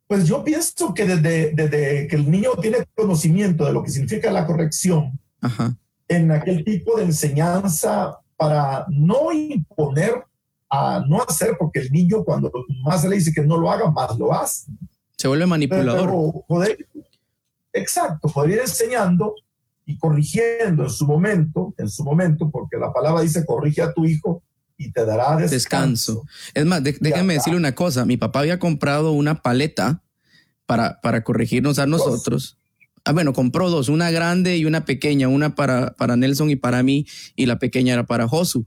Pues 0.08 0.28
yo 0.28 0.44
pienso 0.44 0.94
que 0.94 1.06
desde, 1.06 1.54
desde 1.54 2.08
que 2.08 2.16
el 2.18 2.30
niño 2.30 2.52
tiene 2.62 2.86
conocimiento 2.94 3.66
de 3.66 3.72
lo 3.72 3.82
que 3.82 3.89
significa 3.89 4.32
la 4.32 4.46
corrección, 4.46 5.18
Ajá 5.39 5.78
en 6.08 6.32
aquel 6.32 6.64
tipo 6.64 6.98
de 6.98 7.06
enseñanza 7.06 8.20
para 8.36 8.86
no 8.89 9.32
imponer 9.32 10.24
a 10.70 11.04
no 11.08 11.22
hacer, 11.22 11.56
porque 11.58 11.80
el 11.80 11.91
niño 11.91 12.24
cuando 12.24 12.52
más 12.84 13.04
le 13.06 13.16
dice 13.16 13.32
que 13.32 13.41
no 13.41 13.58
lo 13.58 13.70
haga, 13.70 13.91
más 13.91 14.18
lo 14.18 14.34
hace. 14.34 14.72
Se 15.18 15.28
vuelve 15.28 15.46
manipulador. 15.46 16.44
exacto, 17.72 18.28
poder 18.30 18.52
ir 18.52 18.60
enseñando 18.60 19.36
y 19.86 19.98
corrigiendo 19.98 20.84
en 20.84 20.89
su 20.89 21.06
momento, 21.06 21.74
en 21.78 21.89
su 21.89 22.04
momento, 22.04 22.50
porque 22.50 22.78
la 22.78 22.91
palabra 22.91 23.22
dice 23.22 23.46
corrige 23.46 23.82
a 23.82 23.94
tu 23.94 24.06
hijo 24.06 24.41
y 24.78 24.91
te 24.91 25.05
dará 25.05 25.38
descanso. 25.38 26.26
Es 26.53 26.65
más, 26.65 26.84
déjame 26.84 27.36
decirle 27.36 27.57
una 27.57 27.76
cosa, 27.76 28.05
mi 28.05 28.17
papá 28.17 28.39
había 28.39 28.59
comprado 28.59 29.11
una 29.11 29.41
paleta 29.41 30.03
para, 30.65 30.99
para 31.01 31.24
corregirnos 31.24 31.80
a 31.80 31.88
nosotros. 31.88 32.57
Ah, 33.05 33.11
bueno, 33.11 33.34
compró 33.34 33.69
dos, 33.69 33.89
una 33.89 34.11
grande 34.11 34.57
y 34.57 34.65
una 34.65 34.86
pequeña, 34.86 35.28
una 35.28 35.55
para, 35.55 35.93
para 35.95 36.15
Nelson 36.15 36.49
y 36.49 36.55
para 36.55 36.84
mí, 36.84 37.05
y 37.36 37.45
la 37.45 37.59
pequeña 37.59 37.93
era 37.93 38.05
para 38.05 38.28
Josu. 38.28 38.65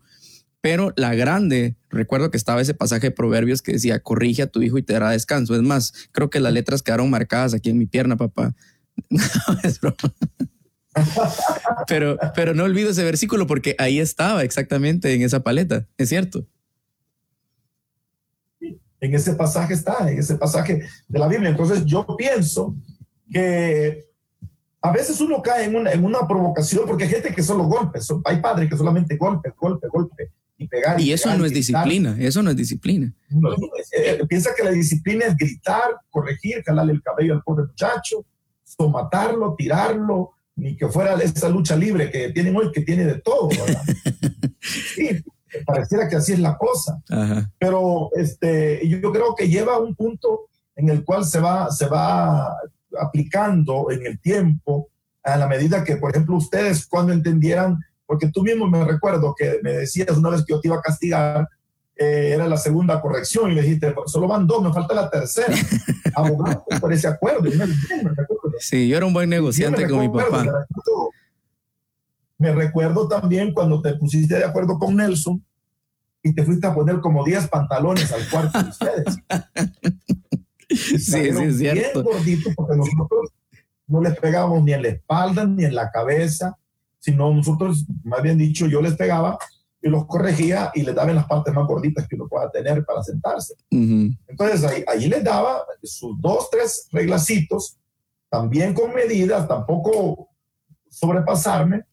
Pero 0.60 0.92
la 0.96 1.14
grande, 1.14 1.76
recuerdo 1.90 2.30
que 2.30 2.36
estaba 2.36 2.60
ese 2.60 2.74
pasaje 2.74 3.08
de 3.08 3.10
Proverbios 3.12 3.62
que 3.62 3.72
decía, 3.72 4.00
corrige 4.00 4.42
a 4.42 4.46
tu 4.48 4.62
hijo 4.62 4.78
y 4.78 4.82
te 4.82 4.94
dará 4.94 5.10
descanso. 5.10 5.54
Es 5.54 5.62
más, 5.62 5.92
creo 6.12 6.28
que 6.28 6.40
las 6.40 6.52
letras 6.52 6.82
quedaron 6.82 7.08
marcadas 7.08 7.54
aquí 7.54 7.70
en 7.70 7.78
mi 7.78 7.86
pierna, 7.86 8.16
papá. 8.16 8.54
pero, 11.88 12.18
pero 12.34 12.54
no 12.54 12.64
olvido 12.64 12.90
ese 12.90 13.04
versículo 13.04 13.46
porque 13.46 13.74
ahí 13.78 13.98
estaba 13.98 14.42
exactamente 14.44 15.12
en 15.14 15.22
esa 15.22 15.40
paleta, 15.40 15.86
es 15.98 16.08
cierto. 16.08 16.46
En 18.60 19.14
ese 19.14 19.34
pasaje 19.34 19.74
está, 19.74 20.10
en 20.10 20.18
ese 20.18 20.36
pasaje 20.36 20.86
de 21.06 21.18
la 21.18 21.28
Biblia. 21.28 21.50
Entonces 21.50 21.84
yo 21.84 22.06
pienso 22.16 22.74
que 23.30 24.06
a 24.80 24.92
veces 24.92 25.20
uno 25.20 25.42
cae 25.42 25.64
en 25.64 25.76
una, 25.76 25.92
en 25.92 26.04
una 26.04 26.26
provocación 26.26 26.86
porque 26.86 27.04
hay 27.04 27.10
gente 27.10 27.34
que 27.34 27.42
solo 27.42 27.64
golpes, 27.64 28.08
hay 28.24 28.40
padres 28.40 28.70
que 28.70 28.76
solamente 28.76 29.16
golpe, 29.16 29.52
golpe, 29.56 29.88
golpe 29.88 30.32
y 30.56 30.66
pegar. 30.68 31.00
Y, 31.00 31.12
eso 31.12 31.36
no 31.36 31.44
es 31.44 31.52
disciplina, 31.52 32.16
eso 32.18 32.42
no 32.42 32.50
es 32.50 32.56
disciplina. 32.56 33.12
Eh, 33.92 34.20
piensa 34.28 34.50
que 34.56 34.64
la 34.64 34.70
disciplina 34.70 35.26
es 35.26 35.36
gritar, 35.36 35.96
corregir, 36.08 36.62
jalarle 36.64 36.92
el 36.92 37.02
cabello 37.02 37.34
al 37.34 37.42
pobre 37.42 37.66
muchacho, 37.66 38.24
somatarlo, 38.64 39.54
tirarlo, 39.56 40.35
ni 40.56 40.76
que 40.76 40.88
fuera 40.88 41.14
esa 41.14 41.48
lucha 41.48 41.76
libre 41.76 42.10
que 42.10 42.30
tienen 42.30 42.56
hoy, 42.56 42.72
que 42.72 42.80
tiene 42.80 43.04
de 43.04 43.20
todo. 43.20 43.50
sí, 44.60 45.22
pareciera 45.64 46.08
que 46.08 46.16
así 46.16 46.32
es 46.32 46.38
la 46.38 46.56
cosa. 46.56 47.00
Pero 47.58 48.10
este, 48.16 48.86
yo 48.88 49.12
creo 49.12 49.34
que 49.36 49.48
lleva 49.48 49.74
a 49.74 49.78
un 49.78 49.94
punto 49.94 50.48
en 50.74 50.88
el 50.88 51.04
cual 51.04 51.24
se 51.24 51.40
va, 51.40 51.70
se 51.70 51.86
va 51.86 52.54
aplicando 52.98 53.90
en 53.90 54.06
el 54.06 54.18
tiempo 54.20 54.88
a 55.22 55.36
la 55.36 55.46
medida 55.46 55.84
que, 55.84 55.96
por 55.96 56.10
ejemplo, 56.10 56.36
ustedes 56.36 56.86
cuando 56.86 57.12
entendieran, 57.12 57.78
porque 58.06 58.28
tú 58.28 58.42
mismo 58.42 58.66
me 58.66 58.84
recuerdo 58.84 59.34
que 59.36 59.58
me 59.62 59.72
decías 59.72 60.16
una 60.16 60.30
vez 60.30 60.44
que 60.44 60.52
yo 60.52 60.60
te 60.60 60.68
iba 60.68 60.76
a 60.76 60.82
castigar, 60.82 61.48
eh, 61.98 62.32
era 62.34 62.46
la 62.46 62.58
segunda 62.58 63.00
corrección 63.00 63.50
y 63.50 63.54
me 63.54 63.62
dijiste, 63.62 63.94
solo 64.06 64.28
van 64.28 64.46
dos, 64.46 64.62
me 64.62 64.72
falta 64.72 64.94
la 64.94 65.08
tercera. 65.08 65.54
Abogado 66.14 66.64
por 66.80 66.92
ese 66.92 67.08
acuerdo. 67.08 67.50
sí, 68.58 68.88
yo 68.88 68.96
era 68.96 69.06
un 69.06 69.14
buen 69.14 69.30
negociante 69.30 69.88
con 69.88 70.00
mi 70.00 70.08
papá. 70.08 70.66
Me 72.38 72.52
recuerdo, 72.52 73.08
también 73.08 73.54
cuando 73.54 73.80
te 73.80 73.94
pusiste 73.94 74.36
de 74.36 74.44
acuerdo 74.44 74.78
con 74.78 74.94
Nelson 74.94 75.42
y 76.22 76.34
te 76.34 76.44
fuiste 76.44 76.66
a 76.66 76.74
poner 76.74 77.00
como 77.00 77.24
10 77.24 77.48
pantalones 77.48 78.12
al 78.12 78.28
cuarto 78.28 78.62
de 78.62 78.68
ustedes. 78.68 79.18
sí, 80.68 80.98
sí, 80.98 81.18
es 81.18 81.58
cierto. 81.58 82.02
Bien 82.02 82.14
gordito 82.14 82.50
porque 82.54 82.76
nosotros 82.76 83.30
no 83.86 84.02
les 84.02 84.18
pegábamos 84.18 84.62
ni 84.64 84.74
en 84.74 84.82
la 84.82 84.88
espalda 84.88 85.46
ni 85.46 85.64
en 85.64 85.74
la 85.74 85.90
cabeza, 85.90 86.58
sino 86.98 87.32
nosotros, 87.32 87.86
más 88.04 88.20
bien 88.22 88.36
dicho, 88.36 88.66
yo 88.66 88.82
les 88.82 88.96
pegaba 88.96 89.38
y 89.86 89.90
los 89.90 90.06
corregía 90.06 90.70
y 90.74 90.82
les 90.82 90.94
daba 90.94 91.10
en 91.10 91.16
las 91.16 91.26
partes 91.26 91.54
más 91.54 91.66
gorditas 91.66 92.06
que 92.08 92.16
uno 92.16 92.28
pueda 92.28 92.50
tener 92.50 92.84
para 92.84 93.02
sentarse. 93.02 93.54
Entonces 93.70 94.64
ahí, 94.64 94.84
ahí, 94.86 95.08
les 95.08 95.22
daba 95.22 95.62
sus 95.82 96.20
dos, 96.20 96.50
tres 96.50 96.88
reglacitos, 96.90 97.76
también 98.28 98.74
con 98.74 98.92
medidas, 98.94 99.46
tampoco 99.46 100.28
sobrepasarme, 100.90 101.84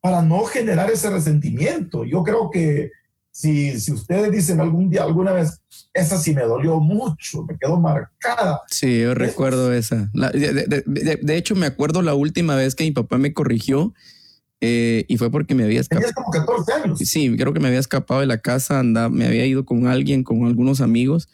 para 0.00 0.22
no 0.22 0.44
generar 0.44 0.90
ese 0.90 1.10
resentimiento. 1.10 2.04
Yo 2.04 2.22
creo 2.22 2.50
que 2.50 2.90
si, 3.30 3.78
si 3.78 3.92
ustedes 3.92 4.32
dicen 4.32 4.60
algún 4.60 4.88
día, 4.88 5.02
alguna 5.02 5.32
vez, 5.32 5.60
esa 5.92 6.16
sí 6.16 6.32
me 6.32 6.42
dolió 6.42 6.80
mucho, 6.80 7.42
me 7.42 7.58
quedó 7.58 7.78
marcada. 7.78 8.62
Sí, 8.68 9.00
yo 9.00 9.14
recuerdo 9.14 9.74
esa. 9.74 10.10
de, 10.14 11.36
hecho, 11.36 11.54
me 11.54 11.66
acuerdo 11.66 12.00
la 12.00 12.14
última 12.14 12.56
vez 12.56 12.74
que 12.74 12.84
mi 12.84 12.92
papá 12.92 13.18
me 13.18 13.34
corrigió 13.34 13.92
eh, 14.60 15.04
y 15.08 15.16
fue 15.16 15.30
porque 15.30 15.54
me 15.54 15.64
había 15.64 15.80
escapado. 15.80 16.12
como 16.14 16.30
14 16.30 16.72
años. 16.72 16.98
Sí, 16.98 17.34
creo 17.36 17.52
que 17.52 17.60
me 17.60 17.68
había 17.68 17.80
escapado 17.80 18.20
de 18.20 18.26
la 18.26 18.38
casa, 18.38 18.78
anda, 18.78 19.08
me 19.08 19.26
había 19.26 19.46
ido 19.46 19.64
con 19.64 19.86
alguien, 19.86 20.22
con 20.24 20.46
algunos 20.46 20.80
amigos 20.80 21.28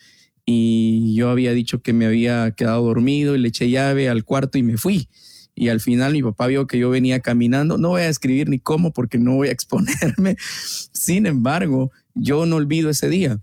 y 0.45 1.15
yo 1.15 1.31
había 1.31 1.53
dicho 1.53 1.83
que 1.83 1.93
me 1.93 2.07
había 2.07 2.51
quedado 2.53 2.85
dormido 2.85 3.35
y 3.35 3.39
le 3.39 3.49
eché 3.49 3.71
llave 3.71 4.09
al 4.09 4.25
cuarto 4.25 4.59
y 4.59 4.63
me 4.63 4.77
fui. 4.77 5.09
Y 5.55 5.69
al 5.69 5.81
final 5.81 6.13
mi 6.13 6.23
papá 6.23 6.47
vio 6.47 6.67
que 6.67 6.79
yo 6.79 6.91
venía 6.91 7.21
caminando. 7.21 7.79
No 7.79 7.91
voy 7.91 8.03
a 8.03 8.09
escribir 8.09 8.49
ni 8.49 8.59
cómo 8.59 8.93
porque 8.93 9.19
no 9.19 9.35
voy 9.35 9.49
a 9.49 9.53
exponerme. 9.53 10.37
Sin 10.39 11.27
embargo, 11.27 11.93
yo 12.15 12.47
no 12.47 12.57
olvido 12.57 12.91
ese 12.91 13.09
día. 13.09 13.41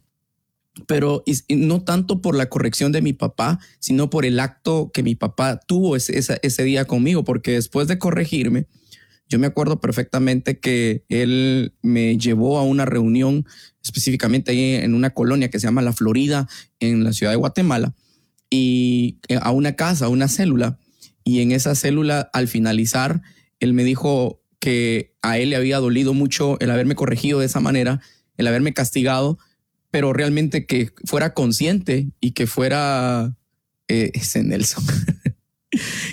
Pero 0.88 1.24
no 1.50 1.84
tanto 1.84 2.22
por 2.22 2.36
la 2.36 2.48
corrección 2.48 2.92
de 2.92 3.02
mi 3.02 3.12
papá, 3.12 3.60
sino 3.80 4.10
por 4.10 4.26
el 4.26 4.40
acto 4.40 4.92
que 4.94 5.04
mi 5.04 5.14
papá 5.14 5.60
tuvo 5.60 5.96
ese, 5.96 6.40
ese 6.42 6.64
día 6.64 6.86
conmigo, 6.86 7.26
porque 7.26 7.52
después 7.52 7.90
de 7.90 8.00
corregirme, 8.00 8.66
yo 9.30 9.38
me 9.38 9.48
acuerdo 9.48 9.80
perfectamente 9.80 10.60
que 10.60 11.06
él 11.08 11.74
me 11.84 12.18
llevó 12.18 12.58
a 12.58 12.64
una 12.64 12.86
reunión 12.86 13.46
específicamente 13.84 14.52
ahí 14.52 14.74
en 14.74 14.96
una 14.96 15.12
colonia 15.12 15.50
que 15.50 15.60
se 15.60 15.68
llama 15.68 15.84
La 15.84 15.94
Florida, 15.94 16.48
en 16.80 17.04
la 17.04 17.14
ciudad 17.14 17.32
de 17.32 17.38
Guatemala, 17.38 17.94
y 18.50 19.20
eh, 19.28 19.38
a 19.40 19.52
una 19.52 19.76
casa, 19.76 20.06
a 20.06 20.10
una 20.10 20.28
célula. 20.28 20.80
Y 21.24 21.42
en 21.42 21.52
esa 21.52 21.76
célula, 21.76 22.30
al 22.34 22.48
finalizar, 22.48 23.22
él 23.60 23.74
me 23.74 23.84
dijo 23.84 24.42
que 24.60 25.16
a 25.22 25.38
él 25.38 25.52
le 25.52 25.56
había 25.56 25.78
dolido 25.78 26.14
mucho 26.16 26.60
el 26.60 26.72
haberme 26.72 26.96
corregido 26.96 27.40
de 27.40 27.46
esa 27.46 27.60
manera, 27.60 28.02
el 28.38 28.48
haberme 28.48 28.74
castigado, 28.74 29.38
pero 29.92 30.12
realmente 30.12 30.66
que 30.66 30.92
fuera 31.06 31.36
consciente 31.36 32.10
y 32.20 32.32
que 32.32 32.48
fuera 32.48 33.38
eh, 33.88 34.12
ese 34.16 34.44
Nelson, 34.44 34.84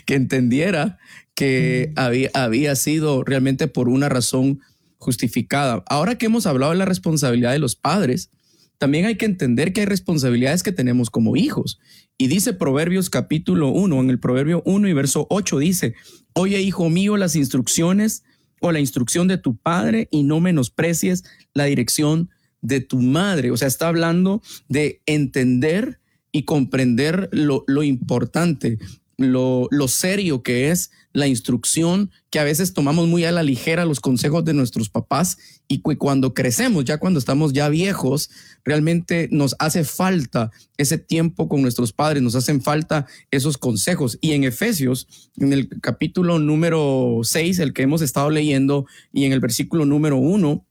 que 0.04 0.14
entendiera 0.14 0.98
que 1.36 1.92
había, 1.94 2.30
había 2.34 2.74
sido 2.74 3.22
realmente 3.22 3.68
por 3.68 3.88
una 3.88 4.08
razón 4.08 4.60
justificada. 4.98 5.84
Ahora 5.86 6.16
que 6.16 6.26
hemos 6.26 6.46
hablado 6.46 6.72
de 6.72 6.78
la 6.78 6.86
responsabilidad 6.86 7.52
de 7.52 7.58
los 7.60 7.76
padres, 7.76 8.30
también 8.78 9.04
hay 9.04 9.16
que 9.16 9.26
entender 9.26 9.72
que 9.72 9.80
hay 9.80 9.86
responsabilidades 9.86 10.62
que 10.62 10.72
tenemos 10.72 11.10
como 11.10 11.36
hijos. 11.36 11.78
Y 12.18 12.26
dice 12.28 12.54
Proverbios 12.54 13.10
capítulo 13.10 13.68
1, 13.68 14.00
en 14.00 14.10
el 14.10 14.18
Proverbio 14.18 14.62
1 14.64 14.88
y 14.88 14.92
verso 14.94 15.26
8 15.30 15.58
dice, 15.58 15.94
oye 16.32 16.60
hijo 16.60 16.88
mío 16.88 17.16
las 17.16 17.36
instrucciones 17.36 18.24
o 18.60 18.72
la 18.72 18.80
instrucción 18.80 19.28
de 19.28 19.38
tu 19.38 19.56
padre 19.56 20.08
y 20.10 20.22
no 20.22 20.40
menosprecies 20.40 21.24
la 21.52 21.64
dirección 21.64 22.30
de 22.62 22.80
tu 22.80 23.00
madre. 23.00 23.50
O 23.50 23.56
sea, 23.56 23.68
está 23.68 23.88
hablando 23.88 24.42
de 24.68 25.02
entender 25.04 26.00
y 26.32 26.44
comprender 26.44 27.28
lo, 27.32 27.64
lo 27.66 27.82
importante, 27.82 28.78
lo, 29.18 29.68
lo 29.70 29.88
serio 29.88 30.42
que 30.42 30.70
es 30.70 30.90
la 31.16 31.26
instrucción, 31.26 32.10
que 32.28 32.38
a 32.38 32.44
veces 32.44 32.74
tomamos 32.74 33.08
muy 33.08 33.24
a 33.24 33.32
la 33.32 33.42
ligera 33.42 33.86
los 33.86 34.00
consejos 34.00 34.44
de 34.44 34.52
nuestros 34.52 34.90
papás 34.90 35.38
y 35.66 35.80
cuando 35.80 36.34
crecemos, 36.34 36.84
ya 36.84 36.98
cuando 36.98 37.18
estamos 37.18 37.54
ya 37.54 37.70
viejos, 37.70 38.28
realmente 38.66 39.26
nos 39.32 39.56
hace 39.58 39.82
falta 39.84 40.50
ese 40.76 40.98
tiempo 40.98 41.48
con 41.48 41.62
nuestros 41.62 41.94
padres, 41.94 42.22
nos 42.22 42.34
hacen 42.34 42.60
falta 42.60 43.06
esos 43.30 43.56
consejos. 43.56 44.18
Y 44.20 44.32
en 44.32 44.44
Efesios, 44.44 45.30
en 45.38 45.54
el 45.54 45.70
capítulo 45.80 46.38
número 46.38 47.20
6, 47.22 47.60
el 47.60 47.72
que 47.72 47.82
hemos 47.82 48.02
estado 48.02 48.28
leyendo, 48.28 48.84
y 49.10 49.24
en 49.24 49.32
el 49.32 49.40
versículo 49.40 49.86
número 49.86 50.18
1, 50.18 50.66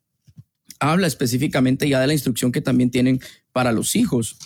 habla 0.80 1.08
específicamente 1.08 1.90
ya 1.90 2.00
de 2.00 2.06
la 2.06 2.14
instrucción 2.14 2.52
que 2.52 2.62
también 2.62 2.92
tienen 2.92 3.20
para 3.52 3.72
los 3.72 3.96
hijos 3.96 4.38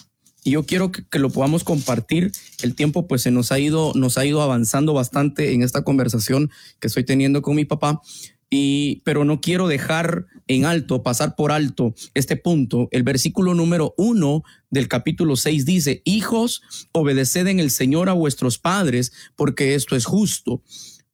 y 0.49 0.53
yo 0.53 0.65
quiero 0.65 0.91
que, 0.91 1.19
lo 1.19 1.29
podamos 1.29 1.63
compartir. 1.63 2.31
El 2.63 2.73
tiempo 2.73 3.07
pues 3.07 3.21
se 3.21 3.29
nos 3.29 3.51
ha 3.51 3.59
ido, 3.59 3.91
nos 3.93 4.17
ha 4.17 4.25
ido 4.25 4.41
avanzando 4.41 4.93
bastante 4.93 5.53
en 5.53 5.61
esta 5.61 5.83
conversación 5.83 6.49
que 6.79 6.87
estoy 6.87 7.03
teniendo 7.03 7.43
con 7.43 7.55
mi 7.55 7.65
papá. 7.65 8.01
Y, 8.49 9.03
pero 9.05 9.25
no 9.25 9.41
quiero 9.41 9.67
dejar 9.67 10.25
en 10.47 10.65
alto, 10.65 11.03
pasar 11.03 11.35
por 11.35 11.51
alto 11.51 11.93
este 12.15 12.35
punto. 12.35 12.87
El 12.89 13.03
versículo 13.03 13.53
número 13.53 13.93
uno 13.95 14.43
del 14.71 14.87
capítulo 14.87 15.35
6 15.35 15.65
dice, 15.65 16.01
hijos, 16.03 16.63
obedeced 16.93 17.45
en 17.45 17.59
el 17.59 17.69
Señor 17.69 18.09
a 18.09 18.13
vuestros 18.13 18.57
padres, 18.57 19.13
porque 19.35 19.75
esto 19.75 19.95
es 19.95 20.05
justo. 20.05 20.63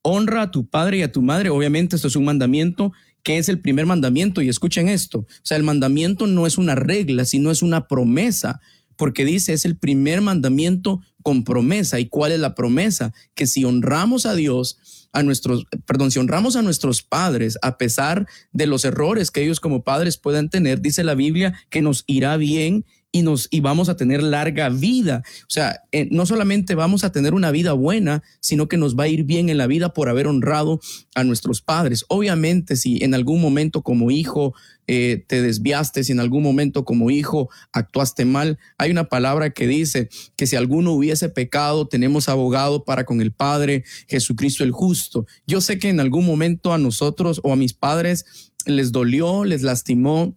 Honra 0.00 0.42
a 0.42 0.50
tu 0.50 0.66
padre 0.66 0.98
y 0.98 1.02
a 1.02 1.12
tu 1.12 1.20
madre. 1.20 1.50
Obviamente 1.50 1.96
esto 1.96 2.08
es 2.08 2.16
un 2.16 2.24
mandamiento 2.24 2.94
que 3.22 3.36
es 3.36 3.50
el 3.50 3.60
primer 3.60 3.84
mandamiento. 3.84 4.40
Y 4.40 4.48
escuchen 4.48 4.88
esto. 4.88 5.18
O 5.18 5.26
sea, 5.42 5.58
el 5.58 5.62
mandamiento 5.62 6.26
no 6.26 6.46
es 6.46 6.56
una 6.56 6.74
regla, 6.74 7.26
sino 7.26 7.50
es 7.50 7.60
una 7.60 7.86
promesa 7.86 8.62
porque 8.96 9.24
dice 9.24 9.52
es 9.52 9.64
el 9.64 9.76
primer 9.76 10.20
mandamiento 10.20 11.00
con 11.22 11.44
promesa. 11.44 12.00
¿Y 12.00 12.08
cuál 12.08 12.32
es 12.32 12.40
la 12.40 12.54
promesa? 12.54 13.12
Que 13.34 13.46
si 13.46 13.64
honramos 13.64 14.26
a 14.26 14.34
Dios, 14.34 14.78
a 15.12 15.22
nuestros, 15.22 15.66
perdón, 15.86 16.10
si 16.10 16.18
honramos 16.18 16.56
a 16.56 16.62
nuestros 16.62 17.02
padres, 17.02 17.58
a 17.62 17.78
pesar 17.78 18.26
de 18.52 18.66
los 18.66 18.84
errores 18.84 19.30
que 19.30 19.42
ellos 19.42 19.60
como 19.60 19.82
padres 19.82 20.18
puedan 20.18 20.50
tener, 20.50 20.80
dice 20.80 21.04
la 21.04 21.14
Biblia 21.14 21.58
que 21.70 21.82
nos 21.82 22.04
irá 22.06 22.36
bien 22.36 22.84
y 23.12 23.22
nos 23.22 23.48
y 23.50 23.60
vamos 23.60 23.88
a 23.88 23.96
tener 23.96 24.22
larga 24.22 24.68
vida. 24.68 25.22
O 25.42 25.50
sea, 25.50 25.80
eh, 25.90 26.06
no 26.10 26.26
solamente 26.26 26.74
vamos 26.74 27.02
a 27.02 27.12
tener 27.12 27.32
una 27.32 27.50
vida 27.50 27.72
buena, 27.72 28.22
sino 28.40 28.68
que 28.68 28.76
nos 28.76 28.94
va 28.94 29.04
a 29.04 29.08
ir 29.08 29.24
bien 29.24 29.48
en 29.48 29.56
la 29.56 29.66
vida 29.66 29.94
por 29.94 30.10
haber 30.10 30.26
honrado 30.26 30.80
a 31.14 31.24
nuestros 31.24 31.62
padres. 31.62 32.04
Obviamente, 32.08 32.76
si 32.76 33.02
en 33.02 33.14
algún 33.14 33.40
momento 33.40 33.82
como 33.82 34.10
hijo 34.10 34.54
eh, 34.88 35.24
te 35.26 35.42
desviaste, 35.42 36.04
si 36.04 36.12
en 36.12 36.20
algún 36.20 36.42
momento 36.42 36.84
como 36.84 37.10
hijo 37.10 37.50
actuaste 37.72 38.24
mal, 38.24 38.58
hay 38.78 38.90
una 38.90 39.08
palabra 39.08 39.50
que 39.50 39.66
dice 39.66 40.08
que 40.36 40.46
si 40.46 40.56
alguno 40.56 40.92
hubiese 40.92 41.28
pecado, 41.28 41.88
tenemos 41.88 42.28
abogado 42.28 42.84
para 42.84 43.04
con 43.04 43.20
el 43.20 43.32
Padre, 43.32 43.84
Jesucristo 44.08 44.64
el 44.64 44.72
justo. 44.72 45.26
Yo 45.46 45.60
sé 45.60 45.78
que 45.78 45.88
en 45.88 46.00
algún 46.00 46.24
momento 46.24 46.72
a 46.72 46.78
nosotros 46.78 47.40
o 47.42 47.52
a 47.52 47.56
mis 47.56 47.72
padres 47.74 48.24
les 48.64 48.92
dolió, 48.92 49.44
les 49.44 49.62
lastimó 49.62 50.36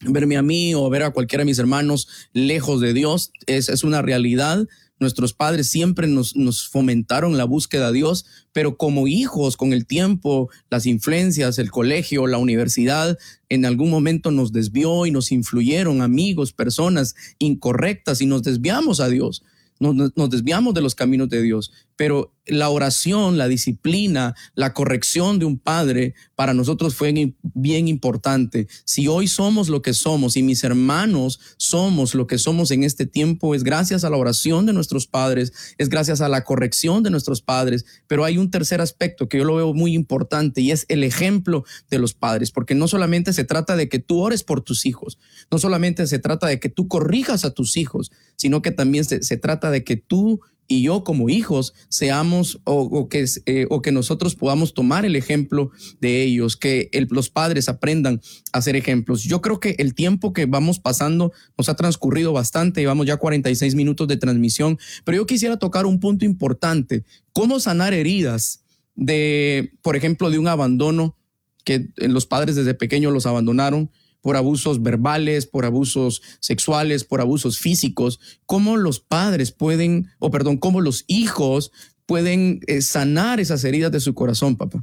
verme 0.00 0.36
a 0.36 0.42
mí 0.42 0.74
o 0.74 0.88
ver 0.90 1.02
a 1.02 1.10
cualquiera 1.10 1.42
de 1.42 1.46
mis 1.46 1.58
hermanos 1.58 2.08
lejos 2.32 2.80
de 2.80 2.92
Dios. 2.92 3.32
Es, 3.46 3.68
es 3.68 3.84
una 3.84 4.02
realidad. 4.02 4.66
Nuestros 5.04 5.34
padres 5.34 5.66
siempre 5.66 6.06
nos, 6.06 6.34
nos, 6.34 6.66
fomentaron 6.66 7.36
la 7.36 7.44
búsqueda 7.44 7.88
de 7.88 7.98
Dios, 7.98 8.24
pero 8.54 8.78
como 8.78 9.06
hijos, 9.06 9.58
con 9.58 9.74
el 9.74 9.84
tiempo, 9.84 10.48
las 10.70 10.86
influencias, 10.86 11.58
el 11.58 11.70
colegio, 11.70 12.26
la 12.26 12.38
universidad, 12.38 13.18
en 13.50 13.66
algún 13.66 13.90
momento 13.90 14.30
nos 14.30 14.50
desvió 14.50 15.04
y 15.04 15.10
nos 15.10 15.30
influyeron 15.30 16.00
amigos, 16.00 16.54
personas 16.54 17.14
incorrectas 17.38 18.22
y 18.22 18.26
nos 18.26 18.42
desviamos 18.42 19.00
a 19.00 19.10
Dios. 19.10 19.42
Nos, 19.78 20.30
desviamos 20.30 20.72
de 20.72 20.80
los 20.80 20.94
caminos 20.94 21.28
de 21.28 21.42
Dios, 21.42 21.70
pero 21.96 22.34
la 22.46 22.68
oración, 22.68 23.38
la 23.38 23.48
disciplina, 23.48 24.34
la 24.54 24.74
corrección 24.74 25.38
de 25.38 25.46
un 25.46 25.58
padre 25.58 26.14
para 26.34 26.52
nosotros 26.52 26.94
fue 26.94 27.34
bien 27.42 27.88
importante. 27.88 28.68
Si 28.84 29.08
hoy 29.08 29.28
somos 29.28 29.68
lo 29.68 29.80
que 29.80 29.94
somos 29.94 30.36
y 30.36 30.42
mis 30.42 30.62
hermanos 30.62 31.40
somos 31.56 32.14
lo 32.14 32.26
que 32.26 32.38
somos 32.38 32.70
en 32.70 32.84
este 32.84 33.06
tiempo, 33.06 33.54
es 33.54 33.64
gracias 33.64 34.04
a 34.04 34.10
la 34.10 34.18
oración 34.18 34.66
de 34.66 34.72
nuestros 34.72 35.06
padres, 35.06 35.52
es 35.78 35.88
gracias 35.88 36.20
a 36.20 36.28
la 36.28 36.44
corrección 36.44 37.02
de 37.02 37.10
nuestros 37.10 37.40
padres, 37.40 37.86
pero 38.06 38.24
hay 38.24 38.36
un 38.36 38.50
tercer 38.50 38.80
aspecto 38.80 39.28
que 39.28 39.38
yo 39.38 39.44
lo 39.44 39.56
veo 39.56 39.72
muy 39.72 39.94
importante 39.94 40.60
y 40.60 40.70
es 40.70 40.84
el 40.88 41.02
ejemplo 41.02 41.64
de 41.88 41.98
los 41.98 42.12
padres, 42.12 42.50
porque 42.50 42.74
no 42.74 42.88
solamente 42.88 43.32
se 43.32 43.44
trata 43.44 43.76
de 43.76 43.88
que 43.88 44.00
tú 44.00 44.20
ores 44.20 44.42
por 44.42 44.60
tus 44.60 44.84
hijos, 44.84 45.18
no 45.50 45.58
solamente 45.58 46.06
se 46.06 46.18
trata 46.18 46.46
de 46.46 46.60
que 46.60 46.68
tú 46.68 46.88
corrijas 46.88 47.44
a 47.44 47.52
tus 47.52 47.76
hijos, 47.78 48.12
sino 48.36 48.60
que 48.60 48.70
también 48.70 49.04
se, 49.04 49.22
se 49.22 49.38
trata 49.38 49.70
de 49.70 49.82
que 49.82 49.96
tú 49.96 50.40
y 50.66 50.82
yo 50.82 51.04
como 51.04 51.28
hijos 51.28 51.74
seamos 51.88 52.60
o, 52.64 53.08
que, 53.08 53.24
eh, 53.46 53.66
o 53.70 53.82
que 53.82 53.92
nosotros 53.92 54.34
podamos 54.34 54.74
tomar 54.74 55.04
el 55.04 55.16
ejemplo 55.16 55.70
de 56.00 56.22
ellos, 56.22 56.56
que 56.56 56.90
los 57.10 57.30
padres 57.30 57.68
aprendan 57.68 58.20
a 58.52 58.62
ser 58.62 58.76
ejemplos. 58.76 59.22
Yo 59.22 59.40
creo 59.40 59.60
que 59.60 59.76
el 59.78 59.94
tiempo 59.94 60.32
que 60.32 60.46
vamos 60.46 60.78
pasando 60.78 61.32
nos 61.58 61.68
ha 61.68 61.76
transcurrido 61.76 62.32
bastante, 62.32 62.80
llevamos 62.80 63.06
ya 63.06 63.16
46 63.16 63.74
minutos 63.74 64.08
de 64.08 64.16
transmisión, 64.16 64.78
pero 65.04 65.16
yo 65.16 65.26
quisiera 65.26 65.58
tocar 65.58 65.86
un 65.86 66.00
punto 66.00 66.24
importante, 66.24 67.04
cómo 67.32 67.60
sanar 67.60 67.92
heridas 67.92 68.64
de, 68.94 69.72
por 69.82 69.96
ejemplo, 69.96 70.30
de 70.30 70.38
un 70.38 70.48
abandono 70.48 71.16
que 71.64 71.88
los 71.96 72.26
padres 72.26 72.56
desde 72.56 72.74
pequeños 72.74 73.12
los 73.12 73.26
abandonaron, 73.26 73.90
por 74.24 74.38
abusos 74.38 74.82
verbales, 74.82 75.44
por 75.44 75.66
abusos 75.66 76.22
sexuales, 76.40 77.04
por 77.04 77.20
abusos 77.20 77.58
físicos, 77.58 78.18
cómo 78.46 78.78
los 78.78 78.98
padres 78.98 79.52
pueden, 79.52 80.08
o 80.18 80.30
perdón, 80.30 80.56
cómo 80.56 80.80
los 80.80 81.04
hijos 81.08 81.72
pueden 82.06 82.60
eh, 82.66 82.80
sanar 82.80 83.38
esas 83.38 83.62
heridas 83.64 83.92
de 83.92 84.00
su 84.00 84.14
corazón, 84.14 84.56
papá. 84.56 84.82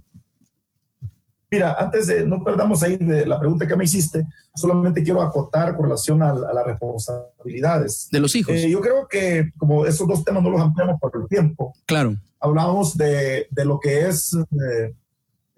Mira, 1.49 1.75
antes 1.79 2.05
de, 2.05 2.23
no 2.23 2.43
perdamos 2.43 2.83
ahí 2.83 2.97
de 2.97 3.25
la 3.25 3.39
pregunta 3.39 3.67
que 3.67 3.75
me 3.75 3.85
hiciste, 3.85 4.27
solamente 4.53 5.01
quiero 5.01 5.23
acotar 5.23 5.75
con 5.75 5.85
relación 5.85 6.21
a, 6.21 6.35
las 6.35 6.63
responsabilidades. 6.63 8.09
De 8.11 8.19
los 8.19 8.35
hijos. 8.35 8.53
Eh, 8.53 8.69
yo 8.69 8.79
creo 8.79 9.07
que 9.07 9.49
como 9.57 9.87
esos 9.87 10.07
dos 10.07 10.23
temas 10.23 10.43
no 10.43 10.51
los 10.51 10.61
ampliamos 10.61 10.99
por 11.01 11.11
el 11.19 11.27
tiempo. 11.27 11.73
Claro. 11.87 12.15
Hablamos 12.39 12.95
de, 12.95 13.47
de 13.49 13.65
lo 13.65 13.79
que 13.79 14.07
es 14.07 14.35
eh, 14.35 14.93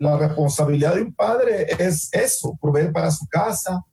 la 0.04 0.18
responsabilidad 0.18 0.96
de 0.96 1.02
un 1.02 1.14
padre 1.14 1.68
es 1.80 2.10
eso, 2.12 2.58
proveer 2.62 2.92
para 2.92 3.10
su 3.10 3.26
casa, 3.28 3.84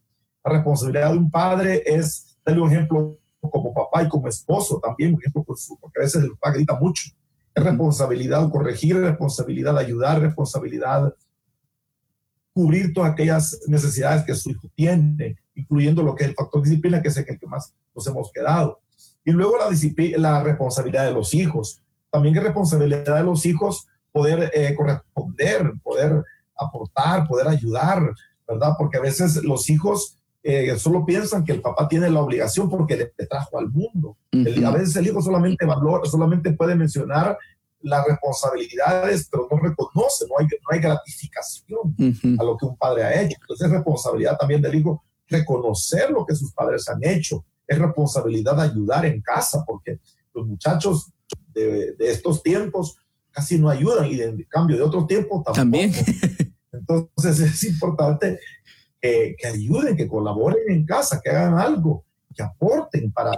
La 0.43 0.51
responsabilidad 0.53 1.11
de 1.11 1.17
un 1.17 1.31
padre 1.31 1.83
es 1.85 2.37
darle 2.43 2.61
un 2.61 2.71
ejemplo 2.71 3.17
como 3.39 3.73
papá 3.73 4.03
y 4.03 4.09
como 4.09 4.27
esposo 4.27 4.79
también, 4.79 5.13
un 5.13 5.19
ejemplo 5.21 5.45
porque 5.45 5.99
a 5.99 6.03
veces 6.03 6.23
el 6.23 6.31
papá 6.31 6.51
grita 6.51 6.77
mucho. 6.79 7.03
Es 7.53 7.63
responsabilidad 7.63 8.49
corregir, 8.49 8.97
responsabilidad 8.97 9.77
ayudar, 9.77 10.21
responsabilidad 10.21 11.13
cubrir 12.53 12.93
todas 12.93 13.11
aquellas 13.13 13.61
necesidades 13.67 14.23
que 14.23 14.35
su 14.35 14.49
hijo 14.49 14.67
tiene, 14.75 15.37
incluyendo 15.55 16.03
lo 16.03 16.15
que 16.15 16.23
es 16.25 16.29
el 16.29 16.35
factor 16.35 16.61
disciplina, 16.61 17.01
que 17.01 17.07
es 17.07 17.17
el 17.17 17.25
que 17.25 17.47
más 17.47 17.73
nos 17.95 18.07
hemos 18.07 18.31
quedado. 18.31 18.81
Y 19.23 19.31
luego 19.31 19.57
la, 19.57 19.69
la 20.17 20.43
responsabilidad 20.43 21.05
de 21.05 21.13
los 21.13 21.33
hijos. 21.33 21.81
También 22.09 22.35
es 22.35 22.43
responsabilidad 22.43 23.15
de 23.15 23.23
los 23.23 23.45
hijos 23.45 23.87
poder 24.11 24.51
eh, 24.53 24.75
corresponder, 24.75 25.73
poder 25.83 26.23
aportar, 26.55 27.27
poder 27.27 27.47
ayudar, 27.47 28.13
¿verdad? 28.47 28.73
Porque 28.77 28.97
a 28.97 29.01
veces 29.01 29.43
los 29.43 29.69
hijos 29.69 30.17
eh, 30.43 30.77
solo 30.77 31.05
piensan 31.05 31.45
que 31.45 31.51
el 31.51 31.61
papá 31.61 31.87
tiene 31.87 32.09
la 32.09 32.21
obligación 32.21 32.69
porque 32.69 32.97
le, 32.97 33.25
trajo 33.27 33.59
al 33.59 33.69
mundo. 33.69 34.17
a 34.31 34.71
veces 34.71 34.95
el 34.95 35.07
hijo 35.07 35.21
solamente 35.21 35.65
valora, 35.65 36.05
solamente 36.05 36.51
puede 36.53 36.75
mencionar 36.75 37.37
las 37.81 38.05
responsabilidades, 38.05 39.27
pero 39.31 39.47
no 39.49 39.57
reconoce, 39.57 40.25
no 40.27 40.35
hay, 40.39 40.45
no 40.45 40.67
hay 40.69 40.79
gratificación 40.79 41.95
a 42.39 42.43
lo 42.43 42.57
que 42.57 42.65
un 42.65 42.77
padre 42.77 43.03
ha 43.03 43.21
hecho. 43.21 43.37
Entonces 43.41 43.67
es 43.67 43.73
responsabilidad 43.73 44.37
también 44.37 44.61
del 44.61 44.75
hijo 44.75 45.03
reconocer 45.27 46.11
lo 46.11 46.25
que 46.25 46.35
sus 46.35 46.51
padres 46.53 46.87
han 46.89 47.03
hecho. 47.03 47.45
Es 47.67 47.79
responsabilidad 47.79 48.59
ayudar 48.59 49.05
en 49.05 49.21
casa, 49.21 49.63
porque 49.65 49.99
los 50.33 50.45
muchachos 50.45 51.11
de, 51.53 51.93
de 51.93 52.11
estos 52.11 52.43
tiempos 52.43 52.97
casi 53.31 53.57
no 53.57 53.69
ayudan 53.69 54.07
y 54.07 54.21
en 54.21 54.43
cambio 54.49 54.77
de 54.77 54.83
otros 54.83 55.07
tiempos 55.07 55.43
también. 55.53 55.91
Entonces 56.71 57.39
es 57.39 57.63
importante 57.63 58.39
que, 58.99 59.35
que, 59.37 59.47
ayuden, 59.47 59.95
que 59.95 60.07
colaboren 60.07 60.69
en 60.69 60.85
casa, 60.85 61.21
que 61.23 61.29
hagan 61.29 61.57
algo, 61.57 62.05
que 62.35 62.43
aporten 62.43 63.11
para, 63.11 63.31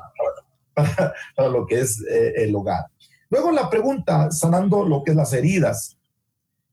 para, 0.73 1.13
para 1.35 1.49
lo 1.49 1.65
que 1.65 1.81
es 1.81 2.01
eh, 2.01 2.33
el 2.43 2.55
hogar. 2.55 2.85
Luego 3.29 3.51
la 3.51 3.69
pregunta, 3.69 4.31
sanando 4.31 4.85
lo 4.85 5.03
que 5.03 5.11
es 5.11 5.17
las 5.17 5.33
heridas. 5.33 5.97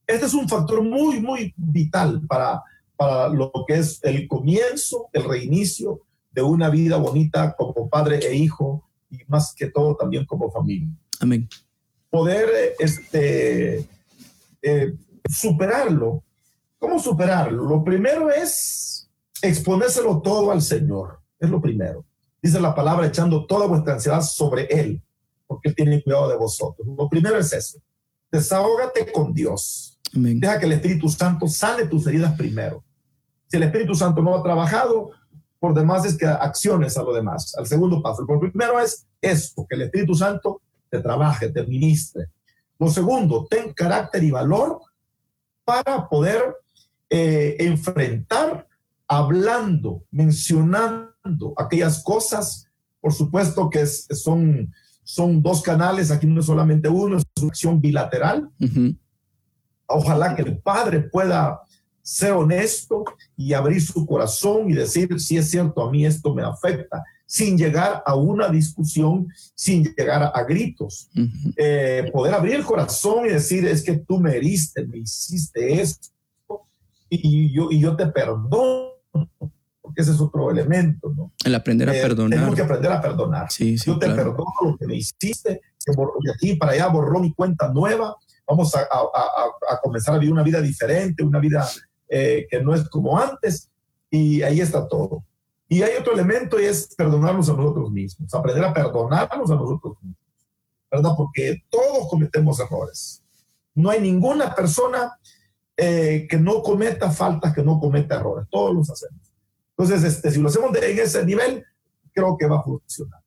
Este 0.06 0.26
es 0.26 0.34
un 0.34 0.48
factor 0.48 0.82
muy, 0.82 1.20
muy 1.20 1.54
vital 1.56 2.22
para, 2.26 2.62
para 2.96 3.28
lo 3.28 3.52
que 3.66 3.78
es 3.78 4.00
el 4.02 4.26
comienzo, 4.28 5.08
el 5.12 5.24
reinicio 5.24 6.02
de 6.32 6.42
una 6.42 6.68
vida 6.68 6.96
bonita 6.96 7.54
como 7.56 7.88
padre 7.88 8.18
e 8.18 8.34
hijo 8.34 8.88
y 9.10 9.18
más 9.26 9.54
que 9.54 9.70
todo 9.70 9.96
también 9.96 10.24
como 10.26 10.50
familia. 10.50 10.88
Amén. 11.20 11.48
Poder 12.10 12.74
este, 12.78 13.88
eh, 14.62 14.94
superarlo. 15.28 16.22
¿Cómo 16.78 16.98
superarlo? 16.98 17.64
Lo 17.64 17.84
primero 17.84 18.30
es 18.30 19.08
exponérselo 19.42 20.20
todo 20.20 20.50
al 20.50 20.62
Señor. 20.62 21.20
Es 21.38 21.48
lo 21.48 21.60
primero. 21.60 22.04
Dice 22.42 22.60
la 22.60 22.74
palabra 22.74 23.06
echando 23.06 23.46
toda 23.46 23.66
vuestra 23.66 23.94
ansiedad 23.94 24.22
sobre 24.22 24.64
Él 24.64 25.02
porque 25.50 25.70
Él 25.70 25.74
tiene 25.74 26.00
cuidado 26.00 26.28
de 26.28 26.36
vosotros. 26.36 26.86
Lo 26.96 27.08
primero 27.08 27.36
es 27.36 27.52
eso. 27.52 27.80
Desahógate 28.30 29.10
con 29.10 29.34
Dios. 29.34 29.98
Deja 30.12 30.60
que 30.60 30.66
el 30.66 30.72
Espíritu 30.72 31.08
Santo 31.08 31.48
sane 31.48 31.86
tus 31.86 32.06
heridas 32.06 32.36
primero. 32.36 32.84
Si 33.48 33.56
el 33.56 33.64
Espíritu 33.64 33.96
Santo 33.96 34.22
no 34.22 34.36
ha 34.36 34.44
trabajado, 34.44 35.10
por 35.58 35.74
demás 35.74 36.04
es 36.04 36.16
que 36.16 36.24
acciones 36.24 36.96
a 36.96 37.02
lo 37.02 37.12
demás, 37.12 37.52
al 37.56 37.66
segundo 37.66 38.00
paso. 38.00 38.22
Lo 38.22 38.38
primero 38.38 38.78
es 38.78 39.04
esto, 39.20 39.66
que 39.68 39.74
el 39.74 39.82
Espíritu 39.82 40.14
Santo 40.14 40.60
te 40.90 41.00
trabaje, 41.00 41.50
te 41.50 41.64
ministre. 41.66 42.26
Lo 42.78 42.88
segundo, 42.88 43.46
ten 43.48 43.72
carácter 43.72 44.24
y 44.24 44.30
valor 44.30 44.80
para 45.64 46.08
poder 46.08 46.56
eh, 47.08 47.56
enfrentar 47.60 48.66
hablando, 49.06 50.04
mencionando 50.10 51.54
aquellas 51.56 52.02
cosas, 52.02 52.66
por 53.00 53.12
supuesto 53.12 53.68
que 53.68 53.86
son 53.86 54.72
son 55.10 55.42
dos 55.42 55.60
canales, 55.60 56.12
aquí 56.12 56.24
no 56.24 56.38
es 56.38 56.46
solamente 56.46 56.88
uno, 56.88 57.16
es 57.16 57.24
una 57.40 57.48
acción 57.48 57.80
bilateral. 57.80 58.48
Ojalá 59.86 60.36
que 60.36 60.42
el 60.42 60.58
padre 60.58 61.00
pueda 61.00 61.62
ser 62.00 62.32
honesto 62.32 63.04
y 63.36 63.52
abrir 63.52 63.82
su 63.82 64.06
corazón 64.06 64.70
y 64.70 64.74
decir, 64.74 65.18
si 65.20 65.36
es 65.36 65.50
cierto, 65.50 65.82
a 65.82 65.90
mí 65.90 66.06
esto 66.06 66.32
me 66.32 66.44
afecta, 66.44 67.02
sin 67.30 67.56
llegar 67.56 68.02
a 68.04 68.16
una 68.16 68.48
discusión, 68.48 69.28
sin 69.54 69.84
llegar 69.84 70.32
a, 70.34 70.42
gritos. 70.42 71.08
Eh, 71.56 72.10
poder 72.12 72.34
abrir 72.34 72.56
el 72.56 72.64
corazón 72.64 73.24
y 73.26 73.28
decir, 73.28 73.64
es 73.68 73.84
que 73.84 73.98
tú 73.98 74.18
me 74.18 74.34
heriste, 74.34 74.84
me 74.84 74.98
hiciste 74.98 75.80
esto, 75.80 76.10
y 77.08 77.52
yo, 77.52 77.68
y 77.70 77.78
yo 77.78 77.94
te 77.94 78.08
perdono 78.08 78.94
porque 79.80 80.02
ese 80.02 80.10
es 80.10 80.20
otro 80.20 80.50
elemento, 80.50 81.14
¿no? 81.16 81.32
El 81.44 81.54
aprender 81.54 81.88
a 81.88 81.96
eh, 81.96 82.02
perdonar. 82.02 82.30
Tenemos 82.36 82.56
que 82.56 82.62
aprender 82.62 82.90
a 82.90 83.00
perdonar. 83.00 83.52
Sí, 83.52 83.76
Yo 83.76 83.96
te 83.96 84.10
perdono 84.10 84.52
lo 84.62 84.76
que 84.76 84.86
me 84.88 84.96
hiciste, 84.96 85.50
de 85.86 86.32
aquí 86.34 86.56
para 86.56 86.72
allá 86.72 86.88
borró 86.88 87.20
mi 87.20 87.32
cuenta 87.32 87.68
nueva, 87.72 88.16
vamos 88.44 88.74
a, 88.74 88.80
a, 88.80 89.74
a, 89.74 89.80
comenzar 89.80 90.16
a 90.16 90.18
vivir 90.18 90.32
una 90.32 90.42
vida 90.42 90.60
diferente, 90.60 91.22
una 91.22 91.38
vida 91.38 91.68
eh, 92.08 92.48
que 92.50 92.60
no 92.60 92.74
es 92.74 92.88
como 92.88 93.16
antes, 93.16 93.70
y 94.10 94.42
ahí 94.42 94.60
está 94.60 94.88
todo. 94.88 95.22
Y 95.72 95.82
hay 95.82 95.92
otro 96.00 96.14
elemento 96.14 96.60
y 96.60 96.64
es 96.64 96.92
perdonarnos 96.96 97.48
a 97.48 97.52
nosotros 97.52 97.92
mismos, 97.92 98.34
aprender 98.34 98.64
a 98.64 98.74
perdonarnos 98.74 99.52
a 99.52 99.54
nosotros 99.54 99.96
mismos, 100.02 100.18
¿verdad? 100.90 101.12
Porque 101.16 101.62
todos 101.70 102.08
cometemos 102.10 102.58
errores. 102.58 103.22
No 103.72 103.88
hay 103.88 104.00
ninguna 104.00 104.52
persona 104.52 105.16
eh, 105.76 106.26
que 106.28 106.38
no 106.38 106.60
cometa 106.60 107.12
faltas, 107.12 107.54
que 107.54 107.62
no 107.62 107.78
cometa 107.78 108.16
errores, 108.16 108.48
todos 108.50 108.74
los 108.74 108.90
hacemos. 108.90 109.20
Entonces, 109.78 110.02
este, 110.02 110.32
si 110.32 110.40
lo 110.40 110.48
hacemos 110.48 110.76
en 110.76 110.98
ese 110.98 111.24
nivel, 111.24 111.64
creo 112.12 112.36
que 112.36 112.48
va 112.48 112.58
a 112.58 112.62
funcionar. 112.64 113.20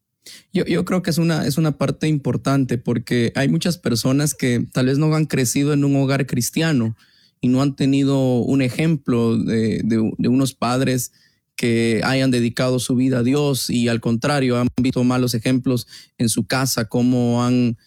Yo, 0.52 0.66
yo, 0.66 0.84
creo 0.84 1.02
que 1.02 1.12
es 1.12 1.18
una, 1.18 1.48
es 1.48 1.58
una 1.58 1.78
parte 1.78 2.10
importante 2.10 2.78
porque 2.78 3.32
hay 3.36 3.48
muchas 3.48 3.78
personas 3.78 4.34
que 4.34 4.68
tal 4.74 4.88
vez 4.88 4.98
no 4.98 5.16
han 5.16 5.28
crecido 5.28 5.72
en 5.72 5.86
un 5.86 5.96
hogar 5.96 6.28
cristiano 6.28 6.98
y 7.40 7.48
no 7.48 7.62
han 7.62 7.78
tenido 7.78 8.40
un 8.40 8.62
ejemplo 8.62 9.38
de, 9.38 9.82
de, 9.84 10.28
unos 10.28 10.54
padres 10.54 11.14
que 11.56 12.02
hayan 12.04 12.32
dedicado 12.32 12.80
su 12.80 12.96
vida 12.96 13.20
a 13.20 13.24
Dios 13.24 13.70
y 13.70 13.88
al 13.88 14.02
contrario 14.02 14.58
han 14.58 14.68
visto 14.82 15.04
malos 15.04 15.34
ejemplos 15.34 15.88
en 16.18 16.30
su 16.30 16.46
casa, 16.46 16.86
como 16.86 17.44
han 17.44 17.78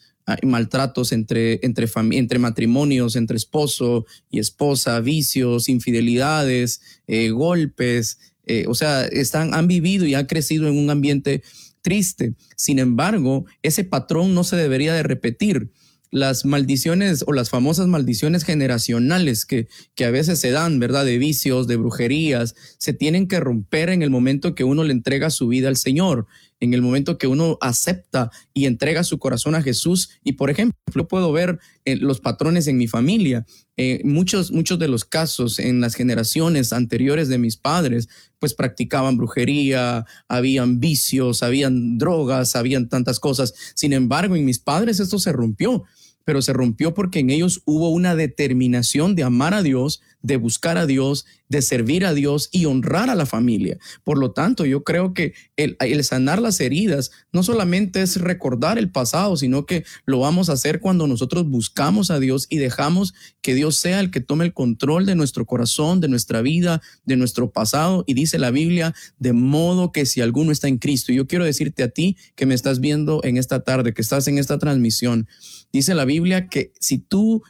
maltratos 0.43 1.13
entre, 1.13 1.61
entre, 1.65 1.89
entre 2.13 2.39
matrimonios, 2.39 3.15
entre 3.17 3.37
esposo 3.37 4.07
y 4.31 4.41
esposa, 4.41 5.01
vicios, 5.01 5.69
infidelidades, 5.69 6.81
eh, 7.07 7.31
golpes, 7.31 8.19
eh, 8.45 8.65
o 8.69 8.75
sea, 8.75 9.05
están, 9.05 9.55
han 9.55 9.69
vivido 9.69 10.05
y 10.05 10.15
han 10.15 10.27
crecido 10.27 10.69
en 10.69 10.77
un 10.77 10.91
ambiente 10.91 11.43
triste. 11.81 12.35
Sin 12.57 12.79
embargo, 12.79 13.47
ese 13.63 13.85
patrón 13.85 14.35
no 14.35 14.43
se 14.43 14.57
debería 14.57 14.95
de 14.95 15.05
repetir 15.05 15.71
las 16.11 16.45
maldiciones 16.45 17.25
o 17.27 17.33
las 17.33 17.51
famosas 17.51 17.87
maldiciones 17.89 18.45
generacionales 18.45 19.45
que, 19.45 19.69
que 19.95 20.05
a 20.05 20.11
veces 20.11 20.39
se 20.39 20.51
dan, 20.51 20.79
¿verdad? 20.79 21.05
De 21.05 21.19
vicios, 21.19 21.67
de 21.67 21.77
brujerías, 21.77 22.55
se 22.79 22.93
tienen 22.93 23.29
que 23.29 23.41
romper 23.41 23.91
en 23.91 24.03
el 24.03 24.11
momento 24.11 24.55
que 24.55 24.65
uno 24.65 24.85
le 24.85 24.93
entrega 24.93 25.31
su 25.31 25.49
vida 25.49 25.69
al 25.69 25.77
Señor, 25.77 26.27
en 26.61 26.73
el 26.75 26.83
momento 26.83 27.19
que 27.19 27.27
uno 27.27 27.59
acepta 27.61 28.31
y 28.55 28.67
entrega 28.67 29.05
su 29.05 29.19
corazón 29.19 29.55
a 29.55 29.63
Jesús. 29.63 30.11
Y 30.25 30.33
por 30.33 30.51
ejemplo, 30.51 31.07
puedo 31.09 31.33
ver 31.33 31.59
eh, 31.85 31.97
los 31.97 32.21
patrones 32.21 32.67
en 32.67 32.79
mi 32.79 32.87
familia. 32.89 33.45
Eh, 33.77 34.01
muchos, 34.05 34.53
muchos 34.53 34.79
de 34.79 34.89
los 34.89 35.05
casos 35.05 35.59
en 35.59 35.81
las 35.81 35.95
generaciones 35.95 36.73
anteriores 36.73 37.29
de 37.29 37.39
mis 37.39 37.59
padres, 37.59 38.09
pues 38.39 38.55
practicaban 38.55 39.19
brujería, 39.19 40.07
habían 40.29 40.81
vicios, 40.81 41.43
habían 41.43 41.99
drogas, 41.99 42.57
habían 42.57 42.89
tantas 42.89 43.21
cosas. 43.21 43.53
Sin 43.75 43.93
embargo, 43.93 44.35
en 44.35 44.47
mis 44.47 44.59
padres 44.59 44.99
esto 44.99 45.19
se 45.19 45.33
rompió 45.33 45.85
pero 46.27 46.43
se 46.43 46.53
rompió 46.53 46.93
porque 46.93 47.21
en 47.21 47.31
ellos 47.31 47.63
hubo 47.67 47.89
una 47.91 48.17
determinación 48.17 49.15
de 49.15 49.23
amar 49.23 49.55
a 49.55 49.63
Dios, 49.63 50.03
de 50.23 50.37
buscar 50.37 50.77
a 50.77 50.85
Dios, 50.85 51.25
de 51.49 51.63
servir 51.63 52.05
a 52.05 52.15
Dios 52.15 52.49
y 52.51 52.65
honrar 52.65 53.11
a 53.11 53.15
la 53.15 53.27
familia. 53.27 53.79
Por 54.03 54.19
lo 54.19 54.33
tanto, 54.33 54.67
yo 54.67 54.83
creo 54.83 55.15
que 55.15 55.35
el, 55.57 55.77
sanar 56.03 56.43
las 56.43 56.61
heridas 56.61 57.13
no 57.33 57.45
solamente 57.45 58.03
es 58.03 58.21
recordar 58.21 58.77
el 58.77 58.91
pasado, 58.91 59.37
sino 59.37 59.67
que 59.67 59.85
lo 60.05 60.19
vamos 60.19 60.51
a 60.51 60.55
hacer 60.55 60.81
cuando 60.81 61.07
nosotros 61.07 61.49
buscamos 61.49 62.11
a 62.11 62.19
Dios 62.19 62.49
y 62.51 62.57
dejamos 62.57 63.15
que 63.41 63.55
Dios 63.55 63.77
sea 63.77 64.01
el 64.01 64.11
que 64.11 64.21
tome 64.21 64.47
el 64.47 64.53
control 64.53 65.07
de 65.07 65.15
nuestro 65.15 65.47
corazón, 65.47 66.01
de 66.01 66.09
nuestra 66.09 66.43
vida, 66.43 66.83
de 67.05 67.17
nuestro 67.17 67.53
pasado. 67.53 68.03
Y 68.09 68.15
dice 68.15 68.41
la 68.41 68.51
Biblia, 68.51 68.97
de 69.21 69.33
modo 69.33 69.93
que 69.93 70.07
si 70.07 70.21
alguno 70.21 70.51
está 70.51 70.67
en 70.67 70.79
Cristo, 70.79 71.13
yo 71.13 71.29
quiero 71.29 71.45
decirte 71.45 71.85
a 71.85 71.89
ti 71.89 72.17
que 72.35 72.47
me 72.47 72.55
estás 72.55 72.81
viendo 72.81 73.21
en 73.23 73.37
esta 73.37 73.63
tarde, 73.63 73.95
que 73.95 74.03
estás 74.03 74.27
en 74.27 74.39
esta 74.39 74.59
transmisión, 74.59 75.29
Dice 75.77 75.95
la 75.95 76.07
Biblia 76.07 76.49
que 76.49 76.73
si 76.81 76.97
tú 76.97 77.43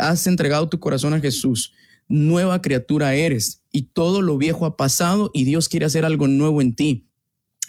has 0.00 0.26
entregado 0.26 0.68
tu 0.68 0.78
corazón 0.80 1.14
a 1.14 1.20
Jesús, 1.20 1.72
nueva 2.08 2.60
criatura 2.60 3.14
eres 3.14 3.62
y 3.72 3.84
todo 3.84 4.20
lo 4.20 4.36
viejo 4.36 4.66
ha 4.66 4.76
pasado 4.76 5.30
y 5.32 5.44
Dios 5.44 5.70
quiere 5.70 5.86
hacer 5.86 6.04
algo 6.04 6.28
nuevo 6.28 6.60
en 6.60 6.74
ti. 6.74 7.06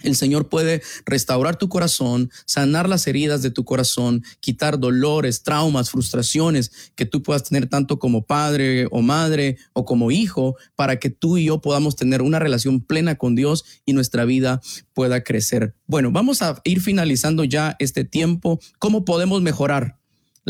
El 0.03 0.18
Señor 0.18 0.49
puede 0.49 0.82
restaurar 1.05 1.55
tu 1.55 1.70
corazón, 1.70 2.30
sanar 2.45 2.89
las 2.89 3.07
heridas 3.07 3.41
de 3.41 3.51
tu 3.51 3.64
corazón, 3.64 4.22
quitar 4.41 4.82
dolores, 4.82 5.43
traumas, 5.43 5.91
frustraciones 5.91 6.91
que 6.95 7.05
tú 7.05 7.24
puedas 7.24 7.45
tener 7.45 7.70
tanto 7.70 7.97
como 7.97 8.26
padre 8.26 8.89
o 8.91 9.01
madre 9.01 9.59
o 9.72 9.86
como 9.86 10.12
hijo, 10.12 10.57
para 10.76 10.99
que 10.99 11.09
tú 11.09 11.38
y 11.38 11.45
yo 11.45 11.62
podamos 11.62 11.95
tener 11.95 12.22
una 12.22 12.39
relación 12.39 12.82
plena 12.82 13.16
con 13.16 13.36
Dios 13.36 13.64
y 13.86 13.93
nuestra 13.93 14.26
vida 14.26 14.59
pueda 14.91 15.24
crecer. 15.24 15.74
Bueno, 15.88 16.12
vamos 16.12 16.41
a 16.41 16.59
ir 16.66 16.82
finalizando 16.82 17.45
ya 17.45 17.78
este 17.80 18.03
tiempo. 18.03 18.59
¿Cómo 18.78 19.05
podemos 19.05 19.41
mejorar 19.41 20.01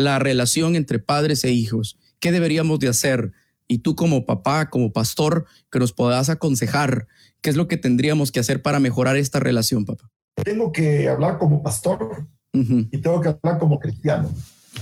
la 0.02 0.20
relación 0.20 0.76
entre 0.76 1.00
padres 1.00 1.44
e 1.44 1.52
hijos? 1.52 1.98
¿Qué 2.20 2.32
deberíamos 2.32 2.80
de 2.80 2.90
hacer? 2.90 3.32
Y 3.68 3.80
tú 3.80 3.96
como 3.96 4.26
papá, 4.26 4.70
como 4.70 4.92
pastor, 4.92 5.46
que 5.72 5.80
nos 5.80 5.94
puedas 5.94 6.30
aconsejar 6.30 7.08
¿Qué 7.42 7.50
es 7.50 7.56
lo 7.56 7.68
que 7.68 7.78
tendríamos 7.78 8.32
que 8.32 8.40
hacer 8.40 8.62
para 8.62 8.80
mejorar 8.80 9.18
esta 9.18 9.40
relación, 9.40 9.84
papá? 9.84 10.10
Tengo 10.36 10.72
que 10.72 11.10
hablar 11.10 11.40
como 11.40 11.64
pastor 11.64 12.28
y 12.54 12.98
tengo 13.00 13.20
que 13.20 13.30
hablar 13.30 13.58
como 13.58 13.80
cristiano, 13.80 14.32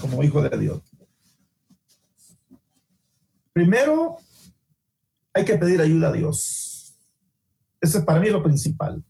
como 0.01 0.21
hijo 0.23 0.41
de 0.41 0.57
Dios. 0.57 0.81
Primero, 3.53 4.17
hay 5.33 5.45
que 5.45 5.57
pedir 5.57 5.79
ayuda 5.79 6.09
a 6.09 6.11
Dios. 6.11 6.93
Ese 7.79 7.99
es 7.99 8.03
para 8.03 8.19
mí 8.19 8.29
lo 8.29 8.43
principal. 8.43 9.03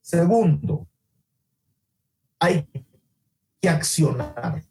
Segundo, 0.00 0.86
hay 2.38 2.68
que 3.60 3.68
accionar. 3.68 4.64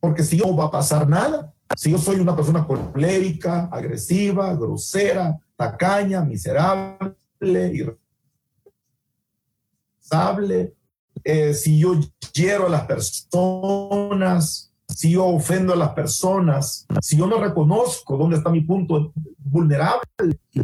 Porque 0.00 0.22
si 0.22 0.36
no 0.36 0.54
va 0.56 0.66
a 0.66 0.70
pasar 0.70 1.08
nada, 1.08 1.52
si 1.76 1.90
yo 1.90 1.98
soy 1.98 2.20
una 2.20 2.34
persona 2.34 2.66
colérica, 2.66 3.68
agresiva, 3.70 4.54
grosera, 4.54 5.38
tacaña, 5.56 6.22
miserable, 6.22 7.16
irresponsable, 10.00 10.74
eh, 11.24 11.52
si 11.52 11.78
yo 11.78 11.94
hiero 12.32 12.66
a 12.66 12.70
las 12.70 12.86
personas, 12.86 14.72
si 14.88 15.10
yo 15.10 15.26
ofendo 15.26 15.74
a 15.74 15.76
las 15.76 15.90
personas, 15.90 16.86
si 17.02 17.16
yo 17.16 17.26
no 17.26 17.38
reconozco 17.38 18.16
dónde 18.16 18.36
está 18.36 18.50
mi 18.50 18.62
punto 18.62 19.12
vulnerable, 19.38 20.02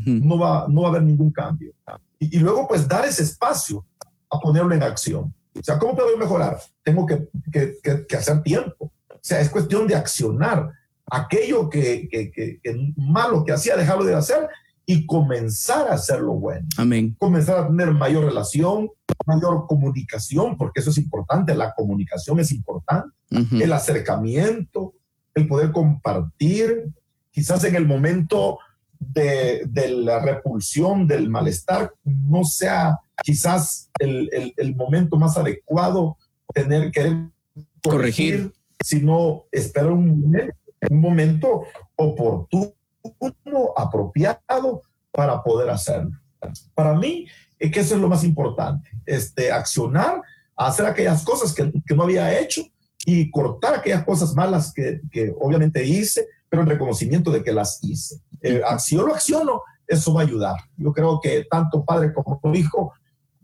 no, 0.05 0.39
va, 0.39 0.66
no 0.68 0.82
va 0.82 0.89
a 0.89 0.91
haber 0.93 1.03
ningún 1.03 1.30
cambio. 1.30 1.72
Y, 2.18 2.39
luego, 2.39 2.66
pues, 2.66 2.89
dar 2.89 3.05
ese 3.05 3.22
espacio 3.22 3.85
a 4.30 4.39
ponerlo 4.39 4.74
en 4.74 4.82
acción. 4.82 5.35
O 5.55 5.62
sea, 5.62 5.78
¿cómo 5.78 5.95
puedo 5.95 6.16
mejorar? 6.16 6.59
Tengo 6.82 7.05
que, 7.05 7.28
que, 7.53 8.07
que 8.09 8.16
hacer 8.16 8.43
tiempo. 8.43 8.91
O 9.25 9.27
sea, 9.27 9.41
es 9.41 9.49
cuestión 9.49 9.87
de 9.87 9.95
accionar 9.95 10.70
aquello 11.11 11.70
que, 11.70 12.09
que, 12.11 12.31
que, 12.31 12.61
malo 12.95 13.43
que 13.43 13.53
hacía, 13.53 13.75
dejarlo 13.75 14.05
de 14.05 14.14
hacer 14.14 14.47
y 14.85 15.07
comenzar 15.07 15.89
a 15.89 15.95
hacer 15.95 16.20
lo 16.20 16.35
bueno. 16.35 16.68
Amén. 16.77 17.16
Comenzar 17.18 17.59
a 17.59 17.66
tener 17.68 17.93
mayor 17.93 18.27
relación, 18.27 18.91
mayor 19.25 19.66
comunicación, 19.66 20.59
porque 20.59 20.81
eso 20.81 20.91
es 20.91 20.99
importante, 20.99 21.55
la 21.55 21.72
comunicación 21.72 22.39
es 22.39 22.53
importante, 22.53 23.09
el 23.31 23.72
acercamiento, 23.72 24.93
el 25.35 25.49
poder 25.49 25.72
compartir, 25.72 26.93
quizás 27.31 27.64
en 27.64 27.77
el 27.77 27.87
momento 27.87 28.59
de, 28.99 29.64
de 29.66 29.89
la 29.89 30.20
repulsión, 30.20 31.07
del 31.07 31.31
malestar, 31.31 31.95
no 32.05 32.45
sea 32.45 32.99
quizás 33.22 33.91
el, 33.99 34.29
el, 34.35 34.55
el 34.59 34.77
momento 34.77 35.16
más 35.16 35.39
adecuado 35.39 36.18
tener 36.53 36.91
que 36.91 37.01
corregir, 37.03 37.31
corregir, 37.83 38.53
sino 38.85 39.45
esperar 39.51 39.91
un 39.91 40.20
momento 40.20 40.55
un 40.91 41.01
momento 41.01 41.64
oportuno, 41.97 42.74
apropiado 43.76 44.82
para 45.11 45.43
poder 45.43 45.70
hacerlo. 45.70 46.11
Para 46.74 46.95
mí, 46.95 47.26
es 47.59 47.70
que 47.70 47.80
eso 47.80 47.95
es 47.95 48.01
lo 48.01 48.09
más 48.09 48.24
importante, 48.24 48.91
este, 49.07 49.51
accionar, 49.51 50.20
hacer 50.57 50.87
aquellas 50.87 51.24
cosas 51.24 51.55
que, 51.55 51.72
que 51.87 51.95
no 51.95 52.03
había 52.03 52.39
hecho 52.39 52.62
y 53.07 53.30
cortar 53.30 53.74
aquellas 53.74 54.05
cosas 54.05 54.35
malas 54.35 54.72
que, 54.74 55.01
que, 55.11 55.32
obviamente 55.41 55.85
hice, 55.85 56.26
pero 56.49 56.62
en 56.62 56.68
reconocimiento 56.68 57.30
de 57.30 57.43
que 57.43 57.53
las 57.53 57.82
hice. 57.82 58.20
Eh, 58.43 58.61
si 58.78 58.97
yo 58.97 59.07
lo 59.07 59.14
acciono, 59.14 59.62
eso 59.87 60.12
va 60.12 60.22
a 60.22 60.24
ayudar. 60.24 60.57
Yo 60.76 60.93
creo 60.93 61.20
que 61.20 61.47
tanto 61.51 61.85
padre 61.85 62.12
como 62.12 62.41
hijo 62.55 62.93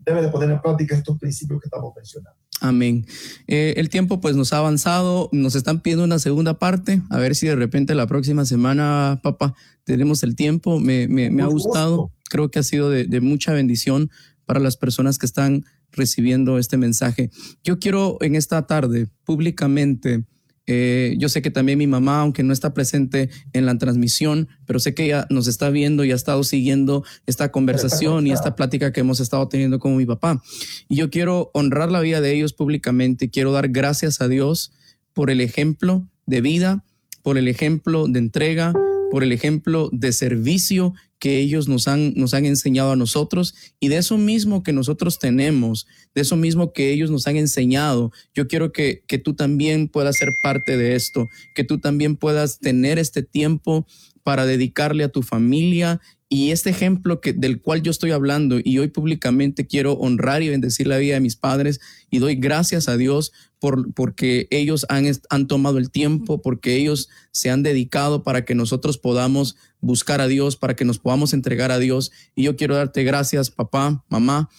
debe 0.05 0.21
de 0.21 0.29
poner 0.29 0.49
en 0.51 0.61
práctica 0.61 0.95
estos 0.95 1.17
principios 1.17 1.61
que 1.61 1.67
estamos 1.67 1.93
mencionando. 1.95 2.39
Amén. 2.59 3.05
Eh, 3.47 3.73
el 3.77 3.89
tiempo 3.89 4.21
pues 4.21 4.35
nos 4.35 4.53
ha 4.53 4.59
avanzado, 4.59 5.29
nos 5.31 5.55
están 5.55 5.81
pidiendo 5.81 6.03
una 6.03 6.19
segunda 6.19 6.59
parte, 6.59 7.01
a 7.09 7.17
ver 7.17 7.35
si 7.35 7.47
de 7.47 7.55
repente 7.55 7.95
la 7.95 8.05
próxima 8.05 8.45
semana, 8.45 9.19
papá, 9.23 9.55
tenemos 9.83 10.21
el 10.21 10.35
tiempo. 10.35 10.79
Me, 10.79 11.07
me, 11.07 11.41
ha 11.41 11.47
gustado, 11.47 12.11
creo 12.29 12.51
que 12.51 12.59
ha 12.59 12.63
sido 12.63 12.89
de, 12.91 13.05
de 13.05 13.19
mucha 13.19 13.51
bendición 13.51 14.11
para 14.45 14.59
las 14.59 14.77
personas 14.77 15.17
que 15.17 15.25
están 15.25 15.65
recibiendo 15.91 16.59
este 16.59 16.77
mensaje. 16.77 17.31
Yo 17.63 17.79
quiero 17.79 18.17
en 18.21 18.35
esta 18.35 18.67
tarde 18.67 19.07
públicamente 19.23 20.23
eh, 20.67 21.15
yo 21.17 21.27
sé 21.29 21.41
que 21.41 21.51
también 21.51 21.77
mi 21.77 21.87
mamá, 21.87 22.21
aunque 22.21 22.43
no 22.43 22.53
está 22.53 22.73
presente 22.73 23.29
en 23.53 23.65
la 23.65 23.77
transmisión, 23.77 24.47
pero 24.65 24.79
sé 24.79 24.93
que 24.93 25.05
ella 25.05 25.25
nos 25.29 25.47
está 25.47 25.69
viendo 25.69 26.05
y 26.05 26.11
ha 26.11 26.15
estado 26.15 26.43
siguiendo 26.43 27.03
esta 27.25 27.51
conversación 27.51 28.27
y 28.27 28.31
esta 28.31 28.55
plática 28.55 28.93
que 28.93 29.01
hemos 29.01 29.19
estado 29.19 29.47
teniendo 29.47 29.79
con 29.79 29.97
mi 29.97 30.05
papá. 30.05 30.41
Y 30.87 30.97
yo 30.97 31.09
quiero 31.09 31.51
honrar 31.53 31.91
la 31.91 32.01
vida 32.01 32.21
de 32.21 32.33
ellos 32.33 32.53
públicamente. 32.53 33.29
Quiero 33.29 33.51
dar 33.51 33.69
gracias 33.69 34.21
a 34.21 34.27
Dios 34.27 34.71
por 35.13 35.29
el 35.29 35.41
ejemplo 35.41 36.07
de 36.25 36.41
vida, 36.41 36.83
por 37.23 37.37
el 37.37 37.47
ejemplo 37.47 38.07
de 38.07 38.19
entrega, 38.19 38.73
por 39.11 39.23
el 39.23 39.31
ejemplo 39.31 39.89
de 39.91 40.13
servicio 40.13 40.93
que 41.19 41.37
ellos 41.37 41.67
nos 41.67 41.87
han, 41.87 42.13
nos 42.15 42.33
han 42.33 42.45
enseñado 42.45 42.91
a 42.91 42.95
nosotros 42.95 43.53
y 43.79 43.89
de 43.89 43.97
eso 43.97 44.17
mismo 44.17 44.63
que 44.63 44.73
nosotros 44.73 45.19
tenemos, 45.19 45.85
de 46.15 46.21
eso 46.21 46.35
mismo 46.35 46.73
que 46.73 46.91
ellos 46.91 47.11
nos 47.11 47.27
han 47.27 47.35
enseñado, 47.35 48.11
yo 48.33 48.47
quiero 48.47 48.71
que, 48.71 49.03
que 49.07 49.19
tú 49.19 49.35
también 49.35 49.87
puedas 49.87 50.17
ser 50.17 50.29
parte 50.41 50.77
de 50.77 50.95
esto, 50.95 51.27
que 51.53 51.63
tú 51.63 51.79
también 51.79 52.15
puedas 52.15 52.59
tener 52.59 52.97
este 52.97 53.21
tiempo 53.21 53.85
para 54.23 54.45
dedicarle 54.45 55.03
a 55.03 55.09
tu 55.09 55.21
familia 55.21 56.01
y 56.33 56.51
este 56.51 56.69
ejemplo 56.69 57.19
que, 57.19 57.33
del 57.33 57.61
cual 57.61 57.81
yo 57.81 57.91
estoy 57.91 58.11
hablando 58.11 58.57
y 58.63 58.79
hoy 58.79 58.87
públicamente 58.87 59.67
quiero 59.67 59.95
honrar 59.95 60.41
y 60.41 60.47
bendecir 60.47 60.87
la 60.87 60.97
vida 60.97 61.15
de 61.15 61.19
mis 61.19 61.35
padres 61.35 61.81
y 62.09 62.19
doy 62.19 62.35
gracias 62.35 62.87
a 62.87 62.95
Dios 62.95 63.33
por, 63.59 63.93
porque 63.93 64.47
ellos 64.49 64.85
han, 64.87 65.03
han 65.29 65.47
tomado 65.47 65.77
el 65.77 65.91
tiempo, 65.91 66.41
porque 66.41 66.77
ellos 66.77 67.09
se 67.31 67.49
han 67.49 67.63
dedicado 67.63 68.23
para 68.23 68.45
que 68.45 68.55
nosotros 68.55 68.97
podamos 68.97 69.57
buscar 69.81 70.21
a 70.21 70.29
Dios, 70.29 70.55
para 70.55 70.73
que 70.73 70.85
nos 70.85 70.99
podamos 70.99 71.33
entregar 71.33 71.69
a 71.69 71.79
Dios. 71.79 72.13
Y 72.33 72.43
yo 72.43 72.55
quiero 72.55 72.75
darte 72.75 73.03
gracias, 73.03 73.51
papá, 73.51 74.05
mamá, 74.07 74.49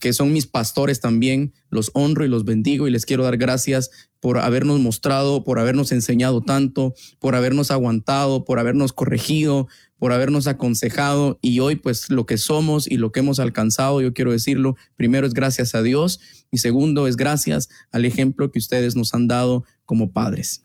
que 0.00 0.12
son 0.12 0.32
mis 0.32 0.46
pastores 0.46 1.00
también, 1.00 1.52
los 1.68 1.90
honro 1.94 2.24
y 2.24 2.28
los 2.28 2.44
bendigo 2.44 2.88
y 2.88 2.90
les 2.90 3.06
quiero 3.06 3.22
dar 3.22 3.36
gracias 3.36 3.90
por 4.18 4.38
habernos 4.38 4.80
mostrado, 4.80 5.44
por 5.44 5.58
habernos 5.58 5.92
enseñado 5.92 6.42
tanto, 6.42 6.94
por 7.18 7.34
habernos 7.34 7.70
aguantado, 7.70 8.44
por 8.44 8.58
habernos 8.58 8.92
corregido, 8.92 9.68
por 9.98 10.12
habernos 10.12 10.46
aconsejado 10.46 11.38
y 11.42 11.60
hoy 11.60 11.76
pues 11.76 12.10
lo 12.10 12.26
que 12.26 12.38
somos 12.38 12.90
y 12.90 12.96
lo 12.96 13.12
que 13.12 13.20
hemos 13.20 13.38
alcanzado, 13.38 14.00
yo 14.00 14.12
quiero 14.12 14.32
decirlo, 14.32 14.76
primero 14.96 15.26
es 15.26 15.34
gracias 15.34 15.74
a 15.74 15.82
Dios 15.82 16.20
y 16.50 16.58
segundo 16.58 17.06
es 17.06 17.16
gracias 17.16 17.68
al 17.92 18.04
ejemplo 18.04 18.50
que 18.50 18.58
ustedes 18.58 18.96
nos 18.96 19.14
han 19.14 19.28
dado 19.28 19.64
como 19.84 20.12
padres. 20.12 20.64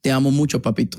Te 0.00 0.10
amo 0.10 0.30
mucho, 0.30 0.62
papito. 0.62 0.98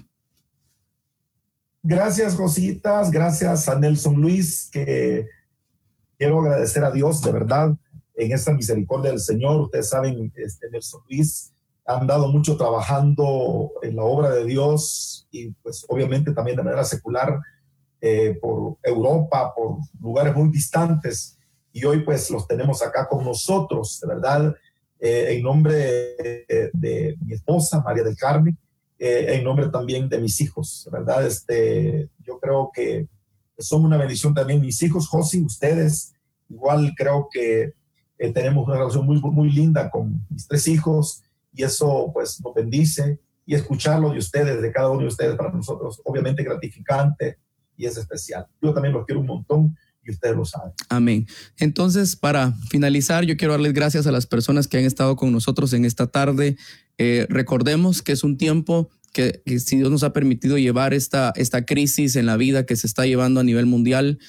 Gracias, 1.84 2.36
Jositas, 2.36 3.10
gracias 3.10 3.68
a 3.68 3.80
Nelson 3.80 4.22
Luis, 4.22 4.70
que 4.72 5.28
quiero 6.22 6.40
agradecer 6.40 6.84
a 6.84 6.92
Dios 6.92 7.20
de 7.24 7.32
verdad 7.32 7.76
en 8.14 8.32
esta 8.32 8.54
misericordia 8.54 9.10
del 9.10 9.20
Señor. 9.20 9.60
Ustedes 9.60 9.90
saben, 9.90 10.32
este 10.36 10.70
Nelson 10.70 11.02
Luis 11.10 11.52
han 11.84 12.06
dado 12.06 12.28
mucho 12.28 12.56
trabajando 12.58 13.72
en 13.82 13.96
la 13.96 14.04
obra 14.04 14.30
de 14.30 14.46
Dios 14.46 15.28
y 15.32 15.50
pues 15.64 15.84
obviamente 15.90 16.32
también 16.32 16.58
de 16.58 16.62
manera 16.62 16.84
secular 16.84 17.40
eh, 18.00 18.38
por 18.40 18.78
Europa, 18.84 19.52
por 19.56 19.78
lugares 20.00 20.36
muy 20.36 20.50
distantes 20.50 21.40
y 21.74 21.84
hoy 21.86 22.04
pues 22.04 22.30
los 22.30 22.48
tenemos 22.48 22.84
acá 22.84 23.08
con 23.10 23.26
nosotros, 23.26 24.00
de 24.00 24.08
verdad, 24.08 24.56
eh, 25.00 25.26
en 25.32 25.42
nombre 25.42 25.74
de, 26.72 27.18
mi 27.26 27.34
esposa 27.34 27.82
María 27.82 28.04
del 28.04 28.16
Carmen, 28.16 28.56
eh, 29.00 29.26
en 29.30 29.44
nombre 29.44 29.70
también 29.70 30.08
de 30.08 30.20
mis 30.20 30.40
hijos, 30.40 30.84
de 30.86 31.00
verdad, 31.00 31.26
este, 31.26 32.10
yo 32.20 32.40
creo 32.40 32.70
que 32.72 33.08
son 33.62 33.86
una 33.86 33.98
bendición 33.98 34.34
también 34.34 34.62
mis 34.62 34.82
hijos, 34.84 35.08
Josi, 35.08 35.42
ustedes, 35.42 36.14
igual 36.50 36.94
creo 36.96 37.30
que 37.32 37.74
tenemos 38.34 38.68
una 38.68 38.78
relación 38.78 39.06
muy, 39.06 39.20
muy 39.20 39.50
linda 39.52 39.90
con 39.90 40.26
mis 40.30 40.48
tres 40.48 40.68
hijos, 40.68 41.24
y 41.54 41.64
eso 41.64 42.12
pues 42.14 42.42
nos 42.44 42.54
bendice 42.54 43.20
y 43.46 43.56
escucharlo 43.56 44.12
de 44.12 44.20
ustedes, 44.20 44.62
de 44.62 44.72
cada 44.72 44.90
uno 44.90 45.02
de 45.02 45.08
ustedes, 45.08 45.36
para 45.36 45.52
nosotros 45.52 46.02
obviamente 46.06 46.44
gratificante 46.44 47.38
y 47.76 47.86
es 47.86 47.98
especial. 47.98 48.46
Yo 48.62 48.74
también 48.74 48.94
los 48.94 49.06
quiero 49.06 49.22
un 49.22 49.28
montón 49.28 49.76
y 50.04 50.12
ustedes 50.12 50.36
lo 50.36 50.46
saben. 50.46 50.72
Amén. 50.90 51.28
Entonces, 51.58 52.16
para 52.16 52.54
finalizar, 52.70 53.26
yo 53.26 53.38
quiero 53.38 53.54
darles 53.54 53.74
gracias 53.74 54.08
a 54.08 54.12
las 54.12 54.26
personas 54.26 54.68
que 54.68 54.78
han 54.78 54.86
estado 54.86 55.16
con 55.16 55.32
nosotros 55.32 55.74
en 55.74 55.86
esta 55.86 56.08
tarde. 56.08 56.58
Eh, 56.98 57.26
recordemos 57.30 58.02
que 58.02 58.12
es 58.12 58.24
un 58.24 58.38
tiempo 58.38 58.90
que, 59.12 59.42
si 59.60 59.78
Dios 59.78 59.92
nos 59.92 60.04
ha 60.04 60.14
permitido 60.14 60.58
llevar 60.58 60.94
esta, 60.94 61.34
esta 61.36 61.66
crisis 61.66 62.16
en 62.16 62.26
la 62.26 62.38
vida 62.38 62.66
que 62.66 62.76
se 62.76 62.88
está 62.88 63.06
llevando 63.06 63.40
a 63.40 63.44
nivel 63.44 63.66
mundial, 63.66 64.20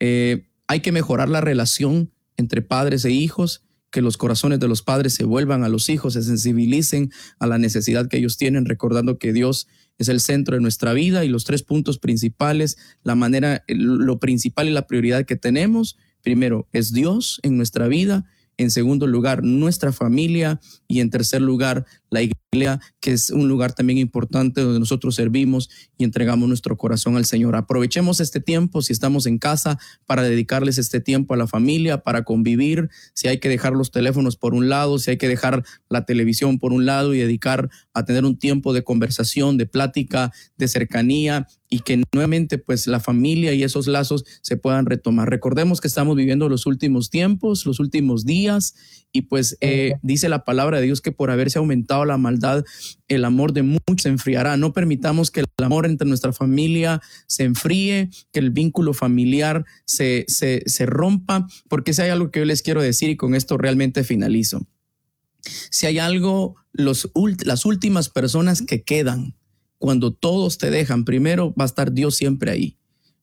eh, 0.00 0.48
hay 0.66 0.80
que 0.80 0.92
mejorar 0.92 1.28
la 1.28 1.40
relación 1.40 2.12
entre 2.36 2.62
padres 2.62 3.04
e 3.04 3.10
hijos, 3.10 3.64
que 3.90 4.00
los 4.00 4.16
corazones 4.16 4.58
de 4.58 4.68
los 4.68 4.82
padres 4.82 5.12
se 5.12 5.24
vuelvan 5.24 5.64
a 5.64 5.68
los 5.68 5.90
hijos, 5.90 6.14
se 6.14 6.22
sensibilicen 6.22 7.10
a 7.38 7.46
la 7.46 7.58
necesidad 7.58 8.08
que 8.08 8.16
ellos 8.16 8.38
tienen, 8.38 8.64
recordando 8.64 9.18
que 9.18 9.32
Dios 9.32 9.68
es 9.98 10.08
el 10.08 10.20
centro 10.20 10.56
de 10.56 10.62
nuestra 10.62 10.94
vida 10.94 11.24
y 11.24 11.28
los 11.28 11.44
tres 11.44 11.62
puntos 11.62 11.98
principales, 11.98 12.78
la 13.04 13.14
manera, 13.14 13.64
lo 13.68 14.18
principal 14.18 14.68
y 14.68 14.72
la 14.72 14.86
prioridad 14.86 15.26
que 15.26 15.36
tenemos, 15.36 15.98
primero 16.22 16.68
es 16.72 16.92
Dios 16.92 17.38
en 17.42 17.56
nuestra 17.58 17.86
vida. 17.86 18.24
En 18.58 18.70
segundo 18.70 19.06
lugar 19.06 19.42
nuestra 19.42 19.92
familia. 19.92 20.60
Y 20.86 21.00
en 21.00 21.10
tercer 21.10 21.40
lugar 21.40 21.86
la 22.12 22.22
iglesia, 22.22 22.78
que 23.00 23.12
es 23.12 23.30
un 23.30 23.48
lugar 23.48 23.72
también 23.72 23.98
importante 23.98 24.60
donde 24.60 24.78
nosotros 24.78 25.14
servimos 25.14 25.70
y 25.96 26.04
entregamos 26.04 26.46
nuestro 26.46 26.76
corazón 26.76 27.16
al 27.16 27.24
Señor. 27.24 27.56
Aprovechemos 27.56 28.20
este 28.20 28.38
tiempo, 28.38 28.82
si 28.82 28.92
estamos 28.92 29.24
en 29.26 29.38
casa, 29.38 29.78
para 30.04 30.22
dedicarles 30.22 30.76
este 30.76 31.00
tiempo 31.00 31.32
a 31.32 31.38
la 31.38 31.46
familia, 31.46 32.02
para 32.02 32.22
convivir, 32.24 32.90
si 33.14 33.28
hay 33.28 33.38
que 33.38 33.48
dejar 33.48 33.72
los 33.72 33.90
teléfonos 33.90 34.36
por 34.36 34.52
un 34.54 34.68
lado, 34.68 34.98
si 34.98 35.10
hay 35.10 35.16
que 35.16 35.26
dejar 35.26 35.64
la 35.88 36.04
televisión 36.04 36.58
por 36.58 36.74
un 36.74 36.84
lado 36.84 37.14
y 37.14 37.18
dedicar 37.18 37.70
a 37.94 38.04
tener 38.04 38.26
un 38.26 38.38
tiempo 38.38 38.74
de 38.74 38.84
conversación, 38.84 39.56
de 39.56 39.64
plática, 39.66 40.32
de 40.58 40.68
cercanía 40.68 41.48
y 41.72 41.80
que 41.80 42.02
nuevamente 42.12 42.58
pues 42.58 42.86
la 42.86 43.00
familia 43.00 43.54
y 43.54 43.62
esos 43.62 43.86
lazos 43.86 44.26
se 44.42 44.58
puedan 44.58 44.84
retomar. 44.84 45.30
Recordemos 45.30 45.80
que 45.80 45.88
estamos 45.88 46.14
viviendo 46.16 46.50
los 46.50 46.66
últimos 46.66 47.08
tiempos, 47.08 47.64
los 47.64 47.80
últimos 47.80 48.26
días 48.26 48.74
y 49.10 49.22
pues 49.22 49.56
eh, 49.62 49.94
dice 50.02 50.28
la 50.28 50.44
palabra 50.44 50.80
de 50.80 50.84
Dios 50.84 51.00
que 51.00 51.12
por 51.12 51.30
haberse 51.30 51.58
aumentado 51.58 52.01
la 52.04 52.18
maldad, 52.18 52.64
el 53.08 53.24
amor 53.24 53.52
de 53.52 53.62
muchos 53.62 54.02
se 54.02 54.08
enfriará. 54.08 54.56
No 54.56 54.72
permitamos 54.72 55.30
que 55.30 55.40
el 55.40 55.46
amor 55.64 55.86
entre 55.86 56.08
nuestra 56.08 56.32
familia 56.32 57.00
se 57.26 57.44
enfríe, 57.44 58.10
que 58.32 58.40
el 58.40 58.50
vínculo 58.50 58.94
familiar 58.94 59.64
se, 59.84 60.24
se, 60.28 60.62
se 60.66 60.86
rompa, 60.86 61.46
porque 61.68 61.94
si 61.94 62.02
hay 62.02 62.10
algo 62.10 62.30
que 62.30 62.40
yo 62.40 62.44
les 62.44 62.62
quiero 62.62 62.82
decir 62.82 63.10
y 63.10 63.16
con 63.16 63.34
esto 63.34 63.58
realmente 63.58 64.04
finalizo. 64.04 64.66
Si 65.70 65.86
hay 65.86 65.98
algo, 65.98 66.56
los, 66.72 67.10
las 67.44 67.64
últimas 67.64 68.08
personas 68.08 68.62
que 68.62 68.82
quedan, 68.82 69.34
cuando 69.78 70.12
todos 70.12 70.58
te 70.58 70.70
dejan, 70.70 71.04
primero 71.04 71.54
va 71.58 71.64
a 71.64 71.66
estar 71.66 71.92
Dios 71.92 72.16
siempre 72.16 72.50
ahí. 72.50 72.78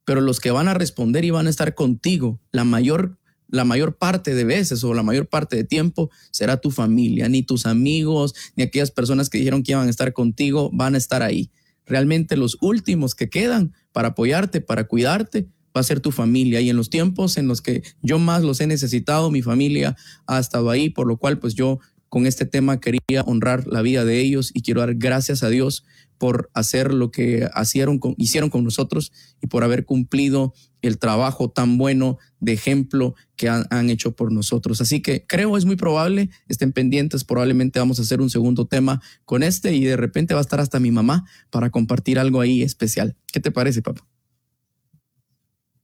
Pero 0.05 0.21
los 0.21 0.39
que 0.39 0.51
van 0.51 0.67
a 0.67 0.73
responder 0.73 1.23
y 1.23 1.29
van 1.29 1.47
a 1.47 1.49
estar 1.49 1.75
contigo, 1.75 2.41
la 2.51 2.63
mayor, 2.63 3.18
la 3.49 3.65
mayor 3.65 3.97
parte 3.97 4.35
de 4.35 4.43
veces 4.43 4.83
o 4.83 4.93
la 4.93 5.03
mayor 5.03 5.27
parte 5.27 5.55
de 5.55 5.63
tiempo 5.63 6.09
será 6.31 6.57
tu 6.57 6.71
familia, 6.71 7.29
ni 7.29 7.43
tus 7.43 7.65
amigos, 7.65 8.35
ni 8.55 8.63
aquellas 8.63 8.91
personas 8.91 9.29
que 9.29 9.37
dijeron 9.37 9.63
que 9.63 9.73
iban 9.73 9.87
a 9.87 9.89
estar 9.89 10.13
contigo 10.13 10.69
van 10.73 10.95
a 10.95 10.97
estar 10.97 11.23
ahí. 11.23 11.51
Realmente 11.85 12.37
los 12.37 12.57
últimos 12.61 13.15
que 13.15 13.29
quedan 13.29 13.73
para 13.91 14.09
apoyarte, 14.09 14.61
para 14.61 14.85
cuidarte, 14.85 15.47
va 15.75 15.81
a 15.81 15.83
ser 15.83 15.99
tu 15.99 16.11
familia. 16.11 16.61
Y 16.61 16.69
en 16.69 16.77
los 16.77 16.89
tiempos 16.89 17.37
en 17.37 17.47
los 17.47 17.61
que 17.61 17.83
yo 18.01 18.19
más 18.19 18.43
los 18.43 18.61
he 18.61 18.67
necesitado, 18.67 19.31
mi 19.31 19.41
familia 19.41 19.95
ha 20.27 20.39
estado 20.39 20.69
ahí, 20.69 20.89
por 20.89 21.07
lo 21.07 21.17
cual 21.17 21.39
pues 21.39 21.55
yo 21.55 21.79
con 22.09 22.25
este 22.25 22.45
tema 22.45 22.79
quería 22.79 23.21
honrar 23.25 23.67
la 23.67 23.81
vida 23.81 24.03
de 24.03 24.19
ellos 24.19 24.51
y 24.53 24.61
quiero 24.61 24.81
dar 24.81 24.95
gracias 24.95 25.43
a 25.43 25.49
Dios 25.49 25.85
por 26.19 26.51
hacer 26.53 26.93
lo 26.93 27.09
que 27.09 27.49
hicieron 27.59 27.97
con, 27.97 28.13
hicieron 28.17 28.51
con 28.51 28.63
nosotros 28.63 29.11
y 29.41 29.47
por 29.47 29.63
haber 29.63 29.85
cumplido 29.85 30.53
el 30.81 30.99
trabajo 30.99 31.49
tan 31.49 31.77
bueno 31.77 32.19
de 32.39 32.53
ejemplo 32.53 33.15
que 33.35 33.49
han, 33.49 33.65
han, 33.69 33.89
hecho 33.89 34.15
por 34.15 34.31
nosotros. 34.31 34.81
Así 34.81 35.01
que 35.01 35.25
creo 35.25 35.57
es 35.57 35.65
muy 35.65 35.77
probable, 35.77 36.29
estén 36.47 36.73
pendientes, 36.73 37.23
probablemente 37.23 37.79
vamos 37.79 37.99
a 37.99 38.03
hacer 38.03 38.21
un 38.21 38.29
segundo 38.29 38.67
tema 38.67 39.01
con 39.25 39.41
este 39.43 39.73
y 39.73 39.83
de 39.83 39.97
repente 39.97 40.33
va 40.35 40.41
a 40.41 40.41
estar 40.41 40.59
hasta 40.59 40.79
mi 40.79 40.91
mamá 40.91 41.25
para 41.49 41.69
compartir 41.69 42.19
algo 42.19 42.41
ahí 42.41 42.61
especial. 42.61 43.15
¿Qué 43.31 43.39
te 43.39 43.51
parece, 43.51 43.81
papá? 43.81 44.08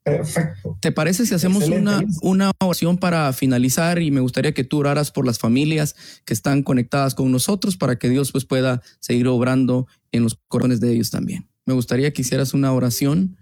Perfecto. 0.06 0.78
¿Te 0.82 0.92
parece 0.92 1.26
si 1.26 1.34
hacemos 1.34 1.68
una, 1.68 2.04
una 2.22 2.52
oración 2.62 3.00
para 3.00 3.34
finalizar? 3.34 4.00
Y 4.00 4.12
me 4.12 4.22
gustaría 4.22 4.54
que 4.54 4.64
tú 4.64 4.78
oraras 4.78 5.10
por 5.10 5.26
las 5.26 5.40
familias 5.40 5.96
que 6.26 6.34
están 6.36 6.62
conectadas 6.62 7.16
con 7.16 7.32
nosotros 7.32 7.76
para 7.76 7.98
que 7.98 8.08
Dios 8.08 8.32
pues 8.32 8.46
pueda 8.46 8.84
seguir 9.00 9.28
obrando 9.28 9.88
en 10.12 10.22
los 10.22 10.40
corazones 10.48 10.80
de 10.80 10.94
ellos 10.94 11.10
también. 11.10 11.50
Me 11.66 11.74
gustaría 11.74 12.14
que 12.14 12.22
hicieras 12.22 12.54
una 12.54 12.72
oración. 12.72 13.36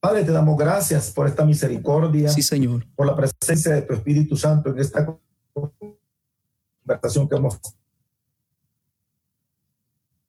Padre, 0.00 0.24
te 0.24 0.32
damos 0.32 0.58
gracias 0.58 1.12
por 1.12 1.28
esta 1.28 1.44
misericordia. 1.44 2.28
Sí, 2.28 2.42
Señor. 2.42 2.84
Por 2.96 3.06
la 3.06 3.14
presencia 3.14 3.74
de 3.74 3.82
tu 3.82 3.94
Espíritu 3.94 4.36
Santo 4.36 4.70
en 4.70 4.80
esta 4.80 5.06
conversación 6.84 7.28
que 7.28 7.36
hemos 7.36 7.60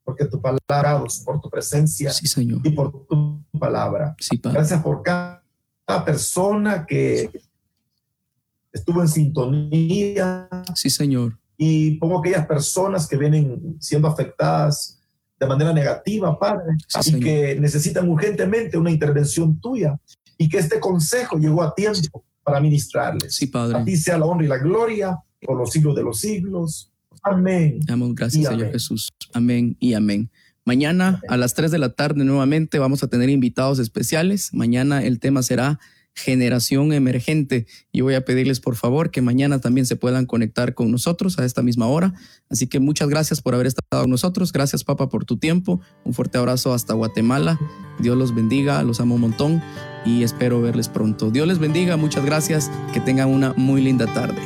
porque 0.04 0.26
tu 0.26 0.40
palabra, 0.40 1.04
por 1.26 1.42
tu 1.42 1.50
presencia 1.50 2.12
sí, 2.12 2.28
señor. 2.28 2.62
y 2.64 2.70
por 2.72 3.08
tu 3.08 3.43
palabra. 3.60 4.16
Sí, 4.20 4.40
Gracias 4.42 4.82
por 4.82 5.02
cada, 5.02 5.42
persona 6.06 6.86
que 6.86 7.30
estuvo 8.72 9.02
en 9.02 9.08
sintonía. 9.08 10.48
Sí, 10.76 10.90
Señor. 10.90 11.38
Y 11.58 11.98
pongo 11.98 12.20
aquellas 12.20 12.48
personas 12.48 13.08
que 13.08 13.18
vienen 13.18 13.78
siendo 13.80 14.08
afectadas 14.08 15.00
de 15.40 15.46
manera 15.46 15.74
negativa, 15.74 16.38
Padre, 16.40 16.78
y 17.06 17.20
que 17.20 17.58
necesitan 17.60 18.10
urgentemente 18.10 18.78
una 18.78 18.92
intervención 18.92 19.60
tuya 19.60 20.00
y 20.38 20.50
que 20.50 20.58
este 20.58 20.80
consejo 20.80 21.38
llegó 21.38 21.62
a 21.62 21.76
tiempo 21.76 22.24
para 22.44 22.60
ministrarles. 22.60 23.36
Sí, 23.36 23.48
Padre. 23.48 23.78
A 23.78 23.86
ti 23.86 23.96
sea 23.98 24.18
la 24.18 24.26
honra 24.26 24.46
y 24.46 24.48
la 24.48 24.58
gloria 24.58 25.20
por 25.42 25.58
los 25.58 25.72
siglos 25.72 25.96
de 25.96 26.04
los 26.04 26.20
siglos. 26.20 26.92
Amén. 27.22 27.80
Amén. 27.88 28.16
Gracias, 28.16 28.48
Señor 28.48 28.72
Jesús. 28.72 29.10
Amén 29.34 29.78
y 29.80 29.94
amén. 29.94 30.30
Mañana 30.66 31.22
a 31.28 31.38
las 31.38 31.54
3 31.54 31.72
de 31.72 31.78
la 31.78 31.90
tarde 31.90 32.24
nuevamente 32.24 32.80
vamos 32.80 33.04
a 33.04 33.08
tener 33.08 33.30
invitados 33.30 33.80
especiales. 33.80 34.54
Mañana 34.54 35.04
el 35.04 35.20
tema 35.20 35.44
será 35.44 35.80
generación 36.16 36.94
emergente. 36.94 37.66
Y 37.92 38.02
voy 38.02 38.14
a 38.16 38.26
pedirles 38.26 38.60
por 38.60 38.76
favor 38.76 39.12
que 39.12 39.22
mañana 39.22 39.60
también 39.60 39.86
se 39.86 39.96
puedan 39.96 40.26
conectar 40.26 40.74
con 40.74 40.92
nosotros 40.92 41.40
a 41.40 41.46
esta 41.46 41.62
misma 41.62 41.88
hora. 41.88 42.14
Así 42.50 42.68
que 42.68 42.80
muchas 42.80 43.10
gracias 43.10 43.42
por 43.42 43.56
haber 43.56 43.68
estado 43.68 44.04
con 44.04 44.12
nosotros. 44.12 44.52
Gracias, 44.52 44.84
Papa, 44.84 45.10
por 45.10 45.26
tu 45.26 45.38
tiempo. 45.38 45.82
Un 46.04 46.14
fuerte 46.14 46.38
abrazo 46.38 46.74
hasta 46.74 46.94
Guatemala. 46.94 47.60
Dios 48.00 48.18
los 48.18 48.34
bendiga, 48.36 48.82
los 48.84 49.00
amo 49.00 49.16
un 49.16 49.22
montón 49.22 49.62
y 50.06 50.24
espero 50.24 50.62
verles 50.62 50.90
pronto. 50.90 51.32
Dios 51.32 51.48
les 51.48 51.60
bendiga, 51.60 51.98
muchas 51.98 52.26
gracias. 52.26 52.72
Que 52.94 53.00
tengan 53.00 53.30
una 53.30 53.54
muy 53.54 53.82
linda 53.82 54.06
tarde. 54.14 54.42